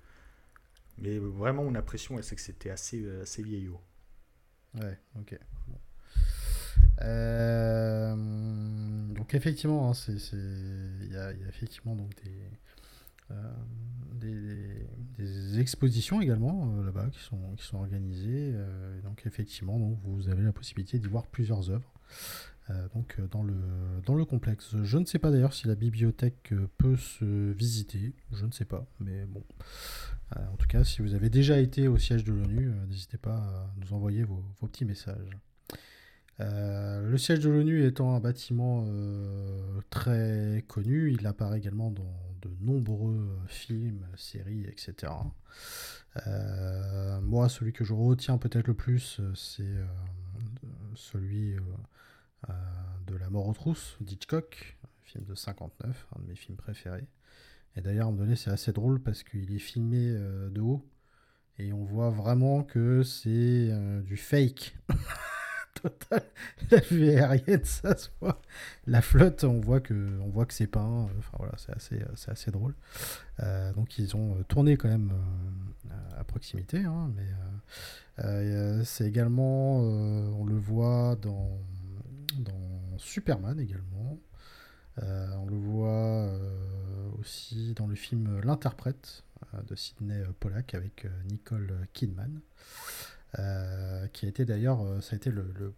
Mais 0.97 1.17
vraiment, 1.17 1.63
mon 1.63 1.75
impression, 1.75 2.21
c'est 2.21 2.35
que 2.35 2.41
c'était 2.41 2.69
assez, 2.69 3.05
assez 3.21 3.41
vieillot. 3.41 3.81
Ouais, 4.75 4.99
ok. 5.19 5.37
Euh, 7.01 8.15
donc 9.25 9.33
effectivement, 9.33 9.89
hein, 9.89 9.93
il 10.07 11.11
y, 11.11 11.17
a 11.17 11.31
effectivement 11.49 11.97
euh, 13.31 13.53
des, 15.17 15.59
expositions 15.59 16.21
également 16.21 16.75
euh, 16.77 16.85
là-bas 16.85 17.09
qui 17.09 17.19
sont, 17.23 17.75
organisées. 17.75 18.53
donc 19.03 19.23
effectivement, 19.25 19.79
vous 20.03 20.29
avez 20.29 20.43
la 20.43 20.53
possibilité 20.53 20.99
d'y 20.99 21.07
voir 21.07 21.25
plusieurs 21.25 21.71
œuvres. 21.71 21.91
donc 22.93 23.19
dans 23.31 23.41
le, 23.41 24.25
complexe. 24.25 24.75
Je 24.83 24.97
ne 24.99 25.05
sais 25.05 25.17
pas 25.17 25.31
d'ailleurs 25.31 25.53
si 25.53 25.65
la 25.65 25.73
bibliothèque 25.73 26.53
peut 26.77 26.95
se 26.95 27.51
visiter, 27.51 28.13
je 28.31 28.45
ne 28.45 28.51
sais 28.51 28.65
pas, 28.65 28.85
mais 28.99 29.25
bon. 29.25 29.43
en 30.35 30.55
tout 30.55 30.67
cas, 30.67 30.83
si 30.83 31.01
vous 31.01 31.15
avez 31.15 31.31
déjà 31.31 31.57
été 31.57 31.87
au 31.87 31.97
siège 31.97 32.25
de 32.25 32.31
l'ONU, 32.31 32.71
n'hésitez 32.87 33.17
pas 33.17 33.37
à 33.37 33.73
nous 33.77 33.91
envoyer 33.91 34.23
vos 34.23 34.43
petits 34.61 34.85
messages. 34.85 35.35
Euh, 36.41 37.01
le 37.01 37.17
siège 37.17 37.39
de 37.39 37.49
l'ONU 37.49 37.85
étant 37.85 38.13
un 38.13 38.19
bâtiment 38.19 38.83
euh, 38.87 39.79
très 39.89 40.65
connu, 40.67 41.13
il 41.13 41.25
apparaît 41.27 41.57
également 41.57 41.91
dans 41.91 42.13
de 42.41 42.49
nombreux 42.59 43.39
films, 43.47 44.05
séries, 44.17 44.65
etc. 44.67 45.11
Euh, 46.27 47.19
moi, 47.21 47.49
celui 47.49 47.73
que 47.73 47.83
je 47.83 47.93
retiens 47.93 48.37
peut-être 48.37 48.67
le 48.67 48.73
plus, 48.73 49.21
c'est 49.33 49.75
celui 50.93 51.55
de 53.07 53.15
La 53.15 53.29
mort 53.29 53.47
aux 53.47 53.53
trousses 53.53 53.97
d'Hitchcock, 54.01 54.77
film 55.03 55.25
de 55.25 55.33
59, 55.33 56.07
un 56.15 56.21
de 56.21 56.27
mes 56.27 56.35
films 56.35 56.57
préférés. 56.57 57.07
Et 57.75 57.81
d'ailleurs, 57.81 58.05
à 58.05 58.09
un 58.09 58.11
moment 58.11 58.25
donné, 58.25 58.35
c'est 58.35 58.51
assez 58.51 58.71
drôle 58.71 59.01
parce 59.01 59.23
qu'il 59.23 59.53
est 59.53 59.59
filmé 59.59 60.11
de 60.51 60.61
haut 60.61 60.87
et 61.57 61.73
on 61.73 61.83
voit 61.83 62.11
vraiment 62.11 62.63
que 62.63 63.01
c'est 63.01 63.71
du 64.03 64.17
fake. 64.17 64.77
Voit. 68.21 68.41
La 68.87 69.01
flotte, 69.01 69.43
on 69.43 69.59
voit 69.59 69.79
que, 69.79 70.19
on 70.21 70.29
voit 70.29 70.45
que 70.45 70.53
c'est 70.53 70.67
peint. 70.67 71.07
Enfin 71.17 71.37
voilà, 71.37 71.53
c'est 71.57 71.73
assez, 71.73 71.99
c'est 72.15 72.31
assez 72.31 72.51
drôle. 72.51 72.73
Euh, 73.41 73.73
donc 73.73 73.97
ils 73.97 74.15
ont 74.15 74.43
tourné 74.47 74.77
quand 74.77 74.87
même 74.87 75.11
euh, 75.11 76.19
à 76.19 76.23
proximité, 76.23 76.83
hein, 76.83 77.11
mais 77.15 77.27
euh, 78.23 78.83
c'est 78.83 79.07
également, 79.07 79.79
on 79.79 80.45
le 80.45 80.57
voit 80.57 81.15
dans, 81.21 81.59
dans 82.39 82.97
Superman 82.97 83.59
également. 83.59 84.17
on 85.01 85.45
le 85.45 85.57
voit 85.57 86.31
aussi 87.19 87.73
dans 87.73 87.87
le 87.87 87.95
film 87.95 88.39
L'interprète 88.41 89.23
de 89.67 89.75
Sidney 89.75 90.23
Pollack 90.39 90.73
avec 90.73 91.07
Nicole 91.29 91.87
Kidman, 91.93 92.39
qui 93.33 94.25
a 94.25 94.29
été 94.29 94.45
d'ailleurs, 94.45 94.79
ça 95.01 95.13
a 95.13 95.15
été 95.17 95.29
le, 95.29 95.73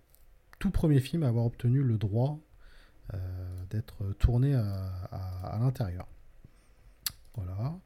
tout 0.59 0.71
premier 0.71 0.99
film 0.99 1.23
à 1.23 1.27
avoir 1.27 1.45
obtenu 1.45 1.81
le 1.81 1.97
droit 1.97 2.39
d'être 3.69 4.13
tourné 4.19 4.53
à, 4.53 5.57
l'intérieur. 5.59 6.07
Voilà. 7.35 7.79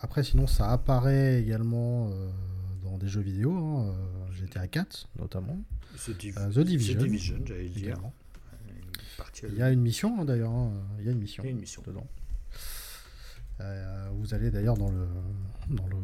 après, 0.00 0.24
sinon, 0.24 0.46
ça 0.46 0.70
apparaît 0.72 1.40
également 1.40 2.10
dans 2.82 2.98
des 2.98 3.08
jeux 3.08 3.20
vidéo, 3.20 3.52
hein, 3.52 3.94
GTA 4.32 4.66
4 4.66 5.08
notamment. 5.18 5.58
The, 6.06 6.10
Division, 6.60 7.00
j'allais 7.44 7.68
dire. 7.68 7.98
Il 9.42 9.54
y 9.54 9.62
a 9.62 9.70
une 9.70 9.80
mission 9.80 10.20
hein, 10.20 10.24
d'ailleurs. 10.24 10.52
Hein. 10.52 10.72
Il 10.98 11.06
y 11.06 11.08
a 11.08 11.12
une 11.12 11.18
mission. 11.18 11.44
Une 11.44 11.58
mission 11.58 11.82
dedans. 11.86 12.06
Euh, 13.60 14.08
vous 14.12 14.34
allez 14.34 14.50
d'ailleurs 14.50 14.76
dans 14.76 14.90
le 14.90 15.08
dans 15.70 15.86
le 15.88 15.96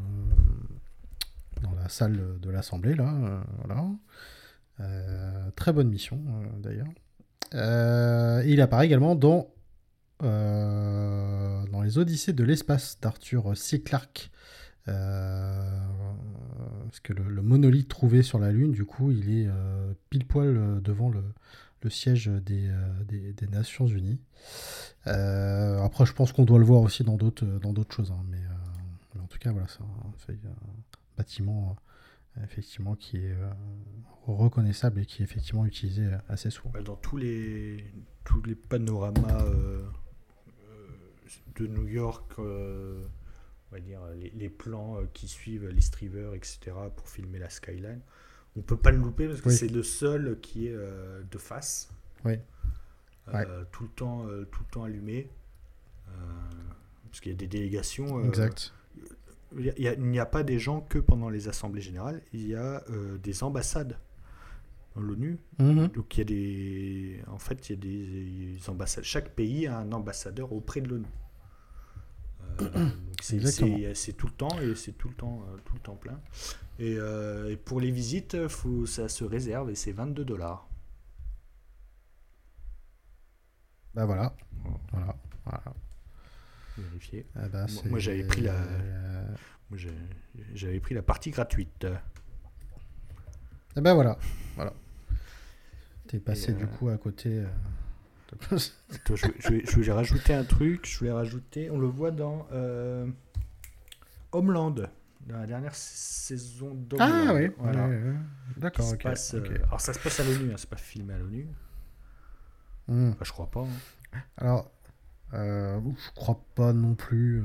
dans 1.62 1.74
la 1.74 1.88
salle 1.88 2.38
de 2.40 2.50
l'assemblée 2.50 2.94
là. 2.94 3.12
Euh, 3.14 3.40
voilà. 3.64 3.86
Euh, 4.80 5.50
très 5.55 5.72
bonne 5.72 5.88
mission 5.88 6.20
d'ailleurs. 6.59 6.88
il 8.44 8.61
apparaît 8.61 8.86
également 8.86 9.14
dans 9.14 9.50
dans 10.20 11.82
les 11.82 11.98
Odyssées 11.98 12.32
de 12.32 12.44
l'espace 12.44 12.98
d'Arthur 13.00 13.57
C. 13.57 13.82
Clarke. 13.82 14.30
parce 14.86 14.94
que 17.02 17.12
le, 17.12 17.42
monolithe 17.42 17.88
trouvé 17.88 18.22
sur 18.22 18.38
la 18.38 18.50
Lune, 18.50 18.72
du 18.72 18.84
coup, 18.84 19.11
il 19.11 19.38
est 19.38 19.48
pile 20.09 20.26
poil 20.26 20.80
devant 20.82 21.11
le, 21.11 21.22
siège 21.90 22.28
des, 22.28 22.68
euh, 22.68 23.32
des, 23.32 23.46
Nations 23.48 23.86
Unies. 23.86 24.20
Euh, 25.07 25.82
après, 25.82 26.07
je 26.07 26.12
pense 26.12 26.32
qu'on 26.32 26.44
doit 26.44 26.59
le 26.59 26.64
voir 26.64 26.80
aussi 26.80 27.05
dans 27.05 27.16
d'autres 27.16 27.94
choses, 27.94 28.11
hein, 28.11 28.24
mais, 28.28 28.38
euh, 28.38 29.20
en 29.22 29.26
tout 29.26 29.38
cas, 29.38 29.52
voilà, 29.52 29.66
c'est 29.68 29.80
un, 29.80 30.38
bâtiment 31.17 31.77
effectivement 32.43 32.97
qui 32.97 33.19
est 33.19 33.37
reconnaissable 34.27 35.01
et 35.01 35.07
qui 35.07 35.23
est 35.23 35.25
effectivement 35.25 35.65
utilisé 35.67 36.09
assez 36.29 36.51
souvent. 36.51 36.73
Dans 36.83 36.97
tous 36.97 37.17
les 37.17 37.85
tous 38.25 38.43
les 38.43 38.57
panoramas 38.57 39.45
de 41.55 41.67
New 41.67 41.87
York, 41.87 42.33
on 42.39 43.03
va 43.71 43.79
dire 43.79 44.01
les, 44.17 44.31
les 44.31 44.49
plans 44.49 44.99
qui 45.12 45.29
suivent 45.29 45.69
l'East 45.69 45.97
etc. 46.03 46.59
pour 46.97 47.09
filmer 47.09 47.39
la 47.39 47.51
skyline, 47.51 48.01
on 48.57 48.62
peut 48.62 48.77
pas 48.77 48.91
le 48.91 48.99
louper 48.99 49.27
parce 49.27 49.41
que 49.41 49.51
c'est 49.51 49.69
le 49.69 49.83
seul 49.83 50.39
qui 50.41 50.69
est 50.69 50.75
euh, 50.75 51.23
de 51.31 51.39
face. 51.39 51.91
Oui. 52.25 52.35
Euh, 53.29 53.65
tout, 53.73 53.85
le 53.85 53.89
temps, 53.89 54.27
euh, 54.27 54.45
tout 54.45 54.62
le 54.62 54.71
temps 54.71 54.85
allumé. 54.85 55.29
parce 57.07 57.21
qu'il 57.21 57.33
y 57.33 57.35
a 57.35 57.39
des 57.39 57.47
délégations. 57.47 58.25
exact. 58.25 58.73
Il 59.57 60.00
n'y 60.11 60.18
a, 60.18 60.26
pas 60.26 60.42
des 60.42 60.59
gens 60.59 60.80
que 60.80 60.98
pendant 60.98 61.28
les 61.28 61.48
assemblées 61.48 61.80
générales, 61.80 62.22
il 62.32 62.46
y 62.48 62.55
a 62.55 62.82
des 63.22 63.42
ambassades 63.42 63.98
dans 64.94 65.02
l'ONU. 65.02 65.38
Mhm. 65.59 65.88
Donc 65.88 66.16
il 66.16 66.18
y 66.18 66.20
a 66.20 66.24
des. 66.24 67.22
En 67.28 67.38
fait, 67.38 67.68
il 67.68 67.72
y 67.72 67.78
a 67.78 68.57
des 68.57 68.70
ambassades. 68.70 69.05
Chaque 69.05 69.30
pays 69.34 69.66
a 69.66 69.78
un 69.78 69.92
ambassadeur 69.92 70.52
auprès 70.52 70.80
de 70.80 70.88
l'ONU. 70.88 71.07
c'est 73.20 73.38
tout 74.16 74.26
le 74.26 74.32
temps 74.32 74.61
et 74.61 74.74
c'est 74.74 74.92
tout 74.92 75.09
le 75.09 75.14
temps, 75.14 75.44
tout 75.64 75.74
le 75.74 75.80
temps 75.80 75.96
plein. 75.96 76.20
Euh, 76.80 77.50
et, 77.50 77.57
pour 77.57 77.80
les 77.80 77.90
visites, 77.90 78.48
faut, 78.48 78.86
ça 78.86 79.09
se 79.09 79.24
réserve 79.24 79.70
et 79.70 79.74
c'est 79.74 79.92
22 79.92 80.24
dollars. 80.24 80.68
Bah 83.94 84.07
voilà. 84.07 84.34
Voilà. 84.92 85.14
Vérifier. 86.79 87.27
Ah 87.37 87.49
bah, 87.49 87.66
moi, 87.87 87.99
j'avais 87.99 88.25
pris 88.25 88.43
la. 88.43 88.57
j'avais 90.55 90.81
pris 90.81 90.95
la 90.95 91.03
partie 91.03 91.31
gratuite. 91.31 91.87
Et 93.77 93.81
ben 93.81 93.95
voilà. 93.95 94.18
Voilà. 94.57 94.72
T'es 96.07 96.18
passé 96.18 96.53
du 96.53 96.64
euh, 96.64 96.66
coup 96.66 96.89
à 96.89 96.97
côté. 96.97 97.45
Euh, 98.53 98.59
je, 99.14 99.81
vais, 99.81 99.93
rajouter 99.93 100.35
un 100.35 100.45
truc. 100.45 100.87
Je 100.87 100.99
voulais 100.99 101.12
rajouter. 101.12 101.70
On 101.70 101.79
le 101.79 101.87
voit 101.87 102.11
dans 102.11 102.47
Homeland 104.33 104.75
dans 105.27 105.39
la 105.39 105.47
dernière 105.47 105.75
saison 105.75 106.75
d'Homeland. 106.75 107.27
Ah 107.27 107.35
oui, 107.35 107.51
voilà. 107.59 107.89
d'accord. 108.57 108.93
Euh, 108.93 109.59
alors 109.66 109.81
ça 109.81 109.93
se 109.93 109.99
passe 109.99 110.20
à 110.20 110.25
l'ONU, 110.25 110.53
hein, 110.53 110.57
c'est 110.57 110.68
pas 110.68 110.77
filmé 110.77 111.14
à 111.14 111.18
l'ONU. 111.18 111.47
Hmm. 112.87 113.12
je 113.20 113.33
crois 113.33 113.51
pas. 113.51 113.61
Hein. 113.61 114.18
Alors, 114.37 114.70
euh, 115.33 115.81
je 115.97 116.14
crois 116.14 116.45
pas 116.55 116.72
non 116.72 116.95
plus. 116.95 117.41
Euh, 117.41 117.45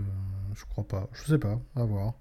je 0.56 0.66
crois 0.66 0.88
pas. 0.88 1.08
Je 1.14 1.24
sais 1.24 1.38
pas. 1.38 1.60
À 1.76 1.84
voir. 1.84 2.16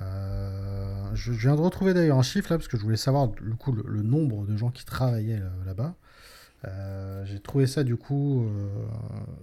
Euh, 0.00 1.10
je, 1.14 1.32
viens 1.32 1.56
de 1.56 1.60
retrouver 1.60 1.92
d'ailleurs 1.92 2.18
un 2.18 2.22
chiffre 2.22 2.50
là 2.52 2.58
parce 2.58 2.68
que 2.68 2.76
je 2.76 2.82
voulais 2.82 2.96
savoir 2.96 3.28
du 3.28 3.54
coup 3.56 3.72
le, 3.72 4.02
nombre 4.02 4.46
de 4.46 4.56
gens 4.56 4.70
qui 4.70 4.84
travaillaient 4.84 5.42
là-bas. 5.66 5.94
J'ai 7.24 7.40
trouvé 7.40 7.66
ça 7.66 7.84
du 7.84 7.96
coup 7.96 8.48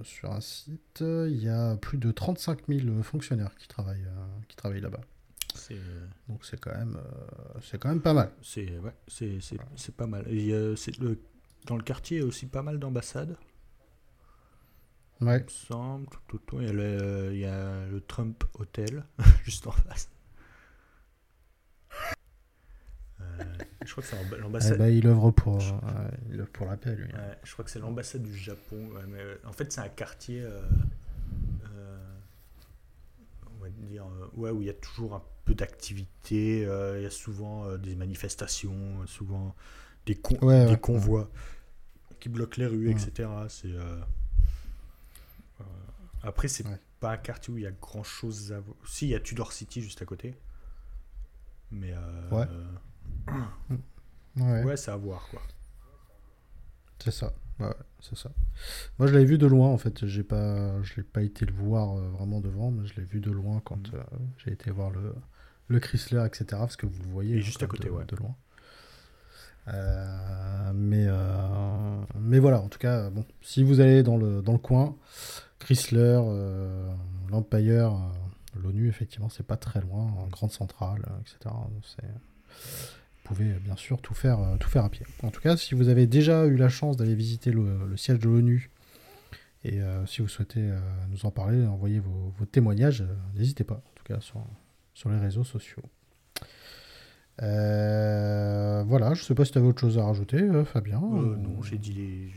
sur 0.03 0.31
un 0.31 0.41
site. 0.41 1.01
Il 1.01 1.43
y 1.43 1.49
a 1.49 1.75
plus 1.75 1.97
de 1.97 2.11
35 2.11 2.67
000 2.69 3.03
fonctionnaires 3.03 3.55
qui 3.57 3.67
travaillent, 3.67 4.07
qui 4.47 4.55
travaillent 4.55 4.81
là-bas. 4.81 5.01
Euh, 5.71 6.07
Donc 6.27 6.45
c'est 6.45 6.59
quand 6.59 6.75
même 6.75 6.97
euh, 6.97 7.59
c'est 7.61 7.79
quand 7.79 7.89
même 7.89 8.01
pas 8.01 8.13
mal. 8.13 8.31
C'est 8.41 8.77
ouais, 8.79 8.93
c'est, 9.07 9.95
pas 9.95 10.07
mal. 10.07 10.25
Et, 10.27 10.51
euh, 10.53 10.75
le, 10.99 11.19
dans 11.65 11.77
le 11.77 11.83
quartier, 11.83 12.17
il 12.17 12.19
y 12.21 12.23
a 12.23 12.27
aussi 12.27 12.45
pas 12.45 12.61
mal 12.61 12.79
d'ambassades. 12.79 13.35
Ouais. 15.21 15.37
Il 15.39 15.43
me 15.43 15.49
semble. 15.49 16.07
Tout, 16.27 16.39
tout, 16.39 16.59
il, 16.59 16.67
y 16.67 16.69
a 16.69 16.73
le, 16.73 17.29
il 17.33 17.39
y 17.39 17.45
a 17.45 17.85
le 17.85 18.01
Trump 18.01 18.43
Hotel 18.59 19.03
juste 19.43 19.67
en 19.67 19.71
face. 19.71 20.09
je 23.85 23.91
crois 23.91 24.03
que 24.03 24.09
c'est 24.09 24.37
l'ambassade. 24.39 24.73
Eh 24.75 24.77
ben, 24.77 24.87
il 24.87 25.07
œuvre 25.07 25.31
pour, 25.31 25.61
il 26.31 26.39
œuvre 26.39 26.49
pour 26.51 26.65
la 26.65 26.77
paix, 26.77 26.95
lui. 26.95 27.05
Ouais, 27.05 27.37
je 27.43 27.53
crois 27.53 27.63
que 27.63 27.71
c'est 27.71 27.79
l'ambassade 27.79 28.23
du 28.23 28.37
Japon. 28.37 28.89
mais, 29.07 29.21
en 29.45 29.51
fait, 29.51 29.71
c'est 29.71 29.81
un 29.81 29.89
quartier 29.89 30.43
dire, 33.69 34.05
euh, 34.05 34.27
ouais, 34.35 34.51
où 34.51 34.61
il 34.61 34.67
y 34.67 34.69
a 34.69 34.73
toujours 34.73 35.15
un 35.15 35.23
peu 35.45 35.55
d'activité, 35.55 36.65
euh, 36.65 36.99
il 36.99 37.03
y 37.03 37.05
a 37.05 37.11
souvent 37.11 37.65
euh, 37.65 37.77
des 37.77 37.95
manifestations, 37.95 39.05
souvent 39.05 39.55
des, 40.05 40.15
des 40.15 40.77
convois 40.77 41.29
qui 42.19 42.29
bloquent 42.29 42.57
les 42.57 42.67
rues, 42.67 42.89
etc. 42.89 43.29
C'est, 43.49 43.69
après, 46.25 46.47
c'est 46.47 46.65
pas 46.99 47.11
un 47.11 47.17
quartier 47.17 47.53
où 47.53 47.57
il 47.57 47.63
y 47.63 47.67
a 47.67 47.71
grand 47.71 48.03
chose 48.03 48.51
à 48.51 48.59
voir. 48.59 48.75
Si, 48.85 49.07
il 49.07 49.11
y 49.11 49.15
a 49.15 49.19
Tudor 49.19 49.51
City 49.51 49.81
juste 49.81 50.01
à 50.01 50.05
côté. 50.05 50.35
Mais. 51.71 51.93
ouais. 52.31 52.47
ouais. 54.37 54.63
Ouais, 54.63 54.77
c'est 54.77 54.91
à 54.91 54.97
voir, 54.97 55.27
quoi. 55.29 55.41
C'est 56.99 57.11
ça. 57.11 57.33
Ouais, 57.59 57.73
c'est 58.01 58.17
ça. 58.17 58.31
Moi, 58.99 59.07
je 59.07 59.13
l'avais 59.13 59.25
vu 59.25 59.37
de 59.37 59.47
loin, 59.47 59.69
en 59.69 59.77
fait. 59.77 60.05
J'ai 60.05 60.23
pas, 60.23 60.81
je 60.83 60.95
l'ai 60.95 61.03
pas 61.03 61.21
été 61.21 61.45
le 61.45 61.53
voir 61.53 61.97
euh, 61.97 62.09
vraiment 62.09 62.41
devant, 62.41 62.71
mais 62.71 62.85
je 62.85 62.95
l'ai 62.95 63.05
vu 63.05 63.21
de 63.21 63.31
loin 63.31 63.61
quand 63.63 63.91
mm. 63.91 63.95
euh, 63.95 64.03
j'ai 64.37 64.51
été 64.51 64.71
voir 64.71 64.89
le, 64.91 65.15
le 65.67 65.79
Chrysler, 65.79 66.25
etc. 66.25 66.45
Parce 66.51 66.75
que 66.75 66.85
vous 66.85 67.01
le 67.03 67.09
voyez. 67.09 67.41
juste 67.41 67.63
à 67.63 67.67
côté, 67.67 67.87
de, 67.87 67.93
ouais. 67.93 68.05
De 68.05 68.15
loin. 68.15 68.35
Euh, 69.67 70.71
mais, 70.73 71.07
mais 72.19 72.39
voilà, 72.39 72.61
en 72.61 72.67
tout 72.67 72.79
cas, 72.79 73.09
bon, 73.09 73.25
si 73.41 73.63
vous 73.63 73.79
allez 73.79 74.03
dans 74.03 74.17
le, 74.17 74.41
dans 74.41 74.53
le 74.53 74.59
coin, 74.59 74.95
Chrysler, 75.59 76.21
l'Empire, 77.29 77.93
l'ONU, 78.55 78.87
effectivement, 78.87 79.29
c'est 79.29 79.45
pas 79.45 79.57
très 79.57 79.81
loin, 79.81 80.03
en 80.17 80.27
grande 80.27 80.51
centrale, 80.51 81.05
etc. 81.21 81.55
C'est 81.83 82.05
pouvez 83.25 83.53
bien 83.59 83.75
sûr 83.75 84.01
tout 84.01 84.13
faire, 84.13 84.39
euh, 84.39 84.55
tout 84.57 84.69
faire 84.69 84.85
à 84.85 84.89
pied. 84.89 85.05
En 85.23 85.31
tout 85.31 85.41
cas, 85.41 85.57
si 85.57 85.75
vous 85.75 85.89
avez 85.89 86.07
déjà 86.07 86.45
eu 86.45 86.55
la 86.55 86.69
chance 86.69 86.95
d'aller 86.95 87.15
visiter 87.15 87.51
le, 87.51 87.97
siège 87.97 88.19
de 88.19 88.29
l'ONU 88.29 88.69
et 89.63 89.81
euh, 89.81 90.05
si 90.05 90.21
vous 90.21 90.27
souhaitez 90.27 90.61
euh, 90.61 90.79
nous 91.09 91.25
en 91.25 91.31
parler, 91.31 91.65
envoyer 91.65 91.99
vos, 91.99 92.45
témoignages, 92.45 93.03
n'hésitez 93.35 93.63
pas, 93.63 93.75
en 93.75 93.91
tout 93.95 94.03
cas 94.05 94.19
sur, 94.21 94.45
sur 94.93 95.09
les 95.09 95.17
réseaux 95.17 95.43
sociaux. 95.43 95.81
voilà, 97.39 99.13
je 99.15 99.23
sais 99.23 99.35
pas 99.35 99.43
si 99.43 99.51
tu 99.51 99.57
avais 99.57 99.67
autre 99.67 99.81
chose 99.81 99.97
à 99.97 100.05
rajouter, 100.05 100.47
Fabien. 100.65 100.99
non, 100.99 101.61
j'ai 101.63 101.79
dit, 101.79 101.93
les, 101.93 102.31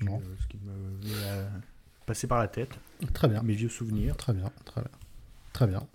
ce 0.00 0.46
qui 0.48 0.58
me 0.58 1.00
passé 2.06 2.26
par 2.26 2.38
la 2.38 2.48
tête. 2.48 2.70
Très 3.12 3.28
bien. 3.28 3.42
Mes 3.42 3.54
vieux 3.54 3.68
souvenirs. 3.68 4.16
Très 4.16 4.32
bien, 4.32 4.50
très 4.64 4.80
bien. 4.80 4.90
Très 5.52 5.66
bien. 5.66 5.86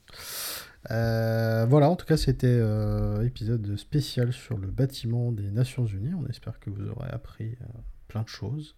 Euh, 0.91 1.65
voilà, 1.67 1.89
en 1.89 1.95
tout 1.95 2.05
cas, 2.05 2.17
c'était 2.17 2.47
euh, 2.47 3.25
épisode 3.25 3.75
spécial 3.77 4.31
sur 4.31 4.57
le 4.57 4.67
bâtiment 4.67 5.31
des 5.31 5.51
Nations 5.51 5.85
Unies. 5.85 6.13
On 6.13 6.27
espère 6.27 6.59
que 6.59 6.69
vous 6.69 6.87
aurez 6.89 7.09
appris 7.09 7.57
euh, 7.61 7.65
plein 8.07 8.23
de 8.23 8.29
choses. 8.29 8.75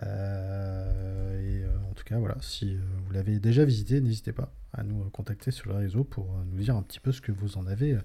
et 0.00 0.04
en 1.90 1.94
tout 1.94 2.04
cas, 2.04 2.18
voilà, 2.18 2.36
si 2.40 2.76
vous 2.76 3.12
l'avez 3.12 3.40
déjà 3.40 3.64
visité, 3.64 4.00
n'hésitez 4.00 4.32
pas 4.32 4.52
à 4.72 4.82
nous 4.84 5.10
contacter 5.10 5.50
sur 5.50 5.68
le 5.68 5.76
réseau 5.76 6.04
pour 6.04 6.30
nous 6.46 6.60
dire 6.60 6.76
un 6.76 6.82
petit 6.82 7.00
peu 7.00 7.10
ce 7.10 7.20
que 7.20 7.32
vous 7.32 7.58
en 7.58 7.66
avez 7.66 7.98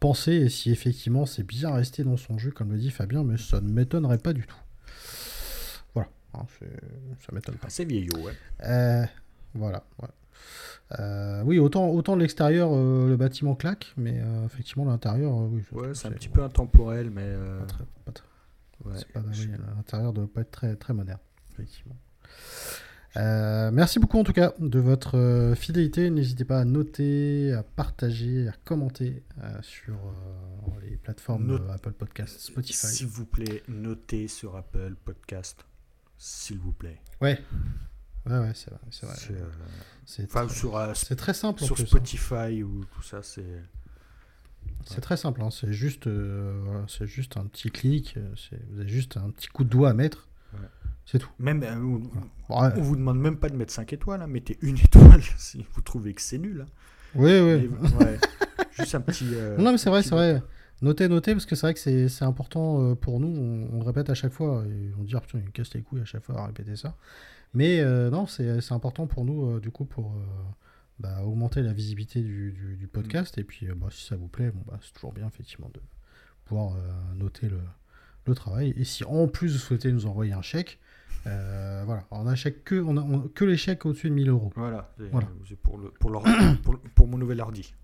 pensé 0.00 0.32
et 0.32 0.48
si 0.48 0.70
effectivement 0.70 1.26
c'est 1.26 1.42
bien 1.42 1.72
resté 1.72 2.02
dans 2.02 2.16
son 2.16 2.38
jeu, 2.38 2.50
comme 2.50 2.72
le 2.72 2.78
dit 2.78 2.90
Fabien, 2.90 3.24
mais 3.24 3.36
ça 3.36 3.60
ne 3.60 3.70
m'étonnerait 3.70 4.18
pas 4.18 4.32
du 4.32 4.46
tout. 4.46 4.56
Hein, 6.34 6.46
ça 7.20 7.32
m'étonne 7.32 7.56
pas. 7.56 7.68
C'est 7.68 7.84
vieillot, 7.84 8.18
ouais. 8.18 9.06
Voilà. 9.54 9.82
Euh, 11.00 11.42
oui, 11.44 11.58
autant, 11.58 11.88
autant 11.88 12.16
de 12.16 12.20
l'extérieur, 12.20 12.70
le 12.70 13.16
bâtiment 13.16 13.54
claque, 13.54 13.92
mais 13.96 14.22
effectivement, 14.44 14.84
l'intérieur, 14.84 15.36
oui. 15.36 15.62
Ouais, 15.72 15.94
c'est 15.94 16.08
un 16.08 16.12
petit 16.12 16.28
peu 16.28 16.42
intemporel, 16.42 17.10
mais. 17.10 17.34
Pas 17.58 17.66
très, 17.66 17.84
l'intérieur 19.76 20.12
doit 20.12 20.28
pas 20.32 20.42
être 20.42 20.50
très, 20.50 20.76
très 20.76 20.94
moderne, 20.94 21.20
effectivement. 21.52 21.96
Euh, 23.16 23.70
merci 23.72 23.98
beaucoup 23.98 24.18
en 24.18 24.24
tout 24.24 24.32
cas 24.32 24.52
de 24.58 24.78
votre 24.78 25.16
euh, 25.16 25.54
fidélité. 25.54 26.10
N'hésitez 26.10 26.44
pas 26.44 26.60
à 26.60 26.64
noter, 26.64 27.52
à 27.52 27.62
partager, 27.62 28.48
à 28.48 28.52
commenter 28.64 29.24
euh, 29.42 29.58
sur 29.62 29.98
les 30.82 30.96
plateformes 30.96 31.58
Apple 31.72 31.92
Podcast, 31.92 32.38
Spotify. 32.38 32.86
S'il 32.86 33.06
vous 33.06 33.24
plaît, 33.26 33.62
notez 33.66 34.28
sur 34.28 34.56
Apple 34.56 34.94
Podcast. 35.04 35.64
S'il 36.18 36.58
vous 36.58 36.72
plaît. 36.72 37.00
Ouais. 37.20 37.40
Ouais, 38.26 38.38
ouais, 38.38 38.52
c'est 38.54 38.70
vrai. 38.70 38.80
C'est 40.04 40.26
très, 40.26 40.48
sur, 40.48 40.72
très 41.16 41.34
simple. 41.34 41.62
Sur 41.62 41.80
hein. 41.80 41.84
Spotify 41.86 42.62
ou 42.62 42.84
tout 42.84 43.02
ça, 43.02 43.22
c'est. 43.22 43.62
C'est 44.84 45.00
très 45.00 45.16
simple, 45.16 45.42
hein. 45.42 45.50
c'est 45.50 45.72
juste, 45.72 46.08
c'est 46.88 47.06
juste 47.06 47.36
un 47.36 47.46
petit 47.46 47.70
clic, 47.70 48.16
vous 48.70 48.80
avez 48.80 48.88
juste 48.88 49.16
un 49.16 49.30
petit 49.30 49.48
coup 49.48 49.64
de 49.64 49.68
doigt 49.68 49.90
à 49.90 49.92
mettre 49.92 50.28
c'est 51.10 51.18
tout. 51.18 51.30
Même, 51.38 51.62
euh, 51.62 51.98
on, 52.50 52.68
vous 52.82 52.94
demande 52.94 53.18
même 53.18 53.38
pas 53.38 53.48
de 53.48 53.56
mettre 53.56 53.72
5 53.72 53.94
étoiles, 53.94 54.20
hein. 54.20 54.26
mettez 54.26 54.58
une 54.60 54.76
étoile 54.84 55.22
si 55.38 55.64
vous 55.72 55.80
trouvez 55.80 56.12
que 56.12 56.20
c'est 56.20 56.36
nul. 56.36 56.66
Hein. 56.66 56.70
Oui, 57.14 57.40
oui. 57.40 57.70
juste 58.78 58.94
un 58.94 59.00
petit. 59.00 59.26
Euh, 59.32 59.56
non, 59.56 59.72
mais 59.72 59.78
c'est 59.78 59.88
vrai, 59.88 60.02
c'est 60.02 60.10
vrai. 60.10 60.42
Notez, 60.80 61.08
notez, 61.08 61.32
parce 61.32 61.46
que 61.46 61.56
c'est 61.56 61.66
vrai 61.66 61.74
que 61.74 62.08
c'est 62.08 62.24
important 62.24 62.82
euh, 62.82 62.94
pour 62.94 63.20
nous. 63.20 63.28
On, 63.28 63.78
le 63.78 63.84
répète 63.84 64.10
à 64.10 64.14
chaque 64.14 64.32
fois. 64.32 64.64
Et 64.66 64.90
on 64.98 65.04
dit, 65.04 65.14
ah, 65.16 65.20
putain, 65.20 65.40
il 65.44 65.50
casse 65.50 65.74
les 65.74 65.82
couilles 65.82 66.02
à 66.02 66.04
chaque 66.04 66.22
fois 66.22 66.40
à 66.40 66.46
répéter 66.46 66.76
ça. 66.76 66.96
Mais 67.54 67.82
non, 68.10 68.26
c'est 68.26 68.72
important 68.72 69.06
pour 69.06 69.24
nous, 69.24 69.58
du 69.58 69.70
coup, 69.70 69.86
pour 69.86 70.14
bah, 70.98 71.22
augmenter 71.24 71.62
la 71.62 71.72
visibilité 71.72 72.20
du, 72.20 72.52
du, 72.78 72.86
podcast. 72.86 73.36
Mm. 73.36 73.40
Et 73.40 73.44
puis, 73.44 73.66
bah, 73.74 73.88
si 73.90 74.04
ça 74.06 74.16
vous 74.16 74.28
plaît, 74.28 74.50
bon, 74.50 74.62
bah, 74.66 74.78
c'est 74.82 74.92
toujours 74.92 75.12
bien, 75.12 75.26
effectivement, 75.26 75.70
de 75.72 75.80
pouvoir 76.44 76.76
noter 77.16 77.48
le, 77.48 77.60
le 78.26 78.34
travail. 78.34 78.74
Et 78.76 78.84
si 78.84 79.04
en 79.04 79.26
plus 79.26 79.52
vous 79.54 79.58
souhaitez 79.58 79.90
nous 79.90 80.06
envoyer 80.06 80.32
un 80.32 80.42
chèque, 80.42 80.78
euh, 81.26 81.82
voilà, 81.84 82.04
on 82.10 82.26
a 82.26 82.34
que, 82.36 82.80
on 82.80 82.96
a, 82.96 83.28
que 83.34 83.44
les 83.44 83.56
chèques 83.56 83.84
au-dessus 83.84 84.08
de 84.08 84.14
1000 84.14 84.28
euros. 84.28 84.52
Voilà, 84.54 84.94
c'est 85.46 85.56
pour, 85.56 85.78
le, 85.78 85.90
pour, 85.90 86.22
pour, 86.94 87.08
mon 87.08 87.18
nouvel 87.18 87.40
ordi. 87.40 87.74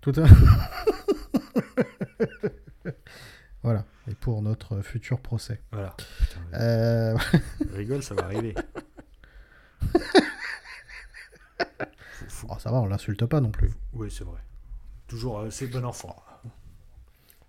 Tout 0.00 0.12
à 0.16 0.26
Voilà, 3.64 3.84
et 4.08 4.14
pour 4.14 4.40
notre 4.40 4.80
futur 4.82 5.20
procès. 5.20 5.60
Voilà. 5.72 5.96
euh... 6.54 7.16
rigole, 7.74 8.02
ça 8.02 8.14
va 8.14 8.24
arriver. 8.24 8.54
Oh, 12.48 12.54
ça 12.58 12.70
va, 12.70 12.80
on 12.80 12.86
l'insulte 12.86 13.26
pas 13.26 13.40
non 13.40 13.50
plus. 13.50 13.72
Oui, 13.92 14.10
c'est 14.10 14.24
vrai. 14.24 14.38
Toujours, 15.06 15.40
euh, 15.40 15.50
c'est 15.50 15.66
bon 15.66 15.84
enfant. 15.84 16.16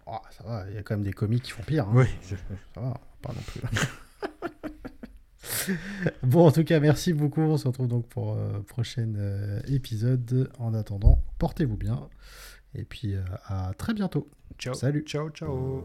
Oh, 0.07 0.17
ça 0.31 0.43
va, 0.43 0.65
il 0.69 0.75
y 0.75 0.77
a 0.77 0.83
quand 0.83 0.95
même 0.95 1.03
des 1.03 1.13
comiques 1.13 1.43
qui 1.43 1.51
font 1.51 1.63
pire. 1.63 1.87
Hein. 1.87 1.93
Oui, 1.93 2.05
ça 2.21 2.35
va, 2.81 2.99
pas 3.21 3.33
non 3.33 3.41
plus. 3.41 3.61
bon, 6.23 6.47
en 6.47 6.51
tout 6.51 6.63
cas, 6.63 6.79
merci 6.79 7.13
beaucoup. 7.13 7.41
On 7.41 7.57
se 7.57 7.67
retrouve 7.67 7.87
donc 7.87 8.07
pour 8.07 8.33
euh, 8.33 8.59
prochain 8.67 9.13
euh, 9.15 9.61
épisode. 9.67 10.51
En 10.57 10.73
attendant, 10.73 11.21
portez-vous 11.37 11.77
bien. 11.77 12.09
Et 12.75 12.83
puis, 12.83 13.15
euh, 13.15 13.21
à 13.47 13.73
très 13.73 13.93
bientôt. 13.93 14.29
Ciao. 14.57 14.73
Salut. 14.73 15.03
Ciao, 15.05 15.29
ciao. 15.29 15.83